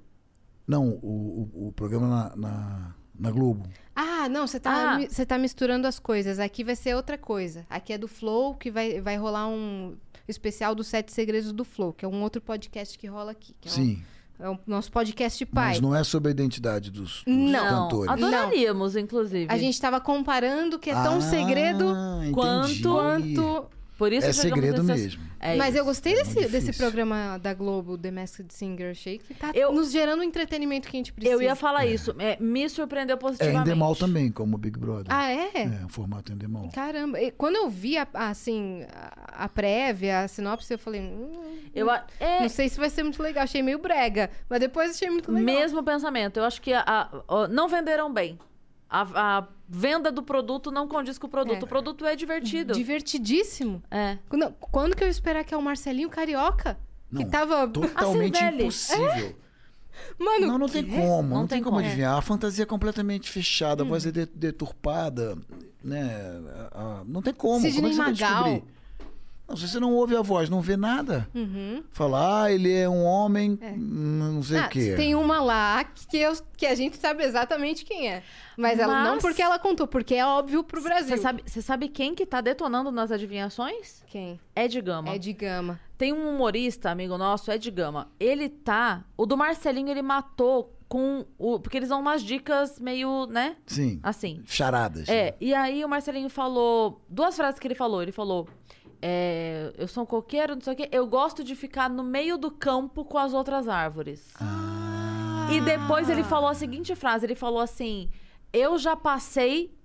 [0.66, 3.68] Não, o, o, o programa na, na, na Globo.
[3.94, 5.00] Ah, não, você tá, Ah.
[5.06, 6.38] você tá misturando as coisas.
[6.38, 7.66] Aqui vai ser outra coisa.
[7.68, 9.94] Aqui é do Flow, que vai, vai rolar um
[10.26, 13.54] especial dos Sete Segredos do Flow, que é um outro podcast que rola aqui.
[13.60, 14.02] que é Sim.
[14.44, 15.68] É o nosso podcast pai.
[15.70, 17.88] Mas não é sobre a identidade dos, dos Não.
[17.88, 18.12] cantores.
[18.12, 19.46] Adoraríamos, inclusive.
[19.48, 22.32] A gente tava comparando que é tão Ah, segredo entendi.
[22.34, 23.64] quanto.
[23.96, 25.22] Por isso É segredo mesmo.
[25.38, 25.78] É Mas isso.
[25.78, 28.90] eu gostei É desse, muito desse programa da Globo, The Masked Singer.
[28.90, 31.34] Achei que tá Eu- nos gerando o entretenimento que a gente precisa.
[31.34, 32.14] Eu ia falar isso.
[32.18, 33.60] é, me surpreendeu É positivamente.
[33.70, 35.06] Endemol também, como o Big Brother.
[35.08, 35.50] Ah, é?
[35.54, 36.70] É, o formato Endemol.
[36.72, 37.20] Caramba.
[37.20, 41.00] E quando eu vi, a, assim, a, a prévia, a sinopse, eu falei...
[41.00, 41.30] Hum,
[41.74, 43.44] Eu, é, Não sei se vai ser muito legal.
[43.44, 44.30] Achei meio brega.
[44.48, 45.44] Mas depois achei muito legal.
[45.44, 46.36] mesmo pensamento.
[46.38, 46.84] Eu acho que a-
[47.28, 48.38] a- não venderam bem.
[48.88, 51.62] A, a venda do produto não condiz com o produto.
[51.62, 51.64] É.
[51.64, 52.72] O produto é divertido.
[52.74, 53.82] Divertidíssimo.
[53.90, 54.18] É.
[54.28, 56.78] Quando, quando que eu ia esperar que é o Marcelinho Carioca?
[57.10, 57.66] Não, que tava...
[57.68, 59.36] Totalmente impossível.
[60.18, 60.98] Mano, Não, não tem como.
[60.98, 61.86] Não, Não tem, tem como como.
[61.86, 62.16] adivinhar.
[62.18, 65.38] A fantasia é completamente fechada, a voz é de- deturpada,
[65.82, 66.10] né?
[67.06, 67.60] Não tem como.
[67.60, 68.62] Sidney como é que você vai Magal.
[69.46, 71.82] Não, se você não ouve a voz, não vê nada, Uhum.
[71.90, 74.94] falar, ah, ele é um homem, hum, não sei Ah, o quê.
[74.96, 78.22] Tem uma lá que, eu, que a gente sabe exatamente quem é.
[78.56, 81.14] Mas, ela não Mas- porque ela contou, porque é óbvio pro Brasil.
[81.16, 84.02] Você sabe, sabe quem que tá detonando nas adivinhações?
[84.06, 84.40] Quem?
[84.56, 85.10] Ed Gama.
[85.14, 85.78] É de gama.
[85.98, 88.08] Tem um humorista, amigo nosso, Ed Gama.
[88.18, 89.04] Ele tá...
[89.16, 91.58] O do Marcelinho, ele matou com o...
[91.60, 93.56] Porque eles dão umas dicas meio, né?
[93.66, 94.00] Sim.
[94.02, 94.42] Assim.
[94.46, 95.08] Charadas.
[95.08, 97.00] É, e aí o Marcelinho falou...
[97.08, 98.02] Duas frases que ele falou.
[98.02, 98.48] Ele falou...
[99.06, 100.88] é, eu sou um coqueiro, não sei o quê.
[100.90, 104.32] Eu gosto de ficar no meio do campo com as outras árvores.
[104.40, 105.46] Ah.
[105.52, 107.26] E depois ele falou a seguinte frase.
[107.26, 108.10] Ele falou assim...
[108.50, 109.76] Eu já passei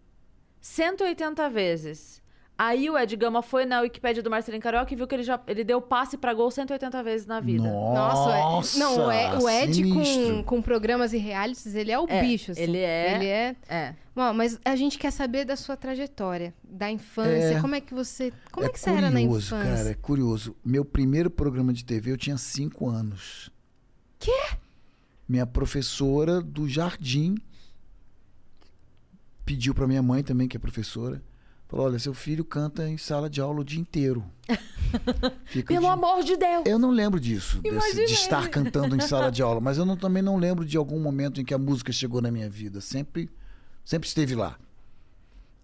[0.62, 2.19] 180 vezes.
[2.62, 5.40] Aí o Ed Gama foi na Wikipédia do Marcelinho Carioca e viu que ele já
[5.48, 7.64] ele deu passe pra gol 180 vezes na vida.
[7.64, 10.44] Nossa, é- não, o Ed, o Ed com, sinistro.
[10.44, 12.52] com programas e realities, ele é o É, bicho.
[12.52, 12.62] assim.
[12.62, 13.56] ele é- Ele é.
[13.70, 13.96] É.
[14.14, 17.56] Bom, mas a gente quer saber da sua trajetória, da infância.
[17.58, 17.62] É.
[17.62, 18.34] Como é que você.
[18.52, 19.58] Como é, que você curioso, era na infância?
[19.58, 20.54] cara, é curioso.
[20.66, 23.50] Meu primeiro programa de TV eu tinha cinco anos.
[24.20, 24.36] Quê?
[25.30, 27.36] Minha professora do jardim
[29.46, 31.22] pediu pra minha mãe também, que é professora,
[31.70, 34.26] falou: olha, seu filho canta em sala de aula o dia inteiro.
[35.68, 36.64] Pelo dia- amor de Deus!
[36.66, 39.96] Eu não lembro disso, desse- de estar cantando em sala de aula, mas eu não-
[39.96, 42.82] também não lembro de algum momento em que a música chegou na minha vida.
[42.82, 43.30] Sempre,
[43.86, 44.58] sempre esteve lá.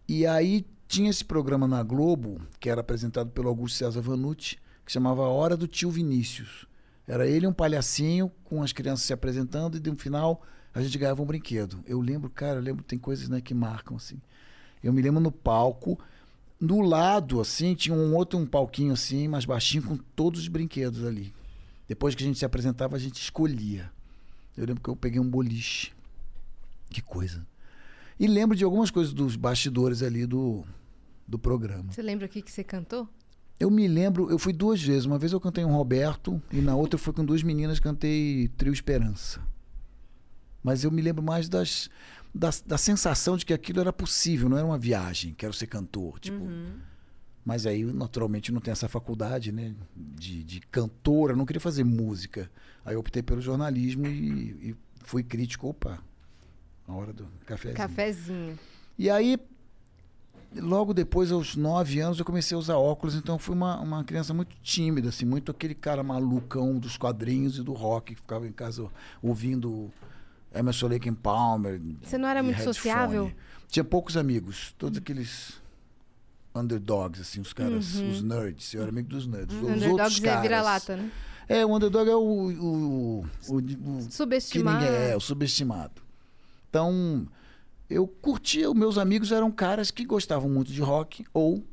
[0.08, 4.92] E aí tinha esse programa na Globo, que era apresentado pelo Augusto César Vanucci, que
[4.92, 6.68] chamava A Hora do Tio Vinícius.
[7.08, 10.42] Era ele um palhacinho com as crianças se apresentando e no final
[10.74, 11.80] a gente ganhava um brinquedo.
[11.88, 14.20] Eu lembro, cara, eu lembro, tem coisas né, que marcam assim.
[14.86, 16.00] Eu me lembro no palco,
[16.62, 21.04] no lado, assim, tinha um outro um palquinho assim, mais baixinho, com todos os brinquedos
[21.04, 21.34] ali.
[21.88, 23.92] Depois que a gente se apresentava, a gente escolhia.
[24.56, 25.92] Eu lembro que eu peguei um boliche.
[26.92, 27.44] Que coisa.
[28.20, 30.64] E lembro de algumas coisas dos bastidores ali do,
[31.28, 31.92] do programa.
[31.92, 33.10] Você lembra o que, que você cantou?
[33.60, 35.06] Eu me lembro, eu fui duas vezes.
[35.06, 38.50] Uma vez eu cantei um Roberto e na outra eu fui com duas meninas cantei
[38.50, 39.42] Trio Esperança.
[40.62, 41.90] Mas eu me lembro mais das,
[42.36, 46.20] da, da sensação de que aquilo era possível, não era uma viagem, quero ser cantor,
[46.20, 46.46] tipo.
[47.46, 49.74] Mas aí, naturalmente, não tem essa faculdade, né?
[49.96, 52.52] De, de cantora, não queria fazer música.
[52.84, 55.70] Aí eu optei pelo jornalismo e, e fui crítico.
[55.70, 56.00] Opa,
[56.88, 57.78] na hora do cafezinho.
[57.78, 58.60] Cafezinho.
[58.98, 59.38] E aí,
[60.56, 63.16] logo depois, aos nove anos, eu comecei a usar óculos.
[63.16, 67.60] Então, eu fui uma, uma criança muito tímida, assim, muito aquele cara malucão dos quadrinhos
[67.60, 68.90] e do rock, que ficava em casa
[69.22, 69.94] ouvindo
[70.56, 71.80] Emerson Lake Palmer.
[72.02, 73.32] Você não era muito sociável?
[73.68, 75.54] Tinha poucos amigos, todos aqueles
[76.56, 78.10] underdogs, assim, os caras, Uhum.
[78.12, 78.74] os nerds.
[78.74, 79.54] Eu era amigo dos nerds.
[79.56, 80.42] Os Underdogs outros é caras.
[80.42, 81.12] vira-lata, né?
[81.48, 86.02] É, o underdog é o, o, o, o- ninguém é, o subestimado.
[86.70, 87.28] Então,
[87.90, 91.64] eu curtia, os meus amigos eram caras que gostavam muito de rock ou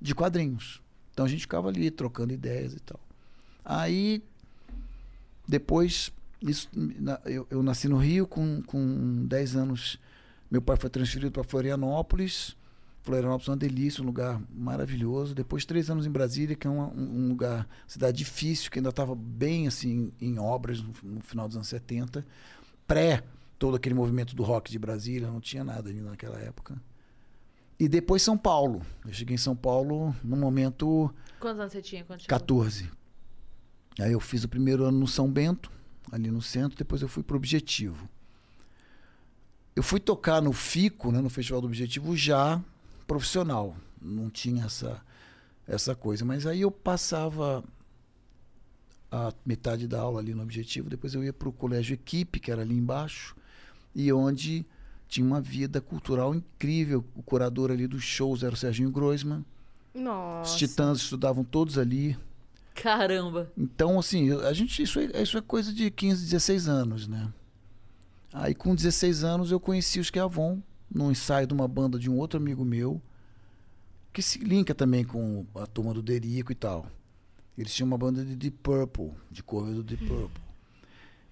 [0.00, 0.80] de quadrinhos.
[1.12, 2.98] Então a gente ficava ali trocando ideias e tal.
[3.64, 4.22] Aí,
[5.46, 6.10] depois,
[6.42, 6.68] isso,
[7.26, 9.98] eu, eu nasci no Rio com, com 10 anos.
[10.50, 12.56] Meu pai foi transferido para Florianópolis.
[13.02, 15.34] Florianópolis é uma delícia, um lugar maravilhoso.
[15.34, 18.90] Depois, três anos em Brasília, que é uma- um, um lugar, cidade difícil, que ainda
[18.90, 22.24] estava bem assim em obras no, no final dos anos 70.
[22.86, 23.22] Pré
[23.58, 26.80] todo aquele movimento do rock de Brasília, não tinha nada ainda naquela época.
[27.78, 28.82] E depois São Paulo.
[29.06, 32.38] Eu cheguei em São Paulo no momento Quantos anos você tinha quando chegou?
[32.38, 32.90] 14.
[33.98, 35.70] Aí eu fiz o primeiro ano no São Bento,
[36.10, 38.08] ali no centro, depois eu fui pro Objetivo.
[39.74, 42.60] Eu fui tocar no FICO, né, no Festival do Objetivo, já
[43.06, 43.76] profissional.
[44.00, 45.00] Não tinha essa,
[45.66, 46.24] essa coisa.
[46.24, 47.64] Mas aí eu passava
[49.10, 52.62] a metade da aula ali no Objetivo, depois eu ia pro Colégio Equipe, que era
[52.62, 53.34] ali embaixo,
[53.94, 54.64] e onde
[55.08, 57.04] tinha uma vida cultural incrível.
[57.16, 59.44] O curador ali dos shows era o Serginho Groisman.
[59.92, 60.52] Nossa.
[60.52, 62.16] Os Titãs estudavam todos ali.
[62.74, 63.52] Caramba.
[63.56, 67.32] Então, assim, a gente, isso é, isso é coisa de 15, 16 anos, né?
[68.32, 72.16] Aí, com 16 anos, eu conheci os Keavon num ensaio de uma banda de um
[72.16, 73.00] outro amigo meu,
[74.12, 76.86] que se linka também com a turma do Derico e tal.
[77.56, 80.42] Eles tinham uma banda de Deep Purple, de cover do Deep Purple.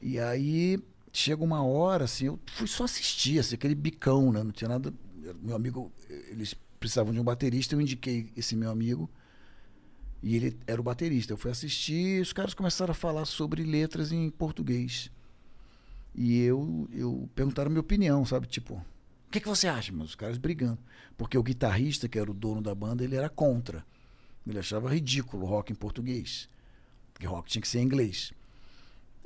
[0.01, 0.79] E aí,
[1.13, 4.43] chega uma hora, assim, eu fui só assistir, assim, aquele bicão, né?
[4.43, 4.93] Não tinha nada.
[5.43, 5.93] Meu amigo,
[6.31, 9.11] eles precisavam de um baterista, eu indiquei esse meu amigo.
[10.23, 11.33] E ele era o baterista.
[11.33, 15.11] Eu fui assistir os caras começaram a falar sobre letras em português.
[16.15, 18.47] E eu, eu perguntaram minha opinião, sabe?
[18.47, 20.11] Tipo, o que, que você acha, meus?
[20.11, 20.79] Os caras brigando.
[21.17, 23.85] Porque o guitarrista, que era o dono da banda, ele era contra.
[24.47, 26.49] Ele achava ridículo o rock em português.
[27.13, 28.33] Porque rock tinha que ser em inglês.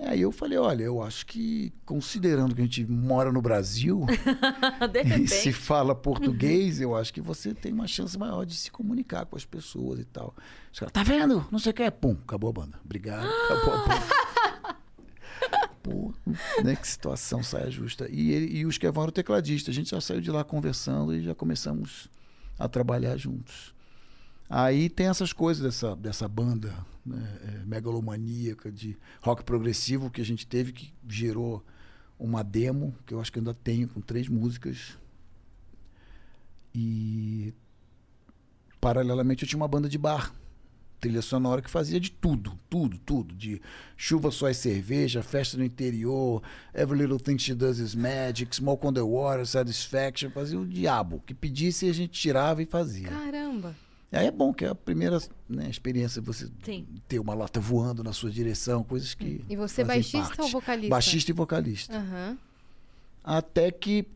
[0.07, 4.05] Aí eu falei, olha, eu acho que, considerando que a gente mora no Brasil
[5.21, 9.27] e se fala português, eu acho que você tem uma chance maior de se comunicar
[9.27, 10.35] com as pessoas e tal.
[10.73, 11.47] Os caras, tá vendo?
[11.51, 11.91] Não sei o que é.
[11.91, 12.79] Pum, acabou a banda.
[12.85, 14.77] Obrigado, acabou a banda.
[15.83, 16.15] Pô,
[16.63, 18.09] né, que situação saia justa.
[18.09, 21.23] E, ele, e os que eram tecladista, a gente já saiu de lá conversando e
[21.23, 22.09] já começamos
[22.59, 23.75] a trabalhar juntos.
[24.55, 26.77] Aí tem essas coisas dessa, dessa banda
[27.07, 31.65] né, é, megalomaníaca de rock progressivo que a gente teve, que gerou
[32.19, 34.99] uma demo, que eu acho que ainda tenho, com três músicas.
[36.75, 37.55] E
[38.79, 40.35] paralelamente eu tinha uma banda de bar,
[41.01, 43.35] trilha sonora que fazia de tudo, tudo, tudo.
[43.35, 43.59] De
[43.97, 46.43] chuva, só e cerveja, festa no interior,
[46.75, 51.23] Every Little Thing She Does Is Magic, Smoke on the Water, Satisfaction, fazia o diabo.
[51.25, 53.09] Que pedisse a gente tirava e fazia.
[53.09, 53.75] Caramba.
[54.13, 55.19] Aí é bom que é a primeira
[55.49, 56.87] né, experiência você Sim.
[57.09, 59.43] ter uma lata voando na sua direção, coisas que.
[59.49, 60.41] E você é fazem baixista parte.
[60.43, 60.91] ou vocalista?
[60.91, 61.97] Baixista e vocalista.
[61.97, 62.39] Aham.
[63.25, 64.07] Até que,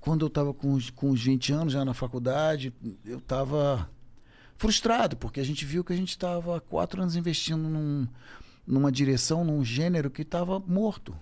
[0.00, 2.72] quando eu estava com, os- com os 20 anos, já na faculdade,
[3.04, 3.88] eu estava
[4.56, 8.06] frustrado, porque a gente viu que a gente estava há quatro anos investindo num-
[8.66, 11.16] numa direção, num gênero que estava morto,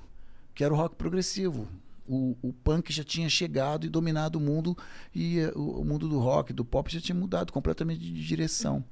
[0.55, 1.69] que era o rock progressivo.
[2.07, 4.77] O, o punk já tinha chegado e dominado o mundo,
[5.15, 8.85] e eh, o, o mundo do rock, do pop, já tinha mudado completamente de direção.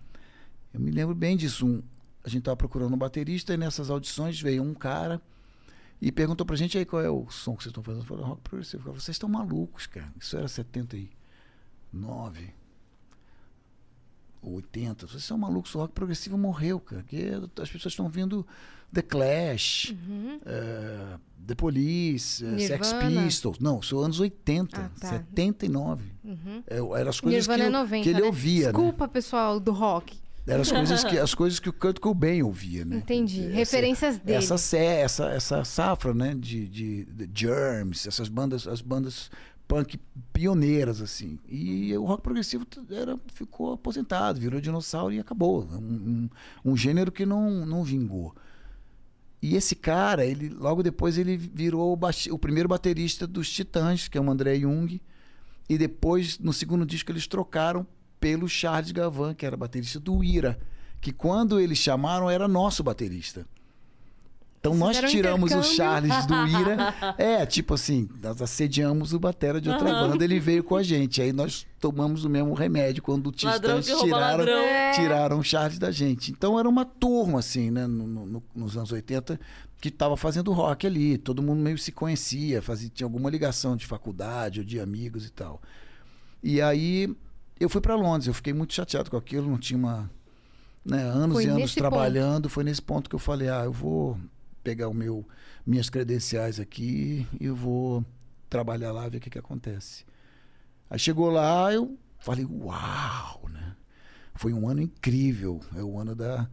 [0.72, 1.66] Eu me lembro bem disso.
[1.66, 1.82] Um-
[2.24, 5.20] a gente estava procurando um baterista, e nessas audições veio um cara
[6.00, 8.04] e perguntou pra gente aí qual é o som que vocês estão fazendo.
[8.06, 8.82] Falei, rock progressivo.
[8.84, 10.10] Falei, vocês estão malucos, cara.
[10.18, 12.54] Isso era 79.
[14.40, 15.06] ou 80.
[15.06, 17.02] Vocês são malucos, o rock progressivo morreu, cara.
[17.02, 17.30] Que
[17.60, 18.46] as pessoas estão vendo
[18.92, 19.94] The Clash,
[20.44, 22.92] eh, The Police, eh, Sex.
[22.92, 23.58] Pistols.
[23.58, 25.08] Não, sou anos 80, Ah, tá.
[25.08, 26.04] 79.
[26.68, 28.26] É, eram as coisas Nirvana que, é eu- 90, que ele né?
[28.26, 28.72] ouvia, né?
[28.72, 30.16] Desculpa, pessoal do rock.
[30.46, 32.96] Eram as coisas que, as coisas que o Kurt Cobain ouvia, né?
[32.96, 33.44] Entendi.
[33.46, 34.38] Essa- Referências dele.
[34.38, 36.34] Essa, essa, essa safra, né?
[36.34, 39.30] De, de, de Germs, essas bandas, as bandas
[39.68, 39.98] punk
[40.32, 41.38] pioneiras, assim.
[41.48, 45.62] E o rock progressivo era, ficou aposentado, virou dinossauro e acabou.
[45.72, 46.28] Um,
[46.64, 48.34] um, um gênero que não, não vingou.
[49.42, 54.16] E esse cara, ele logo depois ele virou o, o primeiro baterista dos Titãs, que
[54.16, 55.00] é o André Jung.
[55.68, 57.84] E depois, no segundo disco, eles trocaram
[58.20, 60.56] pelo Charles Gavan, que era baterista do Ira.
[61.00, 63.44] Que quando eles chamaram, era nosso baterista.
[64.62, 65.62] Então nós Fizeram um tiramos o.
[65.64, 66.94] Charles do Ira.
[67.18, 71.20] É, tipo assim, nós assediamos o batera de outra banda, ele veio com a gente.
[71.20, 74.46] Aí nós tomamos o mesmo remédio quando o Titãs tiraram.
[74.46, 74.92] É.
[74.92, 76.30] tiraram o Charles da gente.
[76.30, 79.40] Então era uma turma, assim, né, no- no- nos anos 80,
[79.80, 81.18] que estava fazendo rock ali.
[81.18, 85.30] Todo mundo meio se conhecia, fazia, tinha alguma ligação de faculdade ou de amigos e
[85.32, 85.60] tal.
[86.40, 87.12] E aí
[87.58, 90.08] eu fui para Londres, eu fiquei muito chateado com aquilo, não tinha uma.
[90.84, 94.16] Né, anos Foi e anos trabalhando, foi nesse ponto que eu falei: ah, eu vou
[94.62, 95.26] pegar o meu,
[95.66, 98.04] minhas credenciais aqui e eu vou
[98.48, 100.04] trabalhar lá, ver o que, que acontece.
[100.88, 103.76] Aí chegou lá, eu falei: uau, né?
[104.34, 106.48] Foi um ano incrível, é o ano da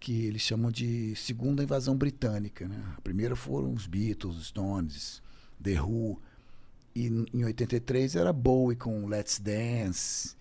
[0.00, 2.94] que eles chamam de segunda invasão britânica, né?
[2.96, 5.20] A primeira foram os Beatles, os Stones,
[5.60, 6.20] The Who,
[6.94, 10.36] e em 83 era Bowie com Let's Dance,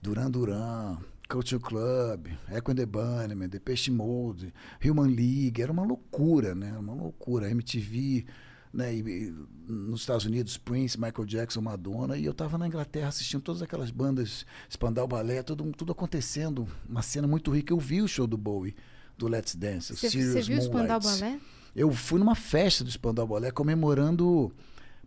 [0.00, 0.98] Duran Duran,
[1.32, 4.52] Culture Club, Echo and the Bunnymen, Depeche Mode,
[4.84, 6.76] Human League, era uma loucura, né?
[6.78, 7.50] Uma loucura.
[7.50, 8.26] MTV,
[8.70, 8.94] né?
[8.94, 9.34] E,
[9.66, 13.90] nos Estados Unidos, Prince, Michael Jackson, Madonna, e eu estava na Inglaterra assistindo todas aquelas
[13.90, 17.72] bandas, Spandau Ballet, tudo, tudo acontecendo, uma cena muito rica.
[17.72, 18.76] Eu vi o show do Bowie,
[19.16, 21.00] do Let's Dance, Você viu o Spandau.
[21.00, 21.40] Ballet?
[21.74, 24.52] Eu fui numa festa do Spandau Ballet comemorando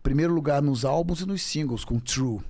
[0.02, 2.40] primeiro lugar nos álbuns e nos singles com True.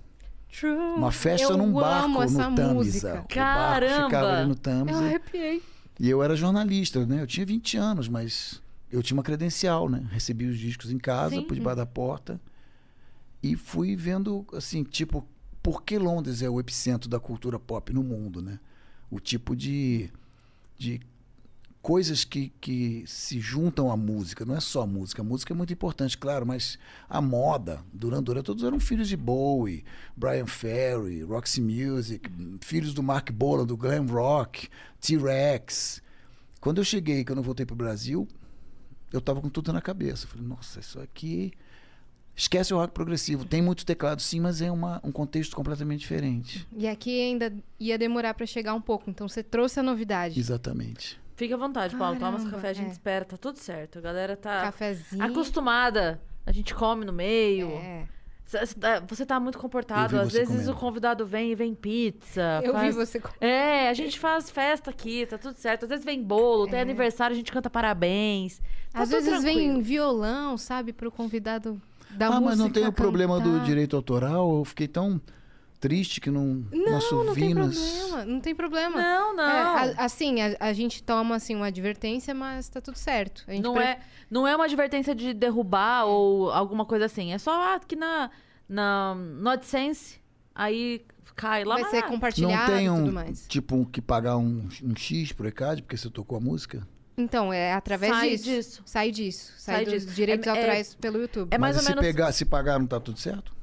[0.65, 2.75] Uma festa Eu num barco no Tamisa.
[2.75, 3.09] música.
[3.09, 4.05] O barco Caramba!
[4.05, 5.05] ficava ali no Eu Tamisa.
[5.05, 5.63] arrepiei.
[5.99, 7.23] E eu era jornalista, né?
[7.23, 10.07] Eu tinha 20 anos, mas eu tinha uma credencial, né?
[10.11, 11.43] Recebi os discos em casa, Sim.
[11.43, 12.41] por debaixo da porta.
[13.43, 15.27] E fui vendo, assim, tipo,
[15.63, 18.59] por que Londres é o epicentro da cultura pop no mundo, né?
[19.11, 20.11] O tipo de,
[20.79, 21.01] de
[21.87, 24.45] coisas que, que se juntam à música.
[24.45, 25.23] Não é só a música.
[25.23, 26.77] A música é muito importante, claro, mas
[27.09, 29.85] a moda, Duran Duran, todos eram filhos de Bowie,
[30.17, 32.29] Brian Ferry, Roxy Music,
[32.61, 34.69] filhos do Mark Bolan, do glam rock,
[35.01, 36.03] T-Rex.
[36.61, 38.27] Quando eu cheguei, que eu não voltei para o Brasil,
[39.13, 40.27] eu tava com tudo na cabeça.
[40.27, 41.53] Falei, nossa, isso aqui...
[42.35, 43.45] Esquece o rock progressivo.
[43.45, 46.67] Tem muito teclado, sim, mas é uma, um contexto completamente diferente.
[46.77, 50.39] E aqui ainda ia demorar pra chegar um pouco, então você trouxe a novidade.
[50.39, 51.25] Exatamente.
[51.37, 52.19] Fica à vontade, Paulo.
[52.19, 52.93] Toma seu café, a gente é.
[52.93, 53.25] espera.
[53.25, 53.99] Tá tudo certo.
[53.99, 55.23] A galera tá Cafezinho.
[55.23, 56.21] acostumada.
[56.47, 57.69] A gente come no meio.
[57.69, 58.07] É.
[58.81, 60.17] Tá- Você tá muito comportado.
[60.17, 60.73] Vi Às vezes comendo.
[60.73, 62.61] o convidado vem e vem pizza.
[62.63, 65.83] Eu vi faz- você com- É, a gente faz festa aqui, tá tudo certo.
[65.83, 68.61] Às vezes vem bolo, tem aniversário, a gente canta parabéns.
[68.93, 69.03] Tá É.
[69.03, 69.83] Às vezes vem tranquilo.
[69.83, 71.81] violão, sabe, pro convidado
[72.11, 72.49] da ah, música.
[72.51, 74.59] mas não tem o problema do direito autoral?
[74.59, 75.21] Eu fiquei tão
[75.89, 77.77] triste que não, nosso Não, não tem Vinas...
[77.79, 79.01] problema, não tem problema.
[79.01, 79.45] Não, não.
[79.45, 79.61] É,
[79.99, 83.45] a- assim, a, a gente toma assim uma advertência, mas tá tudo certo.
[83.47, 83.99] A gente Não pre- é,
[84.31, 87.33] não é uma advertência de derrubar ou alguma coisa assim.
[87.33, 88.31] É só ah, que na,
[88.69, 90.21] na, no AdSense,
[90.55, 91.05] aí
[91.37, 91.77] cai lá.
[91.77, 93.47] vai ser ah, compartilhado Não tem e um, tudo mais.
[93.47, 96.87] tipo, um que pagar um, um X por ECAD porque você tocou a música?
[97.19, 98.45] Então, é através Sai disso.
[98.45, 98.83] disso.
[98.85, 99.53] Sai disso.
[99.57, 100.15] Sai, Sai dos disso.
[100.15, 101.49] direitos É- é- autorais pelo YouTube.
[101.51, 103.56] é mais Mas ou se, menos- pegar, se pagar, não tá tudo certo?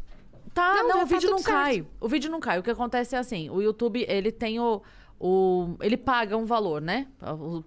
[0.53, 1.87] Tá, Não, não, já o vídeo não tudo cai.
[1.99, 2.59] O vídeo não cai.
[2.59, 4.81] O que acontece é assim, o YouTube, ele tem o...
[5.19, 7.07] O, ele paga um valor, né?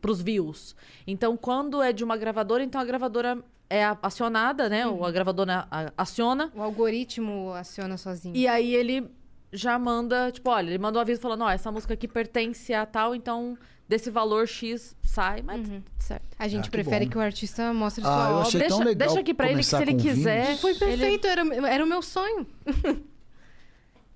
[0.02, 0.76] Pros views.
[1.06, 4.86] Então, quando é de uma gravadora, então a gravadora é acionada, né?
[4.86, 5.02] Uhum.
[5.02, 6.52] A gravadora aciona.
[6.54, 8.36] O algoritmo aciona sozinho.
[8.36, 9.10] E aí ele
[9.52, 12.84] já manda, tipo, olha, ele manda um aviso falando, ó, essa música aqui pertence a
[12.84, 13.56] tal, então
[13.88, 15.82] desse valor X sai, mas Uhum.
[15.98, 16.26] certo.
[16.38, 17.10] A gente Ah, que prefere bom.
[17.12, 18.46] que o artista mostre Ah, sua eu obra.
[18.48, 20.44] achei Deixa, tão legal deixa aqui pra ele que se ele quiser.
[20.46, 20.60] vinhos.
[20.60, 22.46] Foi ele- perfeito, era, era o meu sonho.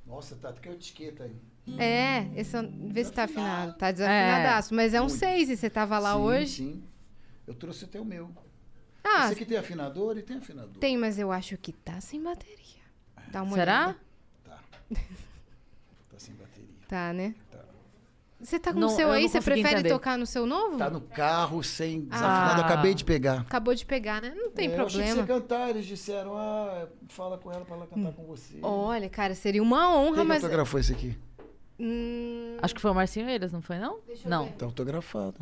[0.07, 1.37] Nossa, tá até etiqueta aí.
[1.79, 3.75] É, esse, é- vê se tá afinado.
[3.79, 4.75] Tá desafinadaço.
[4.75, 5.19] Mas é um Muito.
[5.19, 6.47] 6 e você tava lá sim, hoje.
[6.57, 6.83] Sim,
[7.47, 8.31] Eu trouxe até o meu.
[9.03, 10.75] Ah, Esse aqui tem afinador e tem afinador.
[10.79, 12.59] tem, mas eu acho que tá sem bateria.
[13.33, 13.75] Dá uma Será?
[13.87, 13.99] olhada.
[14.45, 14.59] Tá.
[16.11, 16.69] tá sem bateria.
[16.89, 17.35] Tá, né?
[18.43, 19.23] Você tá com o Não, seu eu aí?
[19.25, 19.89] não Você prefere entender.
[19.91, 20.79] tocar no seu novo?
[20.79, 22.15] Tá no carro, sem Ah.
[22.15, 22.63] desafinado.
[22.63, 23.41] Acabei de pegar.
[23.43, 24.33] Acabou de pegar, né?
[24.35, 25.23] Não tem É, Eu achei que problema.
[25.27, 28.59] você cantar, eles disseram, ah, fala com ela pra ela cantar com você.
[28.63, 30.43] Olha, cara, seria uma honra, Quem mas.
[30.43, 31.19] autografou esse aqui?
[31.79, 34.01] Hum, Acho que foi o Marcinho Eiras, não foi, não?
[34.07, 34.45] Deixa eu Não.
[34.47, 34.53] ver.
[34.53, 35.39] Tá autografado.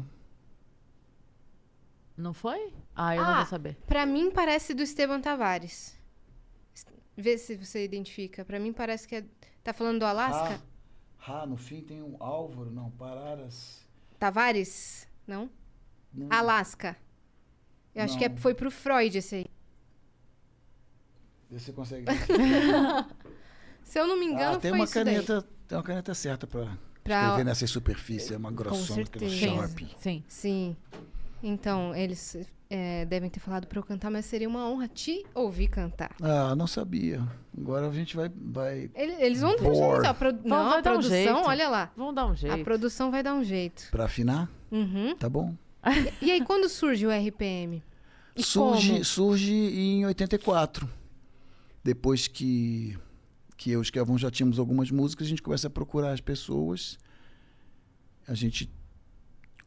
[2.16, 2.72] Não foi?
[2.96, 3.76] Ah, eu não Ah, vou saber.
[3.86, 5.96] Pra mim parece do Esteban Tavares.
[7.16, 8.44] Vê se você identifica.
[8.44, 9.24] Pra mim parece que é...
[9.62, 10.54] Tá falando do Alasca?
[10.56, 10.67] Ah,
[11.46, 13.84] no fim tem um Álvaro, não, Pararas.
[14.18, 15.06] Tavares?
[15.26, 15.48] Não?
[16.12, 16.28] Não.
[16.30, 16.96] Alasca.
[17.94, 18.36] Eu acho que é, Não.
[18.36, 19.46] foi pro Freud esse aí.
[21.50, 22.06] Vê se você consegue.
[23.82, 25.04] Se eu não me engano, ah, tem foi uma isso daí.
[25.04, 29.56] caneta, tem uma caneta certa pra, Pra- escrever nessa superfície, é uma grossona, aquela certeza.
[29.56, 29.78] Sharp.
[29.98, 30.24] Sim.
[30.28, 30.76] Sim.
[31.42, 32.36] Então, eles
[32.68, 36.14] é, devem ter falado pra eu cantar, mas seria uma honra te ouvir cantar.
[36.20, 37.26] Ah, não sabia.
[37.56, 40.90] Agora a gente vai, vai Ele- Eles vão ter um pro- Não, vai a dar
[40.90, 41.48] um produção, jeito.
[41.48, 41.92] olha lá.
[41.96, 42.54] Vamos dar um jeito.
[42.60, 43.88] A produção vai dar um jeito.
[43.90, 45.14] para afinar, Uhum.
[45.16, 45.54] tá bom?
[46.22, 47.82] E aí, quando surge o RPM?
[48.36, 49.04] E surge, como?
[49.04, 50.88] surge em 84.
[51.82, 52.96] Depois que,
[53.56, 56.20] que eu e o Esquavão já tínhamos algumas músicas, a gente começa a procurar as
[56.20, 56.98] pessoas.
[58.26, 58.70] A gente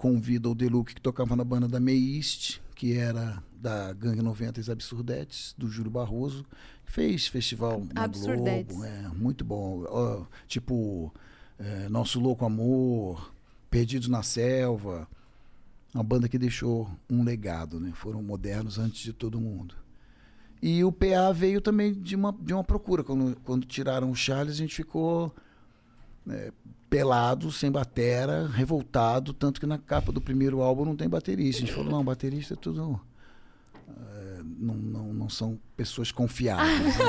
[0.01, 4.71] convida o Deluxe, que tocava na banda da Meist, que era da Gangue 90 e
[4.71, 6.43] Absurdetes, do Júlio Barroso.
[6.87, 8.75] que Fez festival na Absurdetes.
[8.75, 8.83] Globo.
[8.83, 9.85] É, muito bom.
[9.87, 11.13] Ó, tipo,
[11.59, 13.31] é, Nosso Louco Amor,
[13.69, 15.07] Perdidos na Selva.
[15.93, 17.91] Uma banda que deixou um legado, né?
[17.93, 19.75] Foram modernos antes de todo mundo.
[20.63, 23.03] E o PA veio também de uma, de uma procura.
[23.03, 25.31] Quando, quando tiraram o Charles, a gente ficou
[26.29, 26.51] é,
[26.89, 29.33] pelado, sem batera, revoltado.
[29.33, 31.63] Tanto que na capa do primeiro álbum não tem baterista.
[31.63, 32.99] A gente falou, não, baterista é tudo...
[33.87, 36.97] é, não, não, não são pessoas confiáveis.
[36.97, 37.05] né?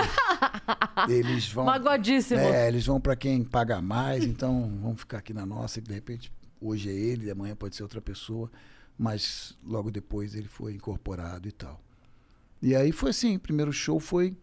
[1.09, 1.65] Eles vão...
[1.65, 2.41] Magoadíssimo.
[2.41, 5.93] É, eles vão para quem paga mais, então vamos ficar aqui na nossa, e de
[5.93, 8.51] repente hoje é ele, amanhã pode ser outra pessoa,
[8.97, 11.81] mas logo depois ele foi incorporado e tal.
[12.61, 14.37] E aí foi assim, o primeiro show foi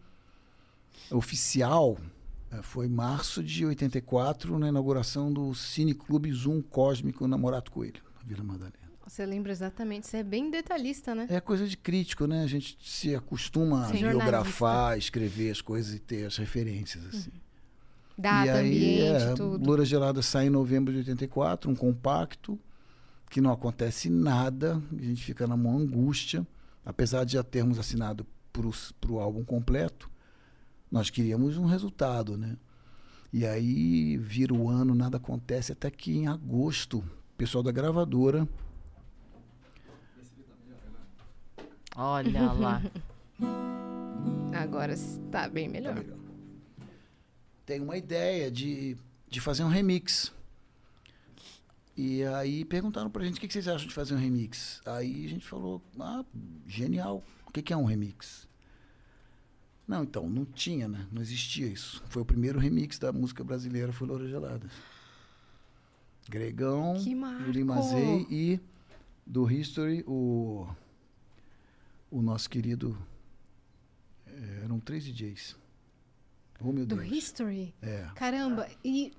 [1.10, 2.02] oficial, eh,
[2.62, 8.26] foi março de 84, na inauguração do Cine Clube Zoom Cósmico na Morato Coelho, na
[8.26, 8.80] Vila Madalena.
[9.06, 10.06] Você lembra exatamente.
[10.06, 11.26] Você é bem detalhista, né?
[11.28, 12.44] É coisa de crítico, né?
[12.44, 14.04] A gente se acostuma Sim.
[14.04, 17.32] a biografar, escrever as coisas e ter as referências, assim.
[18.16, 19.66] Data, e aí, ambiente, é, tudo.
[19.66, 22.58] Loura Gelada sai em novembro de 84, um compacto,
[23.30, 26.46] que não acontece nada, a gente fica na mão angústia,
[26.84, 30.10] apesar de já termos assinado para o álbum completo,
[30.90, 32.56] nós queríamos um resultado, né?
[33.32, 38.48] E aí vira o ano, nada acontece, até que em agosto, o pessoal da gravadora
[41.96, 42.82] Olha lá.
[44.54, 46.02] Agora está bem melhor.
[47.66, 48.96] tem uma ideia de,
[49.28, 50.32] de fazer um remix.
[51.96, 54.80] E aí perguntaram pra gente o que, que vocês acham de fazer um remix.
[54.86, 56.24] Aí a gente falou, ah,
[56.66, 57.22] genial.
[57.46, 58.48] O que, que é um remix?
[59.90, 61.04] Não, então, não tinha, né?
[61.10, 62.00] Não existia isso.
[62.08, 64.68] Foi o primeiro remix da música brasileira, foi Loura Gelada.
[66.28, 67.44] Gregão, Que marco!
[67.46, 68.60] Julinho Mazei e
[69.26, 70.64] do History, o,
[72.08, 72.96] o nosso querido.
[74.28, 75.56] eh, Eram três DJs.
[76.62, 77.10] Oh, meu Do Deus.
[77.10, 77.74] History?
[77.82, 78.68] É, Caramba.
[78.84, 79.12] E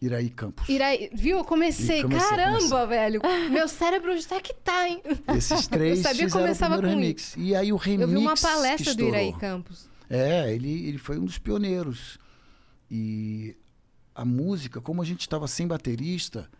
[0.00, 0.68] Iraí Campos.
[0.68, 1.38] Iraí, viu?
[1.38, 2.02] Eu comecei.
[2.02, 2.86] Comecei, Caramba, comecei.
[2.86, 3.20] velho.
[3.50, 5.00] Meu cérebro já tá que tá, hein?
[5.34, 7.34] Esses três Eu sabia que começava com remix.
[7.38, 9.32] E aí o remix Eu vi uma palestra do Iraí.
[9.38, 9.88] Campos.
[10.14, 12.18] É, ele, ele foi um dos pioneiros.
[12.90, 13.56] E
[14.14, 16.50] a música, como a gente estava sem baterista,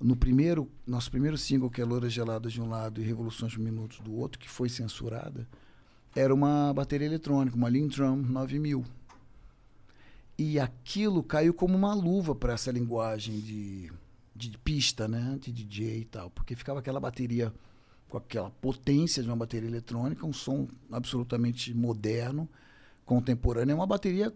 [0.00, 3.60] no primeiro, nosso primeiro single, que é Loura Gelada de um lado e Revoluções de
[3.60, 5.46] Minutos do outro, que foi censurada,
[6.12, 8.84] era uma bateria eletrônica, uma Lindrum 9000.
[10.36, 13.92] E aquilo caiu como uma luva para essa linguagem de,
[14.34, 15.38] de pista, né?
[15.40, 16.30] De DJ e tal.
[16.30, 17.54] Porque ficava aquela bateria
[18.08, 22.48] com aquela potência de uma bateria eletrônica, um som absolutamente moderno,
[23.08, 23.72] contemporâneo.
[23.72, 24.32] É uma bateria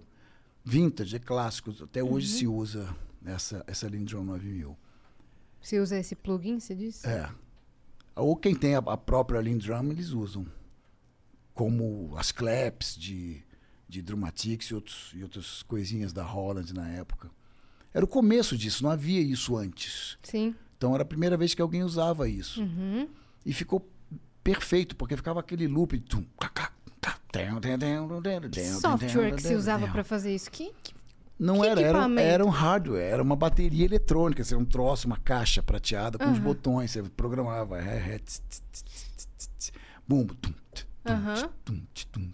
[0.65, 1.73] vintage, é clássico.
[1.85, 4.77] Até hoje se usa essa, essa Lindrum 9000.
[5.61, 7.07] Você usa esse plugin, você disse?
[7.07, 7.29] É.
[8.17, 10.47] Ou quem tem a, a própria Lindrum, eles usam.
[11.55, 13.43] Como as claps de,
[13.87, 17.31] de Drumatics e, outros, e outras coisinhas da Holland na época.
[17.93, 20.17] Era o começo disso, não havia isso antes.
[20.23, 20.55] Sim.
[20.79, 22.63] Então era a primeira vez que alguém usava isso.
[22.63, 23.07] Uhum.
[23.45, 23.87] E ficou
[24.43, 26.73] perfeito, porque ficava aquele loop de tum, cá,
[28.49, 30.51] Que software que você tem, usava pra fazer isso?
[30.51, 30.95] Que, que-
[31.39, 35.17] Não que era, era, era um hardware, era uma bateria eletrônica, assim, um troço, uma
[35.17, 37.79] caixa prateada com os botões, você programava,
[40.07, 40.53] bum, tum,
[41.65, 41.81] tum,
[42.13, 42.31] tum.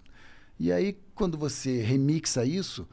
[0.58, 2.86] E aí, quando você remixa isso,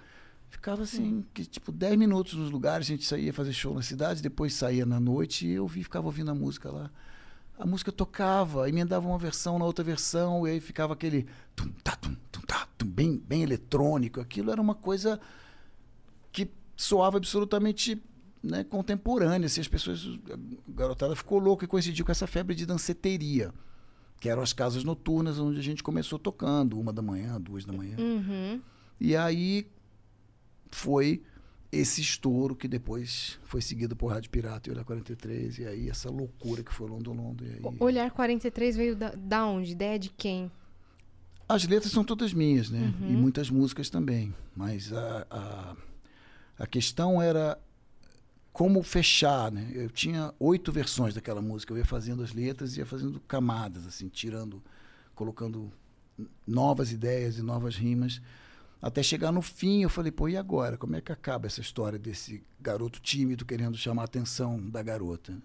[0.50, 4.22] ficava assim, que, tipo, 10 minutos nos lugares, a gente saía fazer show na cidade,
[4.22, 6.90] depois saía na noite e eu vi, ficava ouvindo a música lá.
[7.58, 11.26] A música tocava, emendava uma versão na outra versão, e aí ficava aquele
[11.56, 14.20] tum, tá, tum, tum, tá, tum, bem, bem eletrônico.
[14.20, 15.20] Aquilo era uma coisa
[16.32, 18.02] que soava absolutamente
[18.44, 19.46] né, contemporânea.
[19.46, 20.38] Assim, as pessoas, a
[20.68, 23.54] garotada ficou louca e coincidiu com essa febre de danceteria,
[24.20, 27.72] que eram as casas noturnas onde a gente começou tocando, uma da manhã, duas da
[27.72, 27.96] manhã.
[27.98, 28.62] Uhum.
[29.00, 29.68] E aí
[30.72, 31.24] foi
[31.76, 36.10] esse estouro que depois foi seguido por Rádio Pirata e Olhar 43, e aí essa
[36.10, 37.44] loucura que foi Londo Londo.
[37.44, 37.62] Aí...
[37.80, 39.72] Olhar 43 veio da, da onde?
[39.72, 40.52] Ideia de quem?
[41.48, 42.94] As letras são todas minhas, né?
[43.00, 43.10] Uhum.
[43.10, 44.34] E muitas músicas também.
[44.56, 45.76] Mas a, a,
[46.60, 47.60] a questão era
[48.52, 49.70] como fechar, né?
[49.74, 51.74] Eu tinha oito versões daquela música.
[51.74, 54.64] Eu ia fazendo as letras e ia fazendo camadas, assim, tirando,
[55.14, 55.72] colocando
[56.48, 58.22] novas ideias e novas rimas.
[58.86, 60.78] Até chegar no fim, eu falei, pô, e agora?
[60.78, 65.36] Como é que acaba essa história desse garoto tímido querendo chamar a atenção da garota?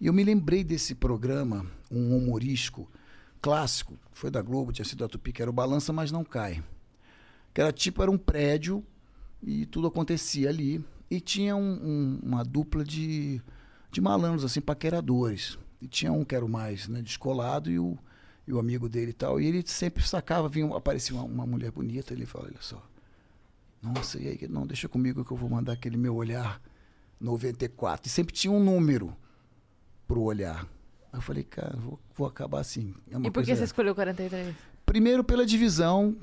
[0.00, 2.90] E eu me lembrei desse programa, um humorístico
[3.42, 6.64] clássico, foi da Globo, tinha sido da Tupi, que era o Balança, mas não cai.
[7.52, 8.82] Que era tipo, era um prédio
[9.42, 10.82] e tudo acontecia ali.
[11.10, 13.42] E tinha um- um- uma dupla de,
[13.90, 15.58] de malandros, assim, paqueradores.
[15.82, 17.98] E tinha um que era o mais né, descolado e o,
[18.46, 19.40] e o amigo dele e tal.
[19.40, 22.82] E ele sempre sacava, vinha, aparecia uma, uma mulher bonita, ele falava, olha só,
[23.82, 26.60] nossa, e aí, não, deixa comigo que eu vou mandar aquele meu olhar
[27.20, 28.06] 94.
[28.06, 29.14] E sempre tinha um número
[30.06, 30.62] pro olhar.
[31.12, 32.94] Aí eu falei, cara, vou, vou acabar assim.
[33.10, 34.54] É E por que coisa- você escolheu 43?
[34.86, 36.16] Primeiro pela divisão,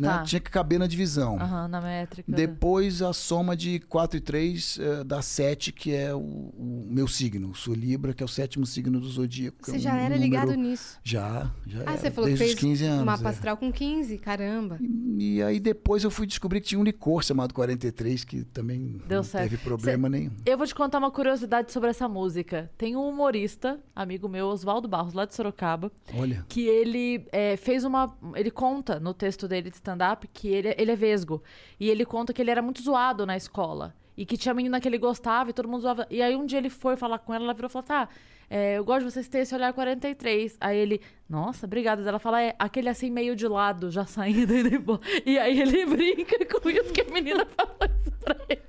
[0.00, 0.08] né?
[0.08, 0.22] Tá.
[0.22, 1.36] Tinha que caber na divisão.
[1.40, 2.30] Aham, na métrica.
[2.30, 7.06] Depois a soma de 4 e 3 eh, dá 7, que é o, o meu
[7.08, 7.54] signo.
[7.54, 9.58] Sou Libra, que é o sétimo signo do zodíaco.
[9.62, 10.98] que é Você um já era número- ligado nisso.
[11.02, 11.96] Já, já Ah, era.
[11.96, 13.04] você falou que desde fez os 15 anos.
[13.04, 13.30] mapa é.
[13.30, 14.78] astral com 15, caramba.
[14.80, 19.00] E, e aí depois eu fui descobrir que tinha um licor chamado 43, que também
[19.06, 19.44] Deu não certo.
[19.50, 20.30] teve problema nenhum.
[20.46, 22.70] Eu vou te contar uma curiosidade sobre essa música.
[22.78, 27.84] Tem um humorista, amigo meu, Oswaldo Barros, lá de Sorocaba, Olha, que ele é, fez
[27.84, 28.16] uma.
[28.34, 31.42] Ele conta no texto dele de stand-up que ele, ele é vesgo.
[31.80, 33.94] E ele conta que ele era muito zoado na escola.
[34.16, 36.06] E que tinha menina que ele gostava e todo mundo zoava.
[36.10, 38.08] E aí um dia ele foi falar com ela, ela virou e falou: tá,
[38.50, 40.56] é, eu gosto de vocês terem esse olhar 43.
[40.60, 42.06] Aí ele, nossa, obrigada.
[42.08, 45.00] Ela fala, é aquele assim meio de lado, já saindo e depois.
[45.26, 48.62] E aí ele brinca com isso que a menina falou isso pra ele.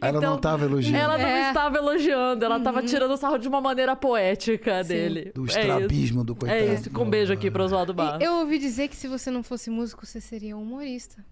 [0.00, 0.96] ela Então, não estava elogiando.
[0.98, 1.48] Ela não É.
[1.48, 4.88] estava elogiando, ela estava tirando sarro de uma maneira poética Sim.
[4.88, 5.32] dele.
[5.34, 5.58] Do É isso.
[5.58, 6.60] estrabismo do coitado.
[6.60, 8.20] É isso, com um beijo aqui pro Oswaldo Barros.
[8.20, 11.24] E eu ouvi dizer que se você não fosse músico, você seria humorista.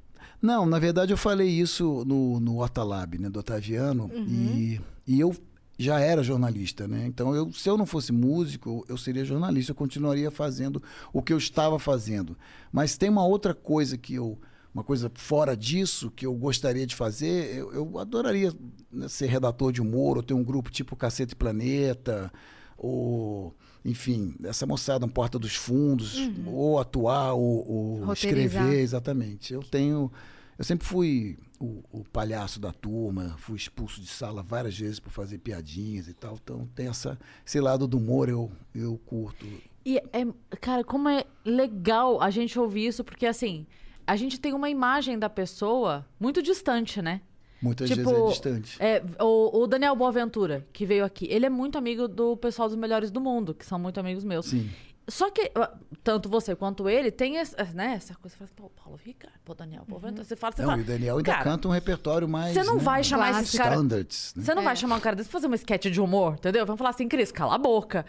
[0.43, 5.35] Não, na verdade eu falei isso no, no Otalab, né, do Otaviano, e, e eu
[5.79, 7.05] já era jornalista, né?
[7.07, 10.83] Então, eu, se eu não fosse músico, eu seria jornalista, eu continuaria fazendo
[11.13, 12.37] o que eu estava fazendo.
[12.73, 14.39] Mas tem uma outra coisa que eu,
[14.73, 18.53] uma coisa fora disso que eu gostaria de fazer, eu, eu adoraria
[18.91, 22.33] né, ser redator de humor, ou ter um grupo tipo Cacete Planeta,
[22.79, 23.55] ou
[23.85, 26.17] enfim, essa moçada, um Porta dos Fundos,
[26.47, 29.53] ou atuar, ou, ou escrever, exatamente.
[29.53, 30.11] Eu tenho.
[30.59, 35.11] Eu sempre fui o, o palhaço da turma, fui expulso de sala várias vezes por
[35.11, 36.39] fazer piadinhas e tal.
[36.43, 39.47] Então tem essa, esse lado do humor eu, eu curto.
[39.85, 40.27] E, é,
[40.61, 43.67] cara, como é legal a gente ouvir isso, porque assim,
[44.07, 47.21] a gente tem uma imagem da pessoa muito distante, né?
[47.61, 48.77] Muitas Tipo, vezes é distante.
[48.83, 52.77] É, o, o Daniel Boaventura, que veio aqui, ele é muito amigo do pessoal dos
[52.77, 54.47] melhores do mundo, que são muito amigos meus.
[54.47, 54.71] Sim.
[55.09, 55.73] Só que, ah,
[56.03, 58.35] tanto você quanto ele, tem essa, né, essa coisa.
[58.35, 60.25] Você fala assim, pô, Paulo Ricardo, pô, Daniel Boaventura.
[60.25, 60.81] Você fala, você Não, fala.
[60.81, 62.55] e o Daniel ainda cara, canta um repertório mais.
[62.55, 63.63] Você não né, vai chamar esses Clássico.
[63.63, 63.77] caras.
[63.79, 64.35] Standards.
[64.37, 64.43] né?
[64.45, 66.67] Você não vai chamar um cara desse pra fazer uma sketch de humor, entendeu?
[66.67, 68.05] Vamos falar assim, Cris, cala a boca.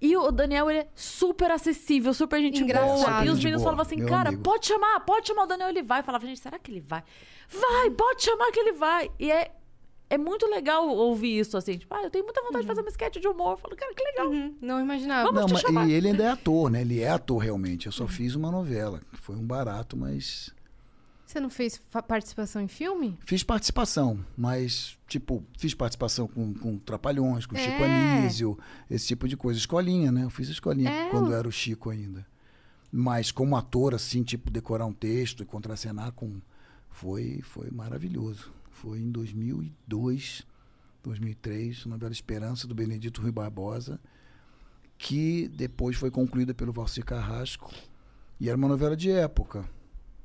[0.00, 3.04] E o Daniel, ele é super acessível, super gente Engraçado.
[3.04, 3.24] boa.
[3.26, 4.42] E os meninos falavam assim, meu cara, amigo.
[4.42, 6.00] pode chamar, pode chamar o Daniel, ele vai.
[6.00, 7.02] Eu falava, gente, será que ele vai?
[7.50, 9.10] Vai, pode chamar que ele vai.
[9.18, 9.50] E é,
[10.10, 11.78] é muito legal ouvir isso, assim.
[11.78, 13.52] Tipo, ah, eu tenho muita vontade de fazer uma sketch de humor.
[13.52, 14.28] Eu falo, cara, que legal.
[14.28, 15.26] Uhum, não imaginava.
[15.32, 15.88] Vamos Não, mas, chamar.
[15.88, 16.80] e ele ainda é ator, né?
[16.82, 17.86] Ele é ator realmente.
[17.86, 19.00] Eu só fiz uma novela.
[19.12, 20.52] que Foi um barato, mas.
[21.24, 23.16] Você não fez participação em filme?
[23.24, 28.18] Fiz participação, mas, tipo, fiz participação com, com Trapalhões, com Chico É.
[28.18, 28.58] Anísio,
[28.90, 29.56] esse tipo de coisa.
[29.56, 30.24] Escolinha, né?
[30.24, 32.26] Eu fiz escolinha É, quando eu- era o Chico ainda.
[32.90, 36.40] Mas como ator, assim, tipo, decorar um texto e contracenar com.
[36.88, 38.50] Foi, foi maravilhoso.
[38.80, 40.42] Foi em 2002,
[41.02, 44.00] 2003, novela Esperança, do Benedito Rui Barbosa,
[44.96, 47.70] que depois foi concluída pelo Valci Carrasco.
[48.40, 49.68] E era uma novela de época.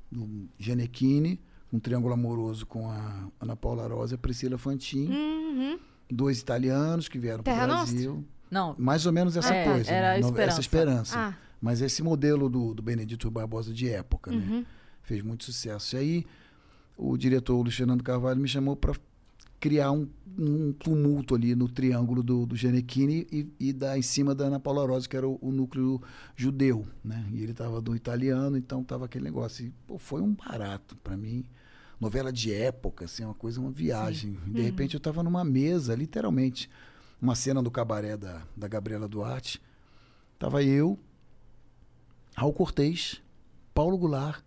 [0.10, 1.42] No Gianecchini,
[1.72, 5.08] um triângulo amoroso com a Ana Paula Rosa e a Priscila Fantin.
[5.10, 5.78] Uhum.
[6.10, 8.24] Dois italianos que vieram para o Brasil.
[8.50, 9.92] Não, Mais ou menos essa É, coisa.
[9.92, 10.20] era né?
[10.22, 10.52] Esperança.
[10.52, 11.20] Essa esperança.
[11.20, 14.38] Ah, Mas esse modelo do, do Benedito Rui Barbosa de época, né?
[14.38, 14.66] uhum.
[15.04, 15.98] Fez muito sucesso.
[15.98, 16.26] E aí,
[16.98, 18.94] o diretor Luiz Fernando Carvalho me chamou para
[19.60, 20.08] criar um,
[20.38, 24.60] um tumulto ali no triângulo do, do Gianecchini e, e dar em cima da Ana
[24.60, 26.02] Paula Rosa, que era o, o núcleo
[26.36, 27.26] judeu, né?
[27.32, 29.66] E ele estava do italiano, então tava aquele negócio.
[29.66, 31.44] E, pô, foi um barato para mim.
[32.00, 34.38] novela de época, assim, uma coisa, uma viagem.
[34.46, 36.70] E de repente eu estava numa mesa, literalmente,
[37.22, 39.62] uma cena do cabaré da, da Gabriela Duarte.
[40.38, 41.00] Tava eu,
[42.36, 43.22] Raul Cortez,
[43.74, 44.45] Paulo Goulart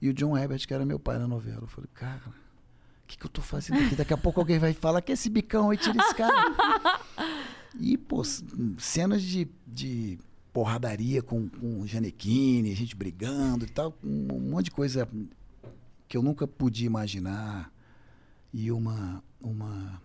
[0.00, 1.62] e o John Herbert, que era meu pai na novela.
[1.62, 3.96] Eu falei, cara, o que, que eu tô fazendo aqui?
[3.96, 7.00] Daqui a pouco alguém vai falar que esse bicão aí tira esse cara.
[7.78, 8.22] e, pô,
[8.78, 10.18] cenas de, de
[10.52, 15.08] porradaria com, com Janequine, gente brigando e tal, um, um monte de coisa
[16.06, 17.72] que eu nunca podia imaginar.
[18.52, 20.00] E uma, uma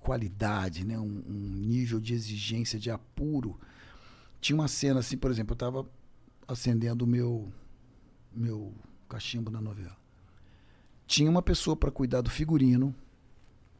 [0.00, 0.98] qualidade, né?
[0.98, 3.58] um, um nível de exigência, de apuro.
[4.40, 5.86] Tinha uma cena assim, por exemplo, eu estava
[6.46, 7.52] acendendo o meu,
[8.32, 8.72] meu
[9.06, 9.96] cachimbo na novela.
[11.06, 12.94] Tinha uma pessoa para cuidar do figurino,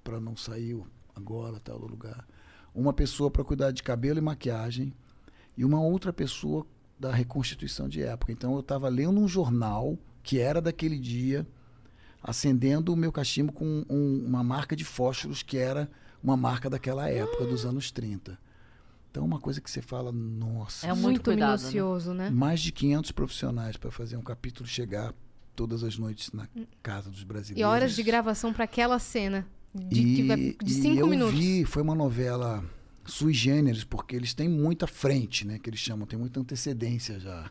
[0.04, 0.80] para não sair
[1.14, 2.26] agora tal lugar.
[2.74, 4.92] Uma pessoa para cuidar de cabelo e maquiagem
[5.56, 6.66] e uma outra pessoa
[6.98, 8.32] da reconstituição de época.
[8.32, 11.46] Então eu estava lendo um jornal que era daquele dia,
[12.22, 15.90] acendendo o meu cachimbo com um- uma marca de fósforos que era
[16.22, 18.38] uma marca daquela época, dos anos 30.
[19.10, 21.56] Então uma coisa que você fala, nossa, É muito cuidado, né?
[21.58, 22.30] minucioso, né?
[22.30, 25.14] mais de 500 profissionais para fazer um capítulo chegar
[25.54, 26.46] todas as noites na
[26.82, 27.60] casa dos brasileiros.
[27.60, 29.46] E horas de gravação pra aquela cena.
[29.74, 31.38] De, que vai- de E cinco eu minutos.
[31.38, 32.64] vi, foi uma novela
[33.04, 35.58] sui generis, porque eles têm muita frente, né?
[35.58, 37.50] Que eles chamam, tem muita antecedência já.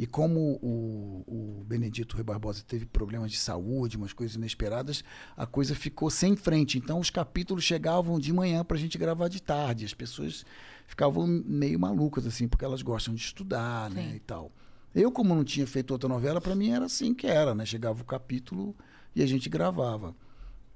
[0.00, 5.04] E como o, o Benedito Rui Barbosa teve problemas de saúde, umas coisas inesperadas,
[5.36, 6.78] a coisa ficou sem frente.
[6.78, 9.84] Então os capítulos chegavam de manhã para a gente gravar de tarde.
[9.84, 10.42] As pessoas
[10.86, 14.04] ficavam meio malucas, assim, porque elas gostam de estudar, né?
[14.04, 14.16] Sim.
[14.16, 14.50] E tal.
[14.94, 17.66] Eu, como não tinha feito outra novela, para mim era assim que era, né?
[17.66, 18.74] Chegava o capítulo
[19.14, 20.16] e a gente gravava.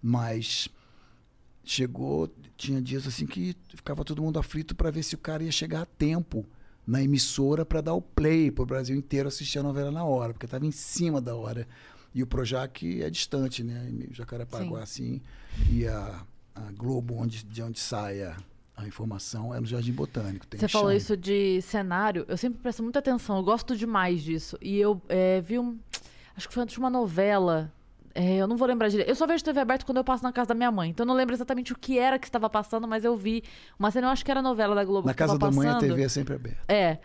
[0.02, 0.68] Mas
[1.64, 5.50] chegou, tinha dias assim que ficava todo mundo aflito para ver se o cara ia
[5.50, 6.44] chegar a tempo
[6.86, 10.32] na emissora para dar o play para o Brasil inteiro assistir a novela na hora,
[10.32, 11.66] porque estava em cima da hora.
[12.14, 13.90] E o Projac é distante, né?
[14.12, 15.20] Jacarepaguá, assim.
[15.70, 16.22] E a,
[16.54, 18.36] a Globo, onde, de onde sai a,
[18.76, 20.46] a informação, é no Jardim Botânico.
[20.54, 24.56] Você falou isso de cenário, eu sempre presto muita atenção, eu gosto demais disso.
[24.60, 25.78] E eu é, vi um.
[26.36, 27.72] Acho que foi antes de uma novela.
[28.14, 29.08] É, eu não vou lembrar direito.
[29.08, 30.90] Eu só vejo TV aberta quando eu passo na casa da minha mãe.
[30.90, 33.42] Então eu não lembro exatamente o que era que estava passando, mas eu vi
[33.78, 35.06] uma cena, eu acho que era novela da Globo.
[35.06, 35.78] Na casa da mãe a.
[35.78, 36.60] TV é sempre aberta.
[36.72, 36.98] É.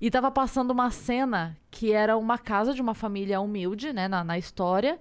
[0.00, 4.24] E tava passando uma cena que era uma casa de uma família humilde, né, na,
[4.24, 4.98] na história.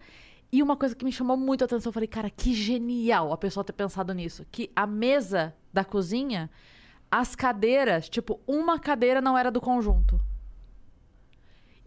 [0.52, 3.38] E uma coisa que me chamou muito a atenção, eu falei, cara, que genial a
[3.38, 4.46] pessoa ter pensado nisso.
[4.50, 6.50] Que a mesa da cozinha,
[7.12, 10.22] as cadeiras, tipo, uma cadeira não era do conjunto.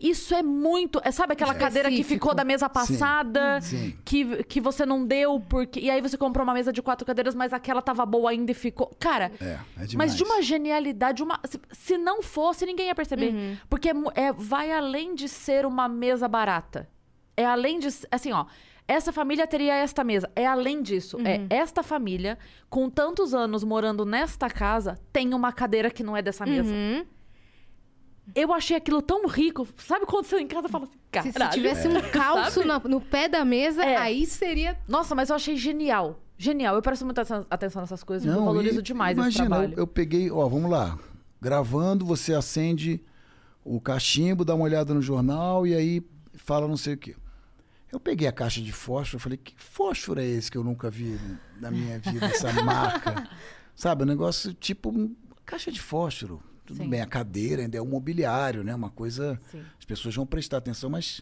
[0.00, 1.00] Isso é muito.
[1.04, 2.24] É, sabe aquela cadeira que Específico.
[2.26, 3.60] ficou da mesa passada?
[3.60, 3.94] Sim.
[4.04, 5.78] Que, que você não deu, porque.
[5.78, 8.54] E aí você comprou uma mesa de quatro cadeiras, mas aquela tava boa ainda e
[8.54, 8.90] ficou.
[8.98, 9.94] Cara, É, é demais.
[9.94, 13.34] mas de uma genialidade, uma, se, se não fosse, ninguém ia perceber.
[13.34, 13.56] Uhum.
[13.68, 16.88] Porque é, é- vai além de ser uma mesa barata.
[17.36, 17.88] É além de.
[18.10, 18.46] Assim, ó.
[18.88, 20.28] Essa família teria esta mesa.
[20.34, 21.16] É além disso.
[21.16, 21.24] Uhum.
[21.24, 22.36] É esta família,
[22.68, 26.72] com tantos anos morando nesta casa, tem uma cadeira que não é dessa mesa.
[26.72, 27.04] Uhum.
[28.34, 29.66] Eu achei aquilo tão rico.
[29.76, 31.52] Sabe quando você em casa fala assim, Se, caralho.
[31.52, 32.66] se tivesse um calço Sabe?
[32.66, 33.96] na- no pé da mesa, É.
[33.96, 34.78] aí seria.
[34.88, 36.20] Nossa, mas eu achei genial.
[36.38, 36.74] Genial.
[36.74, 38.26] Eu presto muita atenção- nessas coisas.
[38.26, 39.72] eu Não, valorizo e demais imagina, esse trabalho.
[39.74, 40.98] Eu, eu peguei, ó, vamos lá.
[41.40, 43.02] Gravando, você acende
[43.64, 46.02] o cachimbo, dá uma olhada no jornal e aí
[46.34, 47.14] fala não sei o quê.
[47.92, 50.88] Eu peguei a caixa de fósforo e falei, que fósforo é esse que eu nunca
[50.90, 51.18] vi
[51.60, 53.28] na minha vida, essa marca?
[53.74, 55.10] Sabe, um negócio tipo
[55.44, 56.40] caixa de fósforo.
[56.70, 56.88] Tudo Sim.
[56.88, 58.72] bem, a cadeira ainda é um mobiliário, né?
[58.74, 59.40] Uma coisa.
[59.50, 59.60] Sim.
[59.78, 61.20] As pessoas vão prestar atenção, mas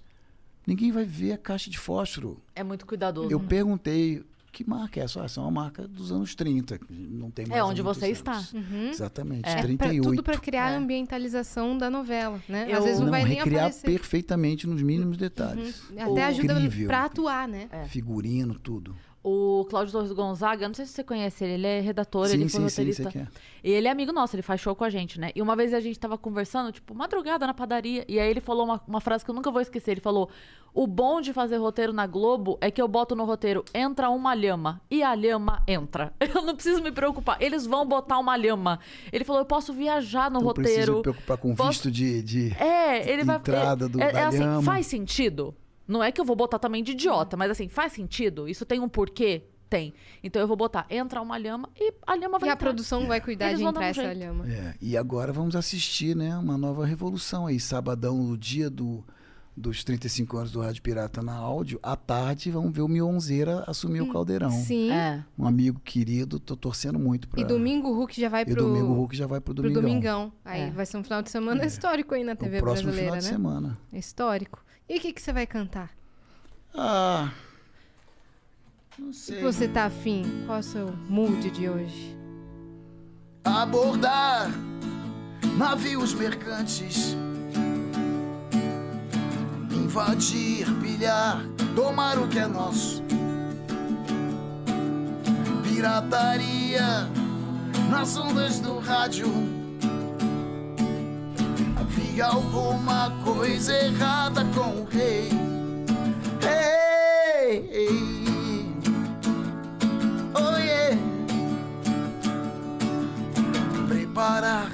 [0.67, 2.39] ninguém vai ver a caixa de fósforo.
[2.55, 3.31] É muito cuidadoso.
[3.31, 4.23] Eu perguntei
[4.53, 5.23] que marca é essa?
[5.23, 6.79] Ah, essa é uma marca dos anos 30.
[6.91, 8.19] Não tem mais É onde você anos.
[8.19, 8.45] está.
[8.91, 9.53] Exatamente, É.
[9.53, 10.03] É pra- 38.
[10.11, 10.75] tudo pra criar É.
[10.75, 12.67] a ambientalização da novela, né?
[12.69, 13.87] Eu- Às vezes não, Não, vai nem recriar aparecer.
[13.87, 15.83] perfeitamente nos mínimos detalhes.
[15.97, 16.89] Até ajuda Incrível.
[16.89, 17.69] pra atuar, né?
[17.73, 17.85] É.
[17.87, 18.95] Figurino, tudo.
[19.23, 22.49] O Cláudio Torres Gonzaga, não sei se você conhece ele, ele é redator, sim, ele
[22.49, 23.11] foi sim, sim, roteirista.
[23.11, 23.27] que é.
[23.65, 25.33] E ele é amigo nosso, ele faz show com a gente, né?
[25.35, 28.65] E uma vez a gente tava conversando, tipo, madrugada na padaria, e aí ele falou
[28.65, 29.91] uma, uma frase que eu nunca vou esquecer.
[29.91, 30.31] Ele falou:
[30.73, 34.33] O bom de fazer roteiro na Globo é que eu boto no roteiro, entra uma
[34.35, 36.13] lhama, e a lhama entra.
[36.35, 38.79] Eu não preciso me preocupar, eles vão botar uma lhama.
[39.13, 40.97] Ele falou: Eu posso viajar no Não precisa roteiro.
[40.99, 43.37] me preocupar com Posso- visto de, de É, ele vai.
[43.37, 44.63] entrada é, do, é, é assim, lhama.
[44.63, 45.55] faz sentido?
[45.89, 48.47] Não é que eu vou botar também de idiota, mas assim, faz sentido?
[48.49, 49.43] Isso tem um porquê?
[49.71, 49.93] Tem.
[50.23, 52.67] Então eu vou botar, entra uma lhama e a lhama vai E a entrar.
[52.67, 54.19] produção vai cuidar Eles de entrar um essa jeito.
[54.19, 54.49] lhama.
[54.51, 57.59] É, e agora vamos assistir, né, uma nova revolução aí.
[57.61, 59.05] Sabadão, no dia do,
[59.55, 64.01] dos 35 anos do Rádio Pirata na áudio, à tarde vamos ver o Mionzeira assumir
[64.01, 64.51] o caldeirão.
[64.51, 64.91] Sim.
[64.91, 65.23] É.
[65.39, 67.39] Um amigo querido, tô torcendo muito pra...
[67.43, 69.65] E domingo o Hulk já vai E pro, domingo o Hulk já vai pro pro
[69.65, 69.83] domingão.
[69.83, 70.33] domingão.
[70.47, 70.71] Aí É.
[70.71, 73.27] vai ser um final de semana histórico aí na O TV próximo brasileira, final de
[73.27, 73.31] né?
[73.33, 73.79] semana.
[73.93, 74.65] Histórico.
[74.89, 75.91] E o que, que você vai cantar?
[76.75, 77.31] Ah,
[78.99, 79.37] Não O sei.
[79.37, 80.25] que você tá afim?
[80.47, 82.17] Qual é o seu mood de hoje?
[83.45, 84.51] abordar
[85.57, 87.17] navios mercantes,
[89.73, 91.41] invadir, pilhar,
[91.75, 93.03] tomar o que é nosso.
[95.63, 97.09] Pirataria
[97.91, 99.27] nas ondas do rádio.
[101.99, 105.31] Havia alguma coisa errada com o rei.
[106.47, 108.73] Ei, ei.
[110.33, 110.97] Oh yeah
[113.89, 114.71] preparar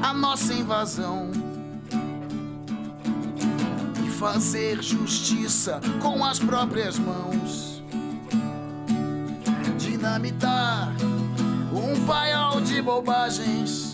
[0.00, 1.32] a nossa invasão
[4.06, 7.82] e fazer justiça com as próprias mãos.
[9.76, 10.92] Dinamitar
[11.72, 13.85] um paiol de bobagens,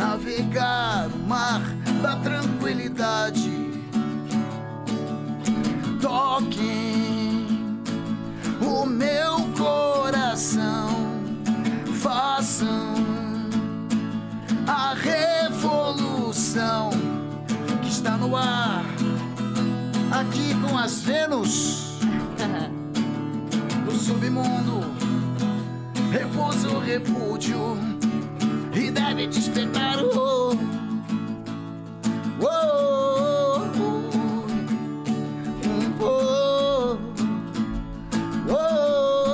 [0.00, 1.60] navegar o mar
[2.02, 3.50] da tranquilidade.
[6.00, 7.46] Toquem
[8.62, 10.88] o meu coração
[12.00, 12.94] façam
[14.66, 16.90] a revolução
[17.82, 18.84] que está no ar
[20.12, 21.98] aqui com as Vênus
[23.84, 24.80] do submundo
[26.10, 27.99] repousa o repúdio
[28.74, 30.52] e deve despertar o oh,
[32.40, 33.60] oh,
[36.02, 36.98] oh,
[38.50, 39.30] oh,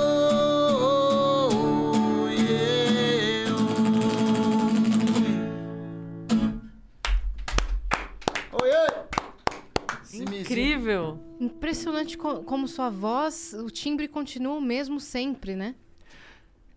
[8.53, 9.07] oh, yeah.
[10.13, 11.19] Incrível.
[11.39, 15.75] Impressionante co- como sua voz, o timbre continua o mesmo sempre, né?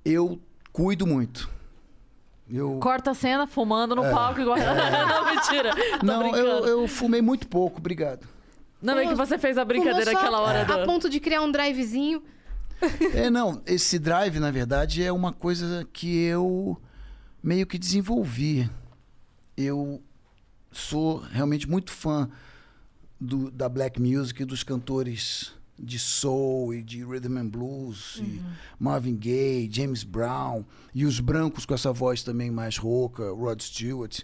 [0.05, 0.39] Eu
[0.73, 1.49] cuido muito.
[2.53, 4.57] Eu, Corta a cena fumando no palco igual.
[4.59, 5.71] não, mentira.
[5.75, 5.99] Tô É.
[6.03, 8.27] não, eu, eu fumei muito pouco, obrigado.
[8.83, 10.87] Não, é que você fez a brincadeira aquela hora A do.
[10.87, 12.23] ponto de criar um drivezinho.
[13.15, 16.81] É, não, esse drive, na verdade, é uma coisa que eu
[17.43, 18.69] meio que desenvolvi.
[19.57, 20.03] Eu
[20.73, 22.29] sou realmente muito fã
[23.21, 25.53] do- da black music e dos cantores
[25.83, 28.41] de soul e de rhythm and blues, e
[28.79, 34.21] Marvin Gaye, James Brown, e os brancos com essa voz também mais rouca, Rod Stewart.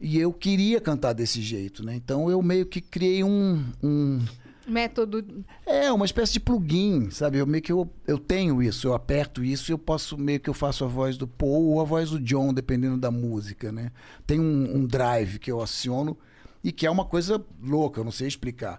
[0.00, 1.94] E eu queria cantar desse jeito, né?
[1.94, 4.20] Então eu meio que criei um- um
[4.66, 5.24] Método.
[5.64, 7.38] é, uma espécie de plugin, sabe?
[7.38, 10.50] Eu meio que eu, eu tenho isso, eu aperto isso e eu posso meio que
[10.50, 13.90] eu faço a voz do Paul ou a voz do John, dependendo da música, né?
[14.26, 16.16] Tem um, um drive que eu aciono
[16.62, 18.78] e que é uma coisa louca, eu não sei explicar.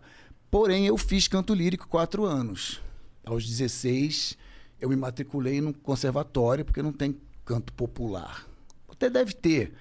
[0.52, 2.82] Porém, eu fiz canto lírico quatro anos.
[3.26, 4.38] Aos 16,
[4.82, 7.16] eu me matriculei num conservatório, porque não tem
[7.46, 8.48] canto popular.
[8.90, 9.74] Até deve ter,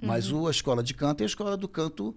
[0.00, 2.14] mas o, a escola de canto é a escola do canto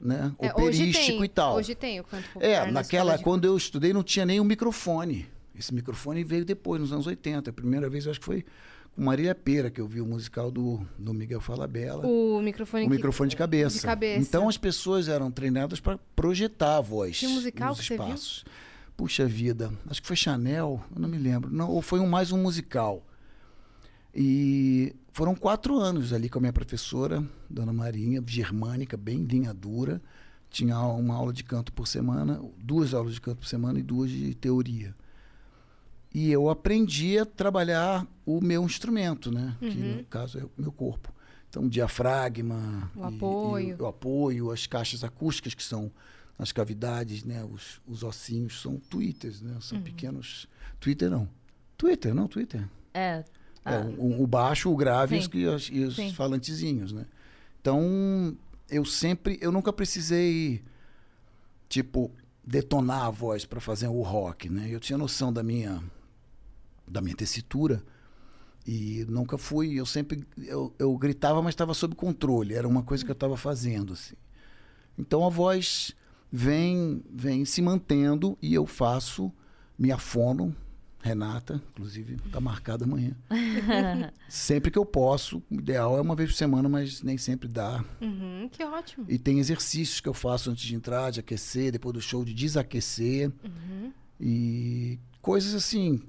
[0.00, 1.56] né, É, operístico tem, e tal.
[1.56, 2.46] Hoje tem o canto popular.
[2.46, 5.26] É, na naquela, de- quando eu estudei, não tinha nem um microfone.
[5.54, 7.50] Esse microfone veio depois, nos anos 80.
[7.50, 8.44] A primeira vez, eu acho que foi
[8.94, 12.06] com Marília Pera, que eu vi o musical do, do Miguel Falabella.
[12.06, 12.84] O microfone.
[12.84, 13.78] O que- microfone de cabeça.
[13.78, 14.20] de cabeça.
[14.20, 17.18] Então as pessoas eram treinadas para projetar a voz.
[17.18, 18.44] Que musical nos espaços.
[18.96, 21.48] Puxa vida, acho que foi Chanel, eu não me lembro.
[21.50, 23.02] Não, ou foi um, mais um musical.
[24.14, 30.02] E foram quatro anos ali com a minha professora, Dona Marinha, germânica, bem linha dura.
[30.50, 34.10] Tinha uma aula de canto por semana, duas aulas de canto por semana e duas
[34.10, 34.94] de teoria.
[36.12, 39.56] E eu aprendi a trabalhar o meu instrumento, né?
[39.60, 41.12] Que no caso é o meu corpo.
[41.48, 43.76] Então, diafragma, O e- e apoio.
[43.80, 45.90] o apoio, as caixas acústicas que são
[46.38, 47.44] as cavidades, né?
[47.44, 49.56] Os, os ossinhos são twitters, né?
[49.60, 50.48] São pequenos.
[50.80, 51.28] Twitter não.
[51.76, 52.68] Twitter, não, Twitter.
[52.94, 53.24] É.
[53.64, 55.28] É, Ah, o, o baixo, o grave e Sim.
[55.28, 56.12] os, e os- e os Sim.
[56.14, 57.04] falantezinhos, né?
[57.60, 58.36] Então,
[58.70, 60.62] eu sempre, eu nunca precisei,
[61.68, 62.10] tipo,
[62.44, 64.66] detonar a voz para fazer o rock, né?
[64.70, 65.82] Eu tinha noção da minha,
[66.90, 67.82] da minha tessitura
[68.66, 73.04] e nunca fui, eu sempre, eu, eu gritava, mas estava sob controle, era uma coisa
[73.04, 74.14] que eu estava fazendo, assim.
[74.98, 75.94] Então, a voz
[76.30, 79.32] vem, vem se mantendo e eu faço,
[79.78, 80.54] me afono,
[81.02, 83.16] Renata, inclusive, está marcada amanhã.
[84.28, 87.82] sempre que eu posso, o ideal é uma vez por semana, mas nem sempre dá.
[88.02, 89.06] Uhum, que ótimo.
[89.08, 92.34] E tem exercícios que eu faço antes de entrar, de aquecer, depois do show, de
[92.34, 93.32] desaquecer.
[93.42, 93.92] Uhum.
[94.20, 96.02] E coisas assim,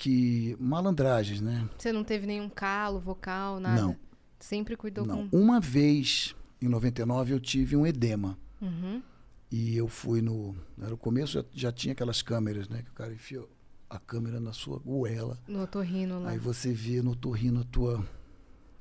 [0.00, 0.56] que.
[0.58, 1.68] malandragens, né?
[1.78, 3.80] Você não teve nenhum calo vocal, nada?
[3.80, 3.96] Não.
[4.38, 5.28] Sempre cuidou Não.
[5.28, 5.36] com.
[5.36, 8.38] Uma vez, em 99, eu tive um edema.
[8.60, 9.02] Uhum.
[9.50, 10.56] E eu fui no.
[10.80, 12.82] Era o começo, já, já tinha aquelas câmeras, né?
[12.82, 13.44] Que o cara enfia
[13.88, 15.38] a câmera na sua goela.
[15.46, 16.30] No otorrino lá.
[16.30, 18.04] Aí você vê no torrino a tua,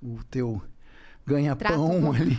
[0.01, 0.61] o teu
[1.25, 2.37] ganha-pão ali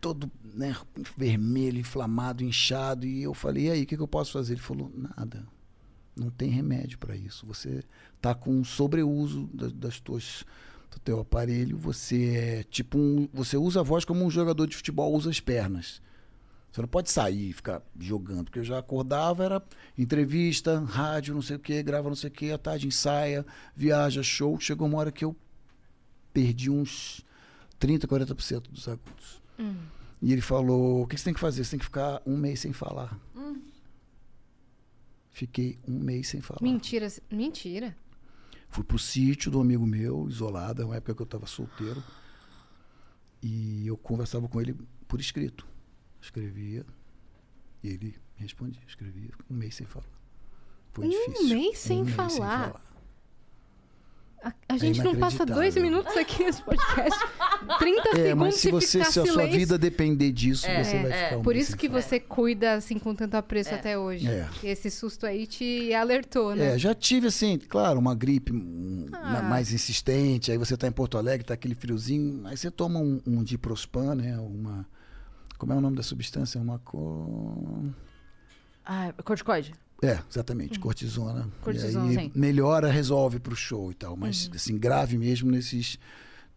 [0.00, 0.74] todo né,
[1.16, 3.06] vermelho, inflamado, inchado.
[3.06, 4.54] E eu falei, e aí, o que, que eu posso fazer?
[4.54, 5.46] Ele falou, nada.
[6.16, 7.46] Não tem remédio para isso.
[7.46, 7.84] Você
[8.20, 10.44] tá com um sobreuso das, das tuas
[10.90, 14.76] do teu aparelho, você é tipo um, você usa a voz como um jogador de
[14.76, 16.00] futebol usa as pernas.
[16.72, 19.62] Você não pode sair e ficar jogando, porque eu já acordava, era
[19.96, 24.22] entrevista, rádio, não sei o que, grava não sei o que, à tarde ensaia, viaja,
[24.22, 24.58] show.
[24.60, 25.34] Chegou uma hora que eu
[26.34, 27.24] perdi uns
[27.78, 29.42] 30, 40% dos agudos.
[30.20, 31.64] E ele falou: o que você tem que fazer?
[31.64, 33.18] Você tem que ficar um mês sem falar.
[35.36, 36.60] Fiquei um mês sem falar.
[36.62, 37.08] Mentira.
[37.30, 37.94] Mentira.
[38.70, 42.02] Fui pro sítio do amigo meu, isolado, é uma época que eu estava solteiro.
[43.42, 44.74] E eu conversava com ele
[45.06, 45.66] por escrito.
[46.22, 46.86] Escrevia
[47.82, 48.80] e ele me respondia.
[48.88, 50.06] Escrevia um mês sem falar.
[50.92, 51.48] Foi Um difícil.
[51.50, 52.82] mês sem mês falar?
[54.48, 57.18] A, a gente não passa dois minutos aqui nesse podcast.
[57.80, 59.58] 30 É, segundos mas se você, ficar se a sua silêncio.
[59.58, 61.24] vida depender disso, É, você vai é.
[61.24, 64.28] ficar um Por isso que você cuida assim com tanto apreço até hoje.
[64.28, 64.48] É.
[64.62, 66.74] Esse susto aí te alertou, né?
[66.74, 69.32] É, já tive assim, claro, uma gripe um, Ah.
[69.32, 73.00] ma- mais insistente, aí você tá em Porto Alegre, tá aquele friozinho, aí você toma
[73.00, 74.86] um, um diprospan, né, uma...
[75.58, 76.60] Como é o nome da substância?
[76.60, 76.78] Uma...
[76.80, 77.90] Co...
[78.84, 79.72] Ah, corticoide.
[80.02, 81.48] É, exatamente, cortisona.
[81.62, 82.32] Cortisona, e aí sim.
[82.34, 84.16] melhora, resolve pro show e tal.
[84.16, 85.98] Mas, assim, grave mesmo nesses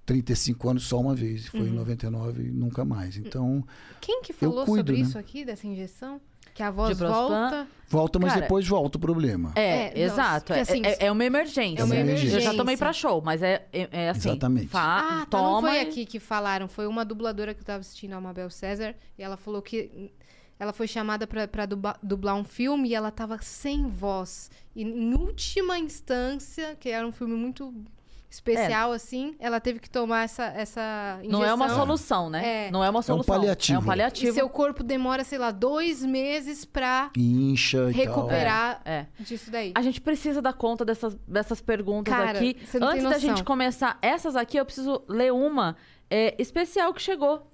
[0.06, 1.48] 35 anos só uma vez.
[1.48, 3.16] Foi em 99 e nunca mais.
[3.18, 3.64] Então,
[4.02, 5.07] Quem que falou cuido, sobre né?
[5.07, 6.20] isso aqui, dessa injeção?
[6.53, 7.68] Que a voz volta.
[7.88, 9.53] volta, mas Cara, depois volta o problema.
[9.56, 10.52] É, É, exato.
[10.52, 11.82] É, assim, é- é uma emergência.
[11.82, 12.53] é uma Eu já emergência.
[12.56, 14.30] tomei pra show, mas é, é, é assim.
[14.30, 14.68] Exatamente.
[14.68, 14.82] Fa
[15.22, 15.70] Ah, tá, não toma.
[15.70, 16.68] foi aqui que falaram.
[16.68, 18.94] Foi uma dubladora que eu tava assistindo, a Mabel César.
[19.18, 20.11] E ela falou que
[20.60, 21.26] ela foi chamada
[21.68, 24.52] duba- dublar um filme e ela tava sem voz.
[24.76, 27.73] E em última instância, que era um filme muito
[28.31, 31.40] especial, assim, ela teve que tomar essa, essa injeção.
[31.40, 32.68] Não é uma solução, né?
[32.68, 32.72] É.
[32.72, 33.34] Não é uma solução.
[33.34, 33.77] paliativo.
[33.77, 34.34] É um E paliativo.
[34.36, 39.07] seu corpo demora, sei lá, dois meses pra Incha e recuperar É.
[39.19, 39.72] disso daí.
[39.76, 42.56] A gente precisa dar conta dessas, dessas perguntas Cara, aqui.
[42.64, 45.76] você não tem Antes da gente começar essas aqui, eu preciso ler uma
[46.07, 47.49] é, especial que chegou.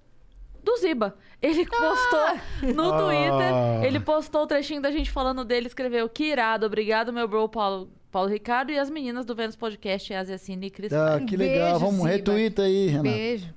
[0.66, 1.16] Do Ziba.
[1.42, 2.98] Ele postou no Ah.
[2.98, 3.86] Twitter.
[3.86, 5.68] Ele postou o trechinho da gente falando dele.
[5.68, 10.12] Escreveu: Que irado, obrigado, meu bro Paulo, Paulo Ricardo e as meninas do Vênus Podcast,
[10.14, 10.90] a Ziacine e Cris.
[10.90, 11.18] tal.
[11.18, 11.72] Ah, que legal.
[11.74, 12.10] Beijo, Vamos, Ziba.
[12.10, 13.04] retuita aí, Renato.
[13.04, 13.54] Beijo.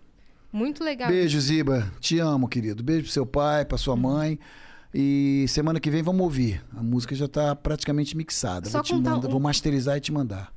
[0.53, 1.09] Muito legal.
[1.09, 1.91] Beijo, Ziba.
[1.99, 2.83] Te amo, querido.
[2.83, 4.39] Beijo pro seu pai, pra sua mãe.
[4.95, 6.63] E semana que vem vamos ouvir.
[6.77, 8.69] A música já tá praticamente mixada.
[8.69, 10.53] Só vou te um- vou masterizar e te mandar.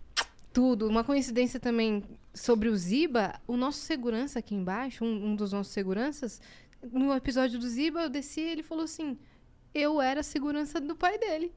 [0.54, 0.88] Tudo.
[0.88, 2.04] Uma coincidência também
[2.34, 6.42] sobre o Ziba, o nosso segurança aqui embaixo, um, um dos nossos seguranças,
[6.92, 9.18] no episódio do Ziba, eu desci ele falou assim:
[9.74, 11.52] Eu era a segurança do pai dele.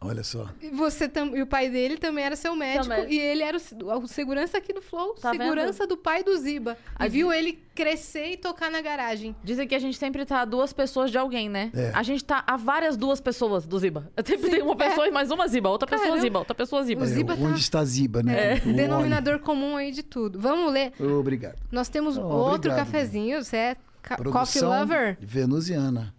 [0.00, 0.48] Olha só.
[0.60, 2.88] E, você tam, e o pai dele também era seu médico.
[2.88, 3.12] médico.
[3.12, 6.76] E ele era o, o segurança aqui do Flow, Tá segurança do pai do Ziba.
[7.00, 9.34] E A viu ele crescer e tocar na garagem.
[9.44, 11.70] Dizem que a gente sempre tá a duas pessoas de alguém, né?
[11.72, 11.92] É.
[11.94, 14.10] A gente tá a várias duas pessoas do Ziba.
[14.16, 16.22] Eu sempre tenho uma pessoa e mais uma Ziba, outra pessoa Caramba.
[16.22, 17.02] Ziba, outra pessoa Ziba.
[17.04, 18.56] O Ziba É, tá- Onde está Ziba, né?
[18.66, 20.38] O Denominador comum aí de tudo.
[20.40, 20.92] Vamos ler.
[21.00, 21.56] Obrigado.
[21.70, 23.42] Nós temos Oh, outro obrigado, cafezinho.
[23.42, 25.16] Você é ca- coffee Produção lover?
[25.20, 26.12] venusiana.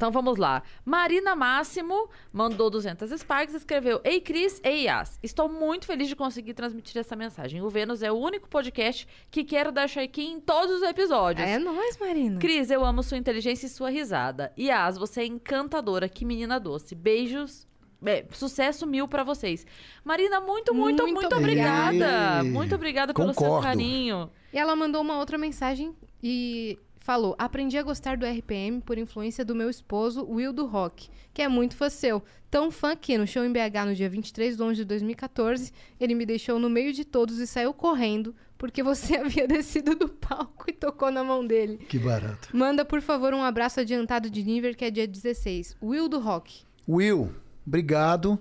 [0.00, 0.62] Então vamos lá.
[0.82, 5.18] Marina Máximo mandou 200 Sparks e escreveu: Ei Cris, ei Yas.
[5.22, 7.60] Estou muito feliz de conseguir transmitir essa mensagem.
[7.60, 11.46] O Vênus é o único podcast que quero dar shake em todos os episódios.
[11.46, 12.40] É nóis, Marina.
[12.40, 14.54] Cris, eu amo sua inteligência e sua risada.
[14.58, 16.94] Yas, você é encantadora, que menina doce.
[16.94, 17.68] Beijos.
[18.06, 19.66] é, sucesso mil pra vocês.
[20.02, 22.40] Marina, muito, muito, muito, Muito obrigada.
[22.42, 23.66] Ei, Muito obrigada pelo seu concordo.
[23.66, 24.30] carinho.
[24.50, 26.78] E ela mandou uma outra mensagem e
[27.10, 31.42] falou: Aprendi a gostar do RPM por influência do meu esposo, Will do Rock, que
[31.42, 32.22] é muito fã seu.
[32.48, 36.14] Tão fã que no show em BH no dia 23 de 11 de 2014, ele
[36.14, 40.66] me deixou no meio de todos e saiu correndo porque você havia descido do palco
[40.68, 41.78] e tocou na mão dele.
[41.78, 42.56] Que barato.
[42.56, 45.78] Manda, por favor, um abraço adiantado de Niver, que é dia 16.
[45.82, 46.62] Will do Rock.
[46.88, 47.34] Will,
[47.66, 48.38] obrigado.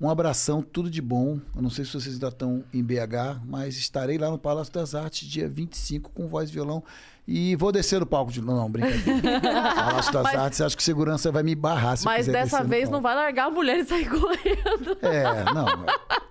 [0.00, 1.40] Um abração, tudo de bom.
[1.54, 4.96] Eu não sei se vocês ainda estão em BH, mas estarei lá no Palácio das
[4.96, 6.82] Artes dia 25 com voz e violão.
[7.26, 8.40] E vou descer no palco de.
[8.40, 9.40] Não, não brincadeira.
[9.40, 12.90] Palácio das Mas- Artes, acho que segurança vai me barrar se eu Mas dessa vez
[12.90, 14.98] não vai largar a mulher e sair correndo.
[15.02, 15.66] É, não.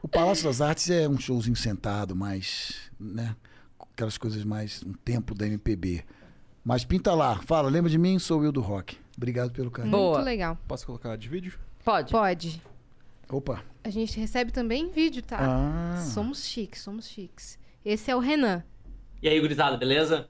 [0.03, 3.35] O Palácio das Artes é um showzinho sentado, mais, né?
[3.93, 6.03] Aquelas coisas mais, um tempo da MPB.
[6.63, 8.19] Mas pinta lá, fala, lembra de mim?
[8.19, 8.97] Sou o Will do Rock.
[9.15, 9.91] Obrigado pelo carinho.
[9.95, 10.15] Boa.
[10.15, 10.57] Muito legal.
[10.67, 11.53] Posso colocar de vídeo?
[11.85, 12.11] Pode.
[12.11, 12.61] Pode.
[13.29, 13.63] Opa.
[13.83, 15.37] A gente recebe também vídeo, tá?
[15.39, 17.57] Ah, Somos chiques, somos chiques.
[17.83, 18.63] Esse é o Renan.
[19.21, 20.27] E aí, gurizada, beleza?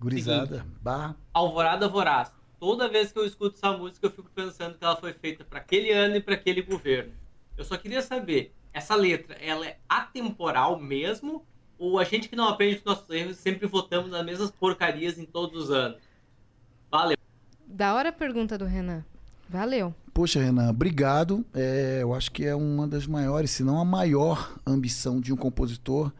[0.00, 0.66] Gurizada.
[0.80, 1.16] Barra.
[1.32, 2.32] Alvorada Voraz.
[2.58, 5.58] Toda vez que eu escuto essa música, eu fico pensando que ela foi feita para
[5.58, 7.12] aquele ano e para aquele governo.
[7.56, 11.44] Eu só queria saber, essa letra, ela é atemporal mesmo?
[11.78, 15.24] Ou a gente que não aprende com nossos erros sempre votamos nas mesmas porcarias em
[15.24, 15.98] todos os anos?
[17.66, 19.04] Da hora a pergunta do Renan.
[19.48, 19.94] Valeu.
[20.12, 21.44] Poxa, Renan, obrigado.
[21.54, 25.36] É, eu acho que é uma das maiores, se não a maior ambição de um
[25.36, 26.12] compositor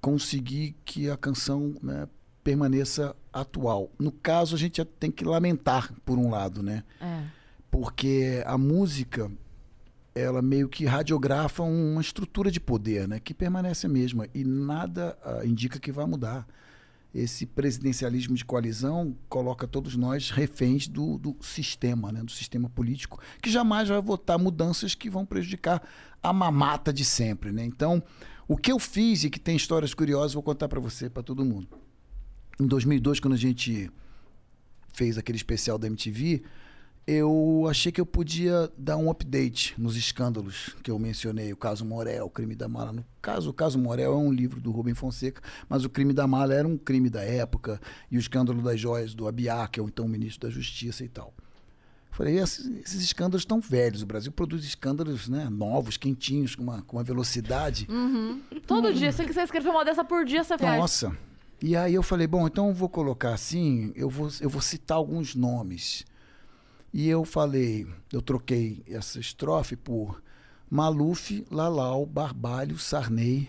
[0.00, 2.08] conseguir que a canção né,
[2.42, 3.90] permaneça atual.
[3.98, 6.84] No caso, a gente já tem que lamentar, por um lado, né?
[7.00, 7.22] É.
[7.70, 9.30] Porque a música,
[10.14, 13.20] ela meio que radiografa uma estrutura de poder, né?
[13.20, 16.46] Que permanece a mesma e nada ah, indica que vai mudar.
[17.14, 22.22] Esse presidencialismo de coalizão coloca todos nós reféns do, do sistema, né?
[22.22, 25.82] do sistema político, que jamais vai votar mudanças que vão prejudicar
[26.22, 27.52] a mamata de sempre.
[27.52, 27.66] Né?
[27.66, 28.02] Então,
[28.48, 31.44] o que eu fiz e que tem histórias curiosas, vou contar para você, para todo
[31.44, 31.68] mundo.
[32.60, 33.90] Em 2002, quando a gente
[34.92, 36.42] fez aquele especial da MTV,
[37.06, 41.84] eu achei que eu podia dar um update nos escândalos que eu mencionei, o caso
[41.84, 42.92] Morel, o crime da mala.
[42.92, 46.26] No caso, o caso Morel é um livro do Rubem Fonseca, mas o crime da
[46.26, 47.80] mala era um crime da época,
[48.10, 51.08] e o escândalo das joias do Abiá, que é o então ministro da Justiça e
[51.08, 51.34] tal.
[52.12, 54.02] Falei, esses, escândalos estão velhos.
[54.02, 57.88] O Brasil produz escândalos né, novos, quentinhos, com uma, com uma velocidade.
[58.66, 60.78] Todo dia, se você quiser escrever uma dessa por dia, você faz.
[60.78, 61.16] Nossa.
[61.62, 64.96] E aí eu falei, bom, então eu vou colocar assim, eu vou, eu vou citar
[64.96, 66.04] alguns nomes.
[66.92, 70.20] E eu falei, eu troquei essa estrofe por
[70.68, 73.48] Maluf, Lalau, Barbalho, Sarney.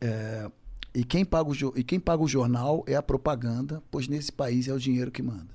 [0.00, 0.48] É,
[0.94, 4.68] e, quem paga o, e quem paga o jornal é a propaganda, pois nesse país
[4.68, 5.54] é o dinheiro que manda.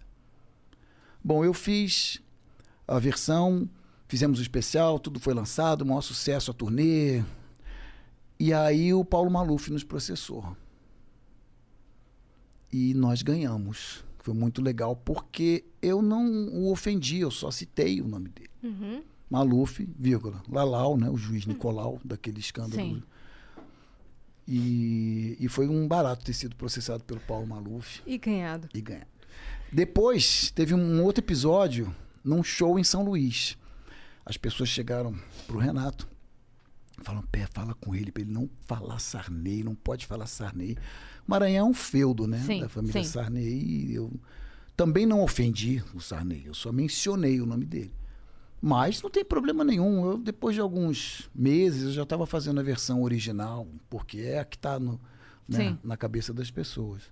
[1.24, 2.22] Bom, eu fiz
[2.86, 3.70] a versão,
[4.06, 7.24] fizemos o especial, tudo foi lançado, maior sucesso a turnê,
[8.40, 10.56] e aí o Paulo Maluf nos processou.
[12.72, 14.04] E nós ganhamos.
[14.20, 18.50] Foi muito legal porque eu não o ofendi, eu só citei o nome dele.
[18.64, 19.04] Uhum.
[19.30, 22.82] Maluf, vírgula, Lalau, né, o juiz Nicolau daquele escândalo.
[22.82, 23.04] Sim.
[24.48, 28.70] E, e foi um barato ter sido processado pelo Paulo Maluf E ganhado.
[28.74, 29.08] e ganhar.
[29.72, 31.94] Depois teve um outro episódio
[32.24, 33.58] num show em São Luís.
[34.26, 35.16] As pessoas chegaram
[35.48, 36.08] pro Renato,
[37.02, 40.78] falam, pé, fala com ele para ele não falar Sarney, não pode falar Sarney.
[41.28, 43.10] Maranhão é um feudo, né, Sim, da família sim.
[43.10, 43.44] Sarney.
[43.44, 44.12] E eu
[44.76, 47.94] também não ofendi o Sarney, eu só mencionei o nome dele.
[48.62, 50.12] Mas não tem problema nenhum.
[50.12, 54.46] Eu, depois de alguns meses, eu já estava fazendo a versão original, porque é a
[54.46, 54.80] que está
[55.50, 55.78] Sim.
[55.84, 57.04] na cabeça das pessoas.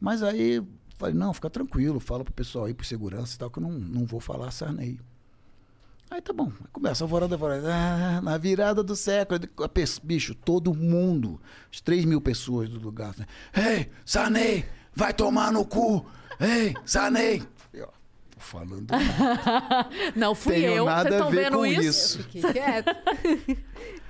[0.00, 0.62] Mas aí
[0.98, 3.72] falei, não, fica tranquilo, fala pro pessoal aí, por segurança e tal, que eu não,
[3.72, 5.00] não vou falar Sarney.
[6.10, 7.68] Aí tá bom, aí começa a vorada, a vorada.
[7.74, 9.38] Ah, na virada do século,
[10.02, 11.38] bicho, todo mundo,
[11.72, 13.14] as 3 mil pessoas do lugar.
[13.18, 13.26] Né?
[13.54, 14.64] Ei, Sarney,
[14.94, 16.06] vai tomar no cu!
[16.40, 17.42] Ei, Sarney!
[17.74, 17.88] Eu,
[18.30, 19.88] tô falando nada.
[20.16, 21.82] Não fui Tenho eu, nada vocês estão vendo com isso?
[21.88, 22.22] isso.
[22.22, 22.96] Fiquei quieto.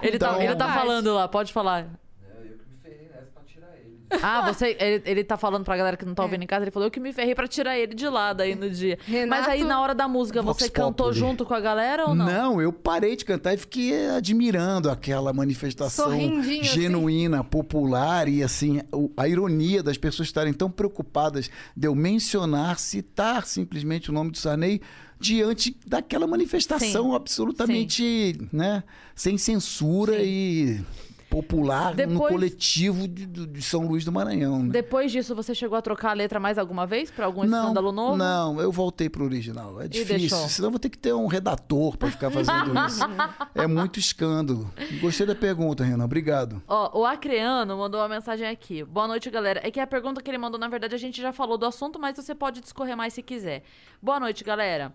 [0.01, 0.75] Ele, tá, Então- ele tá Vontade.
[0.79, 1.81] falando lá, pode falar.
[1.83, 3.98] eu que me ferrei nessa pra tirar ele.
[4.23, 6.71] Ah, você, ele, ele tá falando pra galera que não tá ouvindo em casa, ele
[6.71, 8.99] falou, eu que me ferrei pra tirar ele de lado aí no dia.
[9.05, 11.19] Renato- Mas aí na hora da música, Vox você cantou Populi.
[11.19, 12.61] junto com a galera ou não?
[12.61, 16.81] eu parei de cantar e fiquei admirando aquela manifestação Sorrindinho, assim.
[16.81, 22.79] genuína, popular e assim, o- a ironia das pessoas estarem tão preocupadas de eu mencionar,
[22.79, 24.81] citar simplesmente o nome do Sarney
[25.21, 27.15] diante daquela manifestação Sim.
[27.17, 28.83] absolutamente, né,
[29.15, 30.23] sem censura Sim.
[30.25, 30.81] e
[31.31, 34.63] popular no Depois- coletivo de, de São Luís do Maranhão.
[34.63, 34.71] Né?
[34.71, 38.17] Depois disso, você chegou a trocar a letra mais alguma vez pra algum escândalo novo?
[38.17, 39.81] Não, eu voltei pro original.
[39.81, 40.17] É difícil.
[40.19, 40.49] deixou?
[40.49, 43.03] Senão vou ter que ter um redator para ficar fazendo isso.
[43.55, 44.71] é muito escândalo.
[45.01, 46.05] Gostei da pergunta, Renan.
[46.05, 46.63] Obrigado.
[46.67, 48.83] Ó, o Acreano mandou uma mensagem aqui.
[48.85, 49.61] Boa noite, galera.
[49.63, 51.99] É que a pergunta que ele mandou, na verdade, a gente já falou do assunto,
[51.99, 53.63] mas você pode discorrer mais se quiser.
[54.03, 54.93] Boa noite, galera.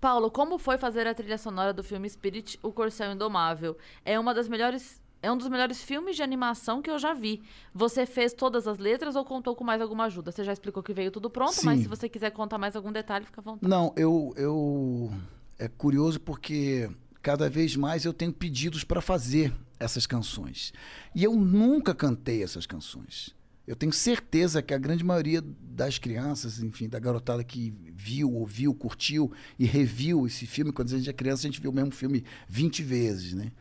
[0.00, 3.76] Paulo, como foi fazer a trilha sonora do filme Spirit, O Corcel Indomável?
[4.04, 5.00] É uma das melhores.
[5.22, 7.42] É um dos melhores filmes de animação que eu já vi.
[7.74, 10.32] Você fez todas as letras ou contou com mais alguma ajuda?
[10.32, 11.66] Você já explicou que veio tudo pronto, Sim.
[11.66, 13.68] mas se você quiser contar mais algum detalhe, fica à vontade.
[13.68, 15.12] Não, eu, eu.
[15.58, 16.90] É curioso porque
[17.20, 20.72] cada vez mais eu tenho pedidos para fazer essas canções.
[21.14, 23.34] E eu nunca cantei essas canções.
[23.66, 28.74] Eu tenho certeza que a grande maioria das crianças, enfim, da garotada que viu, ouviu,
[28.74, 31.92] curtiu e reviu esse filme, quando a gente é criança, a gente viu o mesmo
[31.92, 33.52] filme 20 vezes, né?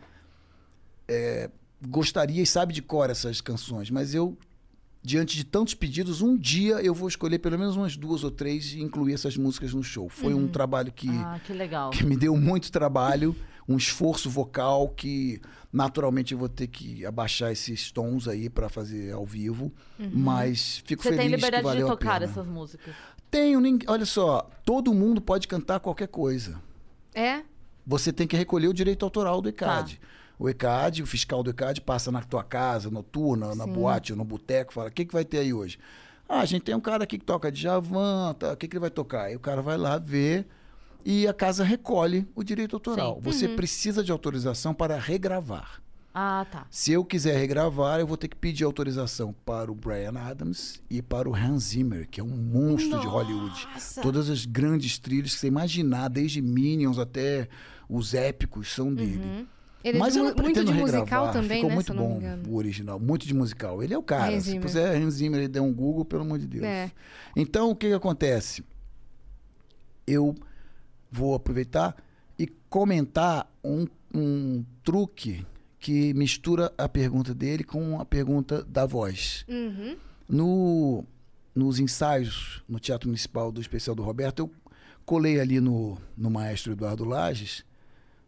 [1.10, 1.50] É,
[1.88, 4.38] gostaria e sabe de cor essas canções, mas eu,
[5.02, 8.74] diante de tantos pedidos, um dia eu vou escolher pelo menos umas duas ou três
[8.74, 10.08] e incluir essas músicas no show.
[10.10, 11.90] Foi um trabalho que Ah, que legal.
[11.90, 13.36] que me deu muito trabalho,
[13.68, 15.42] um esforço vocal que
[15.72, 19.72] naturalmente eu vou ter que abaixar esses tons aí para fazer ao vivo,
[20.12, 22.94] mas fico Você feliz tem que liberdade de valeu a tocar essas músicas.
[23.32, 26.60] Tenho, olha só, todo mundo pode cantar qualquer coisa.
[27.14, 27.44] É?
[27.86, 30.00] Você tem que recolher o direito autoral do Tá.
[30.40, 33.74] O ECAD, o fiscal do ECAD passa na tua casa, noturna, na Sim.
[33.74, 35.78] boate no boteco, fala: o que, que vai ter aí hoje?
[36.28, 38.76] Ah, a gente tem um cara aqui que toca de Javan, tá, o que, que
[38.76, 39.24] ele vai tocar?
[39.26, 40.48] Aí o cara vai lá ver
[41.04, 43.16] e a casa recolhe o direito autoral.
[43.16, 43.22] Sim.
[43.24, 45.82] Você precisa de autorização para regravar.
[46.14, 46.66] Ah, tá.
[46.70, 51.02] Se eu quiser regravar, eu vou ter que pedir autorização para o Brian Adams e
[51.02, 53.68] para o Hans Zimmer, que é um monstro de Hollywood.
[53.74, 54.02] Nossa!
[54.02, 57.48] Todas as grandes trilhas que você imaginar, desde Minions até
[57.88, 59.24] os épicos, são dele.
[59.24, 59.48] Uhum.
[59.84, 61.34] Ele é Mas de eu não muito de musical regravar.
[61.34, 61.76] também, Ficou né?
[61.76, 62.20] muito bom
[62.50, 63.82] o original, muito de musical.
[63.82, 64.34] Ele é o cara.
[64.34, 64.62] Hans Se Zimmer.
[64.62, 66.66] puser Hans Zimmer, ele der um Google, pelo amor de Deus.
[66.66, 66.92] É.
[67.36, 68.64] Então, o que, que acontece?
[70.06, 70.36] Eu
[71.10, 71.96] vou aproveitar
[72.38, 75.46] e comentar um, um truque
[75.80, 79.46] que mistura a pergunta dele com a pergunta da voz.
[79.48, 79.96] Uhum.
[80.28, 81.06] No,
[81.56, 84.52] nos ensaios no Teatro Municipal do Especial do Roberto, eu
[85.06, 87.64] colei ali no, no maestro Eduardo Lages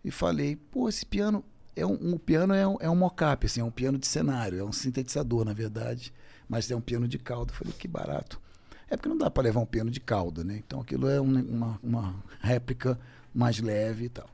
[0.04, 1.44] e falei, pô, esse piano
[1.76, 4.60] é um, um piano é um, é um mock-up, assim, é um piano de cenário,
[4.60, 6.14] é um sintetizador, na verdade,
[6.50, 7.52] mas é um piano de cauda.
[7.52, 8.42] Eu falei, que barato.
[8.90, 10.58] É porque não dá para levar um piano de cauda, né?
[10.58, 13.00] Então aquilo é um- uma, uma réplica
[13.34, 14.30] mais leve e tal.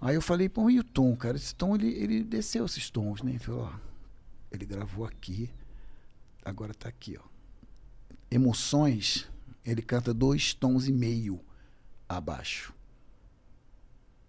[0.00, 1.36] Aí eu falei, pô, e o tom, cara?
[1.36, 3.30] Esse tom, ele, ele desceu esses tons, né?
[3.32, 3.72] Ele falou, ó,
[4.50, 5.50] ele gravou aqui,
[6.44, 7.28] agora tá aqui, ó.
[8.30, 9.28] Emoções,
[9.64, 11.40] ele canta dois tons e meio
[12.08, 12.74] abaixo.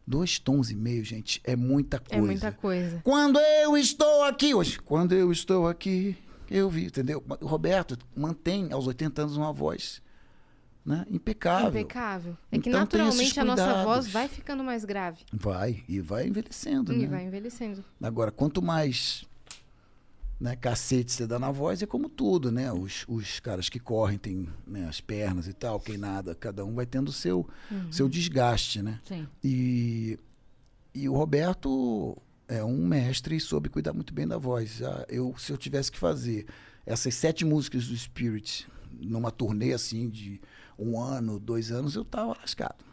[0.10, 2.18] Dois tons e meio, gente, é muita coisa.
[2.18, 3.00] É muita coisa.
[3.04, 6.18] Quando eu estou aqui hoje, quando eu estou aqui,
[6.50, 7.24] eu vi, entendeu?
[7.40, 10.02] O Roberto mantém aos 80 anos uma voz
[10.84, 11.06] né?
[11.12, 11.70] impecável.
[11.70, 12.38] Impecável.
[12.52, 15.24] É que Então, naturalmente a nossa voz vai ficando mais grave.
[15.32, 17.08] Vai, e vai envelhecendo, E né?
[17.08, 17.86] vai envelhecendo.
[18.02, 19.24] Agora, quanto mais
[20.40, 22.72] né, cacete você dá na voz, é como tudo, né?
[22.72, 26.74] Os, os caras que correm têm né, as pernas e tal, quem nada, cada um
[26.76, 27.92] vai tendo o seu, Uhum.
[27.92, 29.00] seu desgaste, né?
[29.06, 29.28] Sim.
[29.44, 30.18] E,
[30.96, 32.18] e o Roberto
[32.48, 34.78] é um mestre e soube cuidar muito bem da voz.
[34.78, 36.46] Já eu, se eu tivesse que fazer
[36.86, 38.68] essas sete músicas do Spirit
[39.02, 40.42] numa turnê assim de
[40.78, 42.84] um ano, dois anos, eu tava lascado.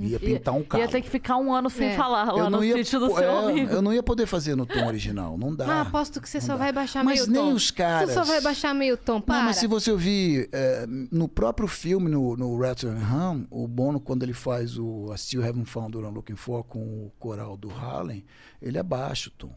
[0.00, 0.82] Ia pintar um carro.
[0.82, 1.96] Ia ter que ficar um ano sem É.
[1.96, 3.72] falar lá no sítio do seu é, amigo.
[3.72, 5.66] Eu não ia poder fazer no tom original, não dá.
[5.66, 6.58] Ah, aposto que você só dá.
[6.58, 7.56] vai baixar Mas meio nem tom.
[7.56, 8.10] os caras.
[8.10, 9.38] Você só vai baixar meio tom, para.
[9.38, 14.22] Não, mas se você ouvir é, no próprio filme, no, no Rotherham, o Bono, quando
[14.22, 17.70] ele faz o I Still Haven't Found What I'm Looking For com o coral do
[17.70, 18.24] Harlem,
[18.60, 19.50] ele abaixa o tom.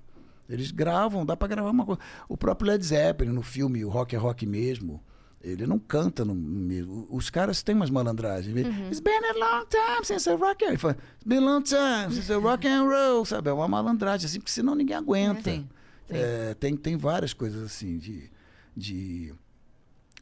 [0.47, 2.01] Eles gravam, dá pra gravar uma coisa.
[2.27, 5.03] O próprio Led Zeppelin, no filme O Rock é Rock mesmo,
[5.41, 7.07] ele não canta no mesmo.
[7.09, 8.53] Os caras têm umas malandragens.
[8.53, 8.87] Uhum.
[8.87, 10.63] It's been a long time since I rock.
[10.63, 13.49] Ele fala, It's been a long time since I rock and roll, sabe?
[13.49, 15.63] É uma malandragem, assim, porque senão ninguém aguenta.
[16.09, 18.31] É, tem, tem várias coisas assim de,
[18.75, 19.33] de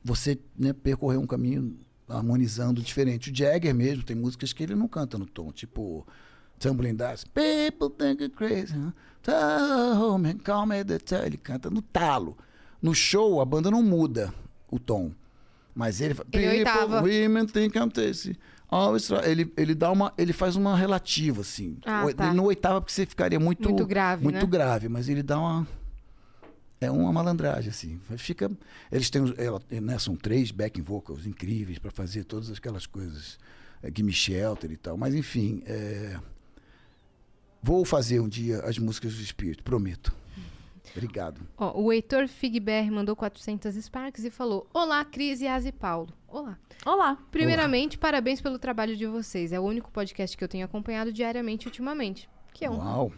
[0.03, 3.31] você né, percorrer um caminho harmonizando diferente.
[3.31, 6.05] O Jagger mesmo tem músicas que ele não canta no tom, tipo
[6.59, 7.27] Tumbling Dust.
[7.33, 8.73] People think I'm crazy.
[8.73, 8.91] Huh?
[9.23, 11.25] Tell me, call me the tell.
[11.25, 12.37] Ele canta no talo.
[12.81, 14.31] No show, a banda não muda
[14.69, 15.11] o tom.
[15.73, 17.01] Mas ele fala, Ele é oitava.
[17.01, 18.37] women think I'm tasty.
[18.69, 20.13] Always try." Ele, ele dá uma.
[20.17, 21.77] Ele faz uma relativa, assim.
[21.85, 22.27] Ah, tá.
[22.27, 23.69] Ele não oitava porque você ficaria muito.
[23.69, 24.45] Muito grave, Muito né?
[24.45, 25.67] grave, mas ele dá uma.
[26.79, 27.99] É uma malandragem, assim.
[28.17, 28.51] Fica.
[28.91, 29.33] Eles têm.
[29.37, 33.37] Ela, né, são três backing vocals incríveis para fazer todas aquelas coisas.
[33.81, 34.97] É, Gimme Shelter e tal.
[34.97, 35.61] Mas, enfim.
[35.65, 36.17] é,
[37.61, 40.13] Vou fazer um dia as músicas do Espírito, prometo.
[40.97, 41.41] Obrigado.
[41.55, 46.11] Ó, o Heitor Figber mandou 400 Sparks e falou: Olá, Cris, Yas e Paulo.
[46.27, 46.57] Olá.
[46.85, 47.17] Olá.
[47.31, 49.53] Primeiramente, parabéns pelo trabalho de vocês.
[49.53, 52.27] É o único podcast que eu tenho acompanhado diariamente ultimamente.
[52.51, 52.77] Que é um.
[52.77, 53.11] Uau.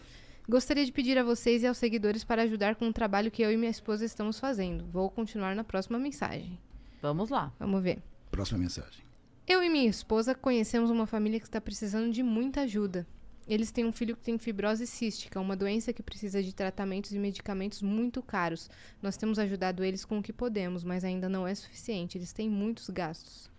[0.48, 3.52] Gostaria de pedir a vocês e aos seguidores para ajudar com o trabalho que eu
[3.52, 4.84] e minha esposa estamos fazendo.
[4.92, 6.60] Vou continuar na próxima mensagem.
[7.02, 7.54] Vamos lá.
[7.60, 8.00] Vamos ver.
[8.32, 9.04] Próxima mensagem.
[9.48, 13.08] Eu e minha esposa conhecemos uma família que está precisando de muita ajuda.
[13.50, 17.18] Eles têm um filho que tem fibrose cística, uma doença que precisa de tratamentos e
[17.18, 18.70] medicamentos muito caros.
[19.02, 22.16] Nós temos ajudado eles com o que podemos, mas ainda não é suficiente.
[22.16, 23.50] Eles têm muitos gastos.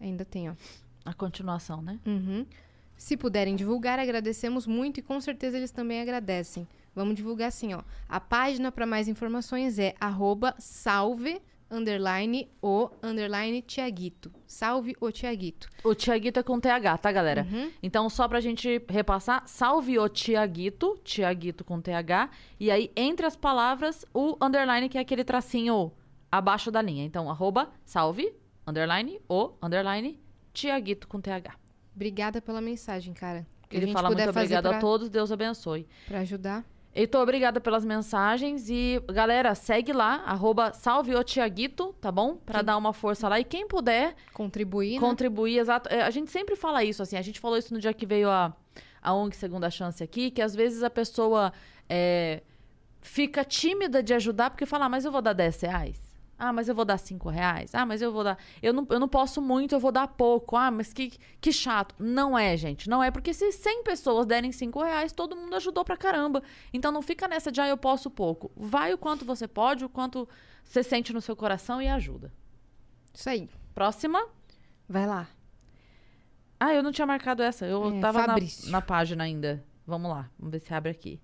[0.00, 0.54] Ainda tem, ó.
[1.04, 2.00] A continuação, né?
[2.06, 2.46] Uhum.
[2.96, 6.66] Se puderem divulgar, agradecemos muito e com certeza eles também agradecem.
[6.94, 7.82] Vamos divulgar assim, ó.
[8.08, 14.30] A página para mais informações é arroba salve underline o underline Tiaguito.
[14.46, 15.68] Salve o Tiaguito.
[15.82, 17.46] O Tiaguito é com TH, tá, galera?
[17.50, 17.70] Uhum.
[17.82, 22.30] Então, só pra gente repassar, salve o Tiaguito, Tiaguito com TH,
[22.60, 25.90] e aí, entre as palavras, o underline, que é aquele tracinho
[26.30, 27.04] abaixo da linha.
[27.04, 28.32] Então, arroba, salve,
[28.66, 30.20] underline, o, underline,
[30.52, 31.56] Tiaguito com TH.
[31.94, 33.46] Obrigada pela mensagem, cara.
[33.68, 35.86] Que Ele fala muito obrigado pra, a todos, Deus abençoe.
[36.06, 36.64] pra ajudar.
[36.94, 38.68] Heitor, obrigada pelas mensagens.
[38.68, 42.36] E, galera, segue lá, arroba salve o Tiaguito, tá bom?
[42.36, 43.40] Pra dar uma força lá.
[43.40, 45.00] E quem puder Contribuir, né?
[45.00, 45.88] contribuir, exato.
[45.88, 47.16] É, a gente sempre fala isso, assim.
[47.16, 48.54] A gente falou isso no dia que veio a,
[49.00, 51.50] a ONG Segunda Chance aqui, que às vezes a pessoa
[51.88, 52.42] é,
[53.00, 56.11] fica tímida de ajudar porque fala, "Ah, mas eu vou dar 10 reais.
[56.38, 57.72] Ah, mas eu vou dar cinco reais.
[57.74, 58.36] Ah, mas eu vou dar.
[58.60, 60.56] Eu não, eu não posso muito, eu vou dar pouco.
[60.56, 61.94] Ah, mas que, que chato.
[61.98, 62.90] Não é, gente.
[62.90, 63.10] Não é.
[63.12, 66.42] Porque se 100 pessoas derem cinco reais, todo mundo ajudou pra caramba.
[66.72, 68.50] Então não fica nessa de, ah, eu posso pouco.
[68.56, 70.28] Vai o quanto você pode, o quanto
[70.64, 72.32] você sente no seu coração e ajuda.
[73.14, 73.48] Isso aí.
[73.74, 74.26] Próxima.
[74.88, 75.28] Vai lá.
[76.58, 77.66] Ah, eu não tinha marcado essa.
[77.66, 78.36] Eu É, tava na,
[78.66, 79.64] na página ainda.
[79.86, 80.28] Vamos lá.
[80.38, 81.20] Vamos ver se abre aqui.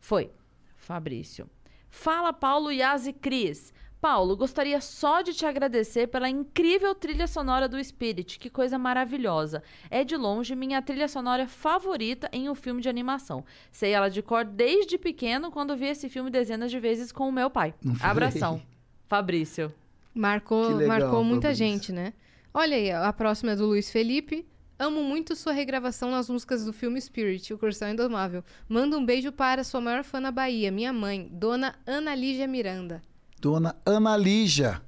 [0.00, 0.30] Foi.
[0.76, 1.48] Fabrício.
[1.90, 3.72] Fala, Paulo, Yas e Cris.
[4.00, 8.38] Paulo, gostaria só de te agradecer pela incrível trilha sonora do Spirit.
[8.38, 9.60] Que coisa maravilhosa.
[9.90, 13.44] É de longe minha trilha sonora favorita em um filme de animação.
[13.72, 17.32] Sei ela de cor desde pequeno quando vi esse filme dezenas de vezes com o
[17.32, 17.74] meu pai.
[18.00, 18.62] Abração.
[19.08, 19.74] Fabrício.
[20.14, 21.66] Marcou, legal, marcou muita Fabrício.
[21.66, 22.12] gente, né?
[22.54, 24.46] Olha aí, a próxima é do Luiz Felipe.
[24.78, 28.44] Amo muito sua regravação nas músicas do filme Spirit, O Cursão Indomável.
[28.68, 33.02] Manda um beijo para sua maior fã na Bahia, minha mãe, Dona Ana Lígia Miranda.
[33.40, 34.80] Dona Ana Lígia.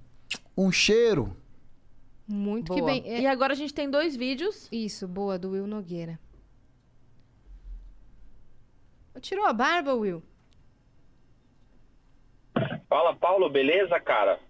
[0.57, 1.37] Um cheiro.
[2.29, 2.93] Muito que Boa.
[2.93, 3.03] bem.
[3.05, 4.69] É- E agora a gente tem dois vídeos.
[4.71, 6.19] Isso, boa, do Will Nogueira.
[9.21, 10.23] Tirou a barba, Will?
[12.89, 14.41] Fala, Paulo, beleza, cara?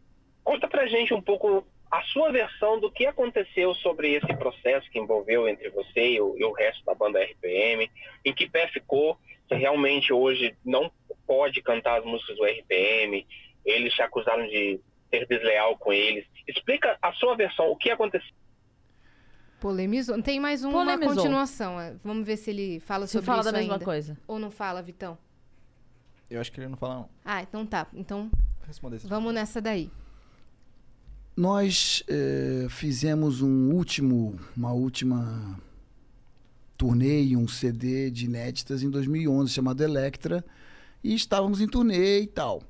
[0.45, 4.99] Conta pra gente um pouco a sua versão do que aconteceu sobre esse processo que
[4.99, 7.91] envolveu entre você e o, e o resto da banda RPM,
[8.25, 9.19] em que pé ficou,
[9.49, 10.91] se realmente hoje não
[11.27, 13.27] pode cantar as músicas do RPM,
[13.65, 14.81] eles te acusaram de
[15.11, 16.25] ser desleal com eles.
[16.47, 18.33] Explica a sua versão, o que aconteceu.
[19.61, 20.21] Polemizou.
[20.23, 21.15] Tem mais uma Polemizou.
[21.17, 21.79] continuação.
[21.81, 21.95] é.
[22.03, 23.85] Vamos ver se ele fala Se sobre fala isso da mesma ainda.
[23.85, 24.17] coisa.
[24.27, 25.19] Ou não fala, Vitão?
[26.31, 27.11] Eu acho que ele não fala, não.
[27.25, 27.87] Ah, então tá.
[27.93, 28.31] Então
[29.05, 29.91] vamos nessa daí.
[31.37, 35.59] Nós eh, fizemos um último, uma última
[36.77, 40.45] turnê e um CD de inéditas em 2011 chamado Electra
[41.05, 42.63] e estávamos em turnê e tal.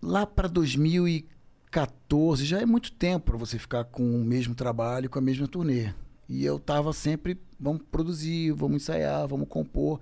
[0.00, 5.18] Lá para 2014 já é muito tempo para você ficar com o mesmo trabalho, com
[5.18, 5.92] a mesma turnê.
[6.28, 10.00] E eu estava sempre, vamos produzir, vamos ensaiar, vamos compor.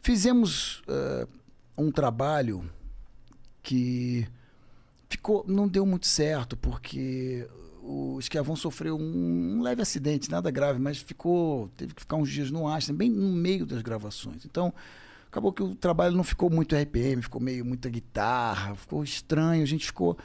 [0.00, 1.26] Fizemos eh,
[1.76, 2.64] um trabalho
[3.62, 4.26] que
[5.14, 7.48] ficou não deu muito certo porque
[7.82, 12.30] o Esquiavão sofreu um, um leve acidente, nada grave, mas ficou teve que ficar uns
[12.30, 14.44] dias no Einstein, bem no meio das gravações.
[14.44, 14.72] Então
[15.28, 19.62] acabou que o trabalho não ficou muito RPM, ficou meio muita guitarra, ficou estranho.
[19.62, 20.16] A gente ficou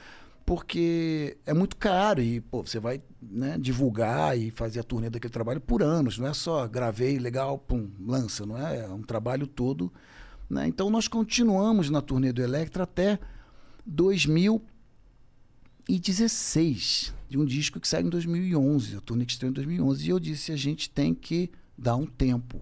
[0.45, 5.31] porque é muito caro e pô, você vai né, divulgar e fazer a turnê daquele
[5.31, 8.79] trabalho por anos, não é só gravei legal, pum, lança, não é?
[8.79, 9.93] É um trabalho todo.
[10.49, 10.67] Né?
[10.67, 13.19] Então nós continuamos na turnê do Electra até
[15.97, 20.05] 2016, de um disco que saiu em 2011, a turnê que estreou em 2011.
[20.05, 22.61] E eu disse: a gente tem que dar um tempo.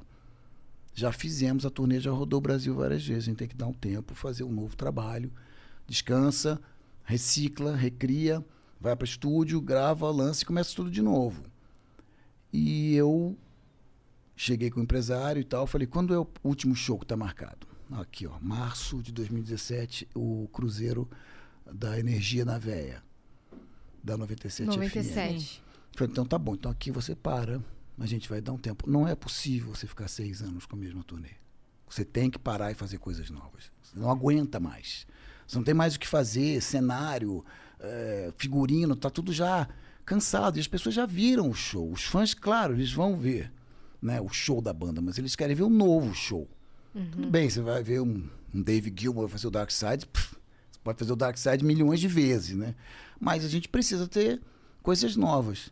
[0.94, 3.24] Já fizemos a turnê, já rodou o Brasil várias vezes.
[3.24, 5.32] A gente tem que dar um tempo, fazer um novo trabalho.
[5.86, 6.60] Descansa,
[7.04, 8.44] recicla, recria,
[8.80, 11.44] vai para estúdio, grava, lança e começa tudo de novo.
[12.52, 13.38] E eu
[14.36, 17.68] cheguei com o empresário e tal, falei, quando é o último show que está marcado?
[17.92, 21.10] Aqui, ó, março de 2017, o Cruzeiro
[21.66, 23.02] da Energia na Veia,
[24.08, 24.76] da 97, FM.
[24.76, 25.64] 97.
[25.94, 27.62] Falei, então tá bom, então aqui você para,
[28.00, 28.90] a gente vai dar um tempo.
[28.90, 31.32] Não é possível você ficar seis anos com a mesma turnê.
[31.90, 33.72] Você tem que parar e fazer coisas novas.
[33.82, 35.06] Você não aguenta mais.
[35.46, 37.44] Você não tem mais o que fazer, cenário,
[37.80, 39.68] eh, figurino, tá tudo já
[40.06, 40.58] cansado.
[40.58, 41.92] E as pessoas já viram o show.
[41.92, 43.52] Os fãs, claro, eles vão ver
[44.02, 46.48] né, o show da banda, mas eles querem ver um novo show.
[47.12, 50.36] Tudo bem, você vai ver um, um Dave Gilmour fazer o Dark Side, pff,
[50.72, 52.74] você pode fazer o Dark Side milhões de vezes, né?
[53.20, 54.42] Mas a gente precisa ter
[54.82, 55.72] coisas novas.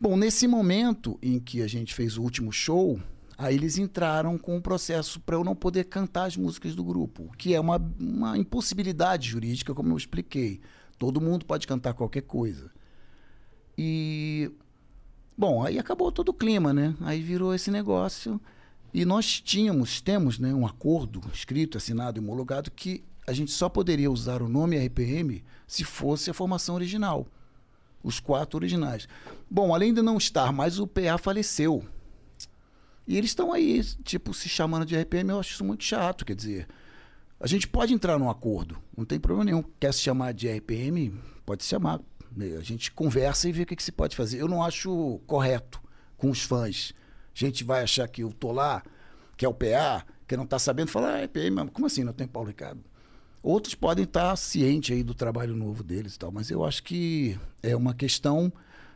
[0.00, 3.00] Bom, nesse momento em que a gente fez o último show,
[3.36, 7.30] aí eles entraram com um processo para eu não poder cantar as músicas do grupo,
[7.36, 10.60] que é uma, uma impossibilidade jurídica, como eu expliquei.
[10.98, 12.70] Todo mundo pode cantar qualquer coisa.
[13.76, 14.50] E
[15.38, 16.96] Bom, aí acabou todo o clima, né?
[17.00, 18.40] Aí virou esse negócio.
[18.92, 23.68] E nós tínhamos, temos, né, um acordo escrito, assinado e homologado que a gente só
[23.68, 27.26] poderia usar o nome RPM se fosse a formação original.
[28.02, 29.06] Os quatro originais.
[29.50, 31.84] Bom, além de não estar mais, o PA faleceu.
[33.06, 36.24] E eles estão aí, tipo, se chamando de RPM, eu acho isso muito chato.
[36.24, 36.68] Quer dizer,
[37.38, 39.62] a gente pode entrar num acordo, não tem problema nenhum.
[39.78, 41.14] Quer se chamar de RPM?
[41.44, 42.00] Pode se chamar.
[42.58, 44.40] A gente conversa e vê o que, que se pode fazer.
[44.40, 45.82] Eu não acho correto
[46.16, 46.94] com os fãs.
[47.34, 48.82] A gente vai achar que eu tô lá,
[49.36, 52.26] que é o PA, que não tá sabendo falar, ah, RPM, como assim não tem
[52.26, 52.82] Paulo Ricardo?
[53.42, 57.38] Outros podem estar cientes aí do trabalho novo deles e tal, mas eu acho que
[57.62, 58.52] é uma questão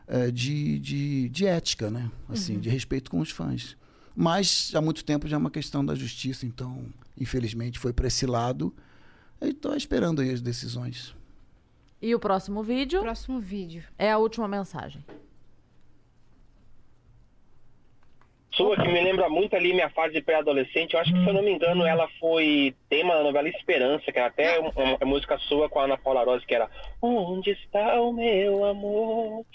[0.07, 2.11] eh, de, de, de ética, né?
[2.29, 3.77] Assim, de respeito com os fãs.
[4.15, 6.87] Mas há muito tempo já é uma questão da justiça, então,
[7.19, 8.75] infelizmente, foi para esse lado.
[9.61, 11.15] Tô esperando aí as decisões.
[12.01, 13.85] E o próximo vídeo Próximo vídeo.
[13.97, 15.05] é a última mensagem.
[18.55, 20.93] Sua, que me lembra muito ali minha fase de pré-adolescente.
[20.93, 24.19] Eu acho que, se eu não me engano, ela foi tema da novela Esperança, que
[24.19, 26.69] era até uma, uma música sua com a Ana Paula Rosa, que era
[27.01, 29.47] Onde está o meu amor?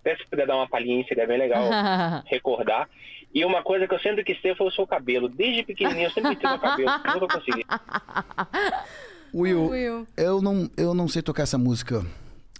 [0.00, 1.64] Até se puder dar uma palhinha, seria bem legal
[2.26, 2.88] recordar.
[3.34, 5.28] E uma coisa que eu sempre quis ter foi o seu cabelo.
[5.28, 7.64] Desde pequenininho eu sempre quis ter meu cabelo, nunca consegui.
[9.34, 10.06] Will, Will.
[10.16, 12.06] eu não, eu não sei tocar essa música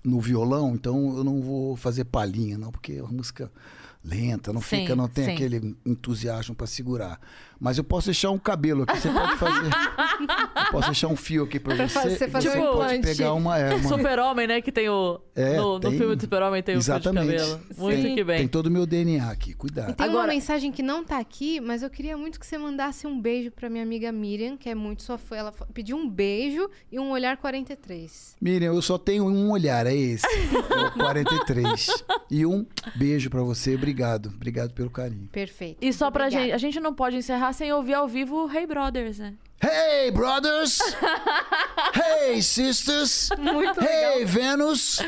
[0.05, 3.51] no violão, então eu não vou fazer palhinha, não, porque é uma música
[4.07, 5.33] lenta, não Sim, fica, não tem sim.
[5.33, 7.21] aquele entusiasmo pra segurar.
[7.59, 9.67] Mas eu posso deixar um cabelo aqui, você pode fazer.
[10.67, 12.11] eu posso deixar um fio aqui pra Pra você.
[12.11, 14.61] você e fazer você um pode pegar uma, é, uma Super-Homem, né?
[14.61, 15.21] Que tem o.
[15.35, 17.37] É, no, no tem- filme do Super-Homem tem o fio de Exatamente.
[17.37, 17.61] cabelo.
[17.79, 18.39] Muito tem, que bem.
[18.39, 19.95] Tem todo o meu DNA aqui, E cuidado.
[19.95, 23.07] tem uma Agora- mensagem que não tá aqui, mas eu queria muito que você mandasse
[23.07, 25.37] um beijo pra minha amiga Miriam, que é muito sua fã.
[25.37, 28.37] Ela pediu um beijo e um olhar 43.
[28.41, 30.27] Miriam, eu só tenho um olhar, é esse.
[30.27, 31.87] É o 43.
[32.31, 32.67] E um
[32.97, 34.31] beijo pra você, obrigado.
[34.35, 35.29] Obrigado pelo carinho.
[35.33, 35.79] Perfeito.
[35.81, 36.45] E só pra Obrigada.
[36.47, 36.55] gente.
[36.55, 39.35] A gente não pode encerrar sem ouvir ao vivo o Hey Brothers, né?
[39.63, 40.79] Hey, brothers!
[42.29, 43.31] hey, sisters!
[43.39, 44.99] Muito Hey, Venus!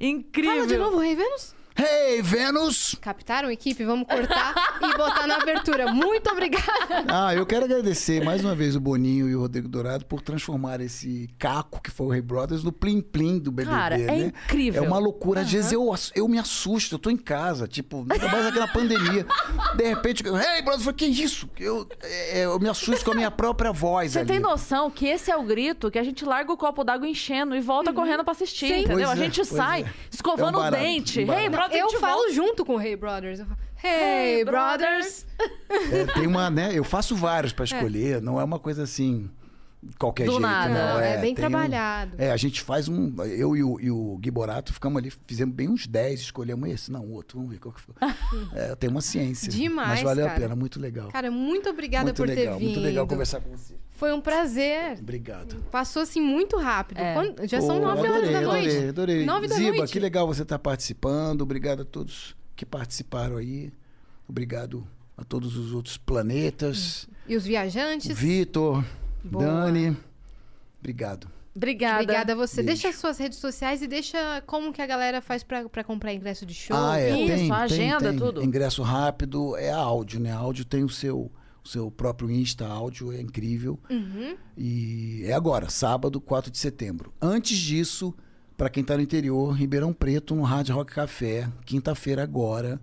[0.00, 0.54] Incrível.
[0.54, 1.54] Fala de novo, Rei Vênus.
[1.82, 2.94] Hey, Venus!
[3.00, 3.82] Captaram, equipe?
[3.84, 4.52] Vamos cortar
[4.82, 5.90] e botar na abertura.
[5.90, 7.04] Muito obrigada.
[7.08, 10.80] Ah, eu quero agradecer mais uma vez o Boninho e o Rodrigo Dourado por transformar
[10.82, 14.32] esse caco que foi o Hey Brothers no plim plim do BBB, Cara, é né?
[14.44, 14.84] incrível.
[14.84, 15.40] É uma loucura.
[15.40, 18.68] Às vezes eu, eu me assusto, eu tô em casa, tipo, ainda mais aqui na
[18.68, 19.26] pandemia.
[19.74, 21.48] De repente, eu, hey, brother, eu falei, que isso?
[21.58, 24.28] Eu, é, eu me assusto com a minha própria voz Você ali.
[24.28, 27.56] tem noção que esse é o grito que a gente larga o copo d'água enchendo
[27.56, 28.80] e volta correndo pra assistir, Sim.
[28.80, 29.06] entendeu?
[29.06, 29.86] Pois a é, gente pois sai é.
[30.10, 31.20] escovando É um o barato, dente.
[31.24, 31.32] um.
[31.32, 32.32] Hey, brother, eu falo volta.
[32.32, 33.40] junto com o Hey Brothers.
[33.40, 35.26] Eu falo, Hey, Hey, Brothers.
[35.90, 36.70] É, tem uma, né?
[36.72, 39.30] Eu faço vários pra escolher, não é uma coisa assim,
[39.98, 40.42] qualquer Do jeito.
[40.42, 40.68] nada.
[40.74, 42.12] Não, Não, é, bem tem um- trabalhado.
[42.18, 43.14] É, a gente faz um.
[43.24, 46.92] Eu e o, e o Gui Borato ficamos ali, fizemos bem uns 10, escolhemos esse,
[46.92, 47.94] não, o outro, vamos ver qual que foi.
[48.54, 49.48] É, tem uma ciência.
[49.50, 50.36] Demais, Mas valeu cara.
[50.36, 51.08] a pena, muito legal.
[51.08, 52.64] Cara, muito obrigada muito por legal, ter vindo.
[52.72, 53.74] muito legal conversar com você.
[54.00, 54.96] Foi um prazer.
[54.98, 55.56] Obrigado.
[55.70, 56.96] Passou assim muito rápido.
[56.98, 57.12] É.
[57.12, 58.68] Quando- Já são Pô, nove horas adorei, da noite.
[58.68, 59.24] Adorei, adorei.
[59.26, 59.92] Nove da Ziba, noite.
[59.92, 61.42] que legal você estar participando.
[61.42, 63.70] Obrigado a todos que participaram aí.
[64.26, 64.86] Obrigado
[65.18, 67.06] a todos os outros planetas.
[67.28, 68.16] E os viajantes.
[68.18, 68.82] Vitor.
[69.22, 69.94] Dani.
[70.80, 71.28] Obrigado.
[71.54, 72.02] Obrigada.
[72.02, 72.62] Obrigada a você.
[72.62, 72.68] Beijo.
[72.68, 76.14] Deixa as suas redes sociais e deixa como que a galera faz pra, pra comprar
[76.14, 76.74] ingresso de show.
[76.74, 78.18] Ah, é, Isso, tem, a tem, agenda, tem.
[78.18, 78.42] tudo.
[78.42, 80.32] Ingresso rápido é áudio, né?
[80.32, 81.30] Áudio tem o seu,
[81.64, 83.78] o seu próprio Insta, áudio é incrível.
[83.90, 84.36] Uhum.
[84.56, 87.12] E é agora, sábado, 4 de setembro.
[87.20, 88.14] Antes disso,
[88.56, 92.80] para quem tá no interior, Ribeirão Preto, no Rádio Rock Café, quinta-feira agora,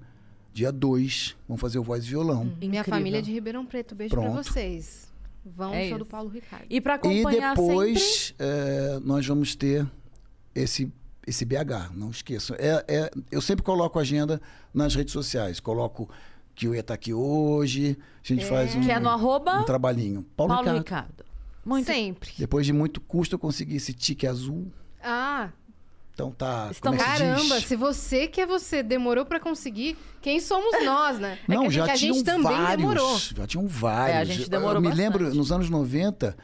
[0.54, 2.52] dia 2, vamos fazer o voz e violão.
[2.62, 3.00] E minha Incrível.
[3.00, 3.94] família é de Ribeirão Preto.
[3.96, 4.44] Beijo pra Pronto.
[4.44, 5.08] vocês.
[5.46, 6.66] Vão É show do Paulo Ricardo.
[6.70, 7.68] E pra E acompanhar sempre...
[7.70, 9.88] depois é, nós vamos ter
[10.54, 10.92] esse,
[11.26, 12.56] esse BH, não esqueçam.
[12.60, 14.42] É, é- eu sempre coloco a agenda
[14.74, 15.60] nas redes sociais.
[15.62, 16.10] Coloco
[16.58, 17.98] que eu ia estar aqui hoje.
[18.24, 20.26] A gente faz um, Que é no arroba um trabalhinho.
[20.36, 20.78] Paulo, Paulo Ricardo.
[20.84, 21.26] Ricardo.
[21.64, 22.32] Muito Sempre.
[22.38, 24.72] Depois de muito custo, eu consegui esse tique azul.
[25.04, 25.50] Ah,
[26.14, 26.72] Então tá.
[26.82, 27.56] Como é que se caramba.
[27.60, 27.66] diz?
[27.68, 31.38] Se você que é você demorou pra conseguir, quem somos nós, né?
[31.48, 32.78] É Não, que, a já gente- que a tinham gente também vários.
[32.78, 33.18] demorou.
[33.20, 34.16] Já tinham vários.
[34.16, 36.36] É, a gente demorou eu me lembro, nos anos 90,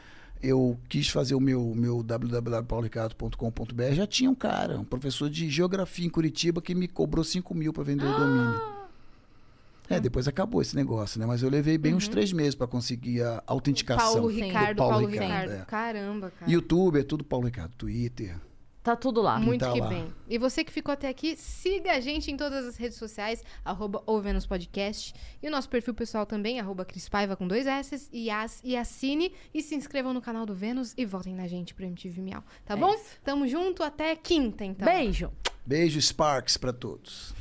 [0.44, 3.94] eu quis fazer o meu, meu www.paulricardo.com.br.
[3.94, 7.74] Já tinha um cara, um professor de geografia em Curitiba, que me cobrou 5 mil
[7.74, 8.62] para vender o domínio.
[9.90, 11.26] É, depois acabou esse negócio, né?
[11.26, 14.14] Mas eu levei bem uns três meses para conseguir a autenticação.
[14.14, 15.62] Paulo do Ricardo, Paulo Paulo, Ricardo, Ricardo.
[15.62, 15.66] é.
[15.66, 16.52] Caramba, cara.
[16.52, 17.74] YouTube é tudo Paulo Ricardo.
[17.76, 18.40] Twitter.
[18.84, 19.40] Tá tudo lá.
[19.40, 19.88] Muito tá que lá.
[19.88, 20.14] bem.
[20.28, 24.04] E você que ficou até aqui, siga a gente em todas as redes sociais, arroba
[24.48, 25.14] Podcast.
[25.42, 28.76] E o nosso perfil pessoal também, arroba Cris Paiva com dois S e, as, e
[28.76, 29.32] assine.
[29.54, 32.44] E se inscrevam no canal do Vênus e votem na gente pro MTV Miau.
[32.66, 32.94] Tá É bom?
[32.94, 33.18] isso.
[33.24, 34.86] Tamo junto até quinta, então.
[34.86, 35.32] Beijo.
[35.66, 37.34] Beijo, Sparks para todos.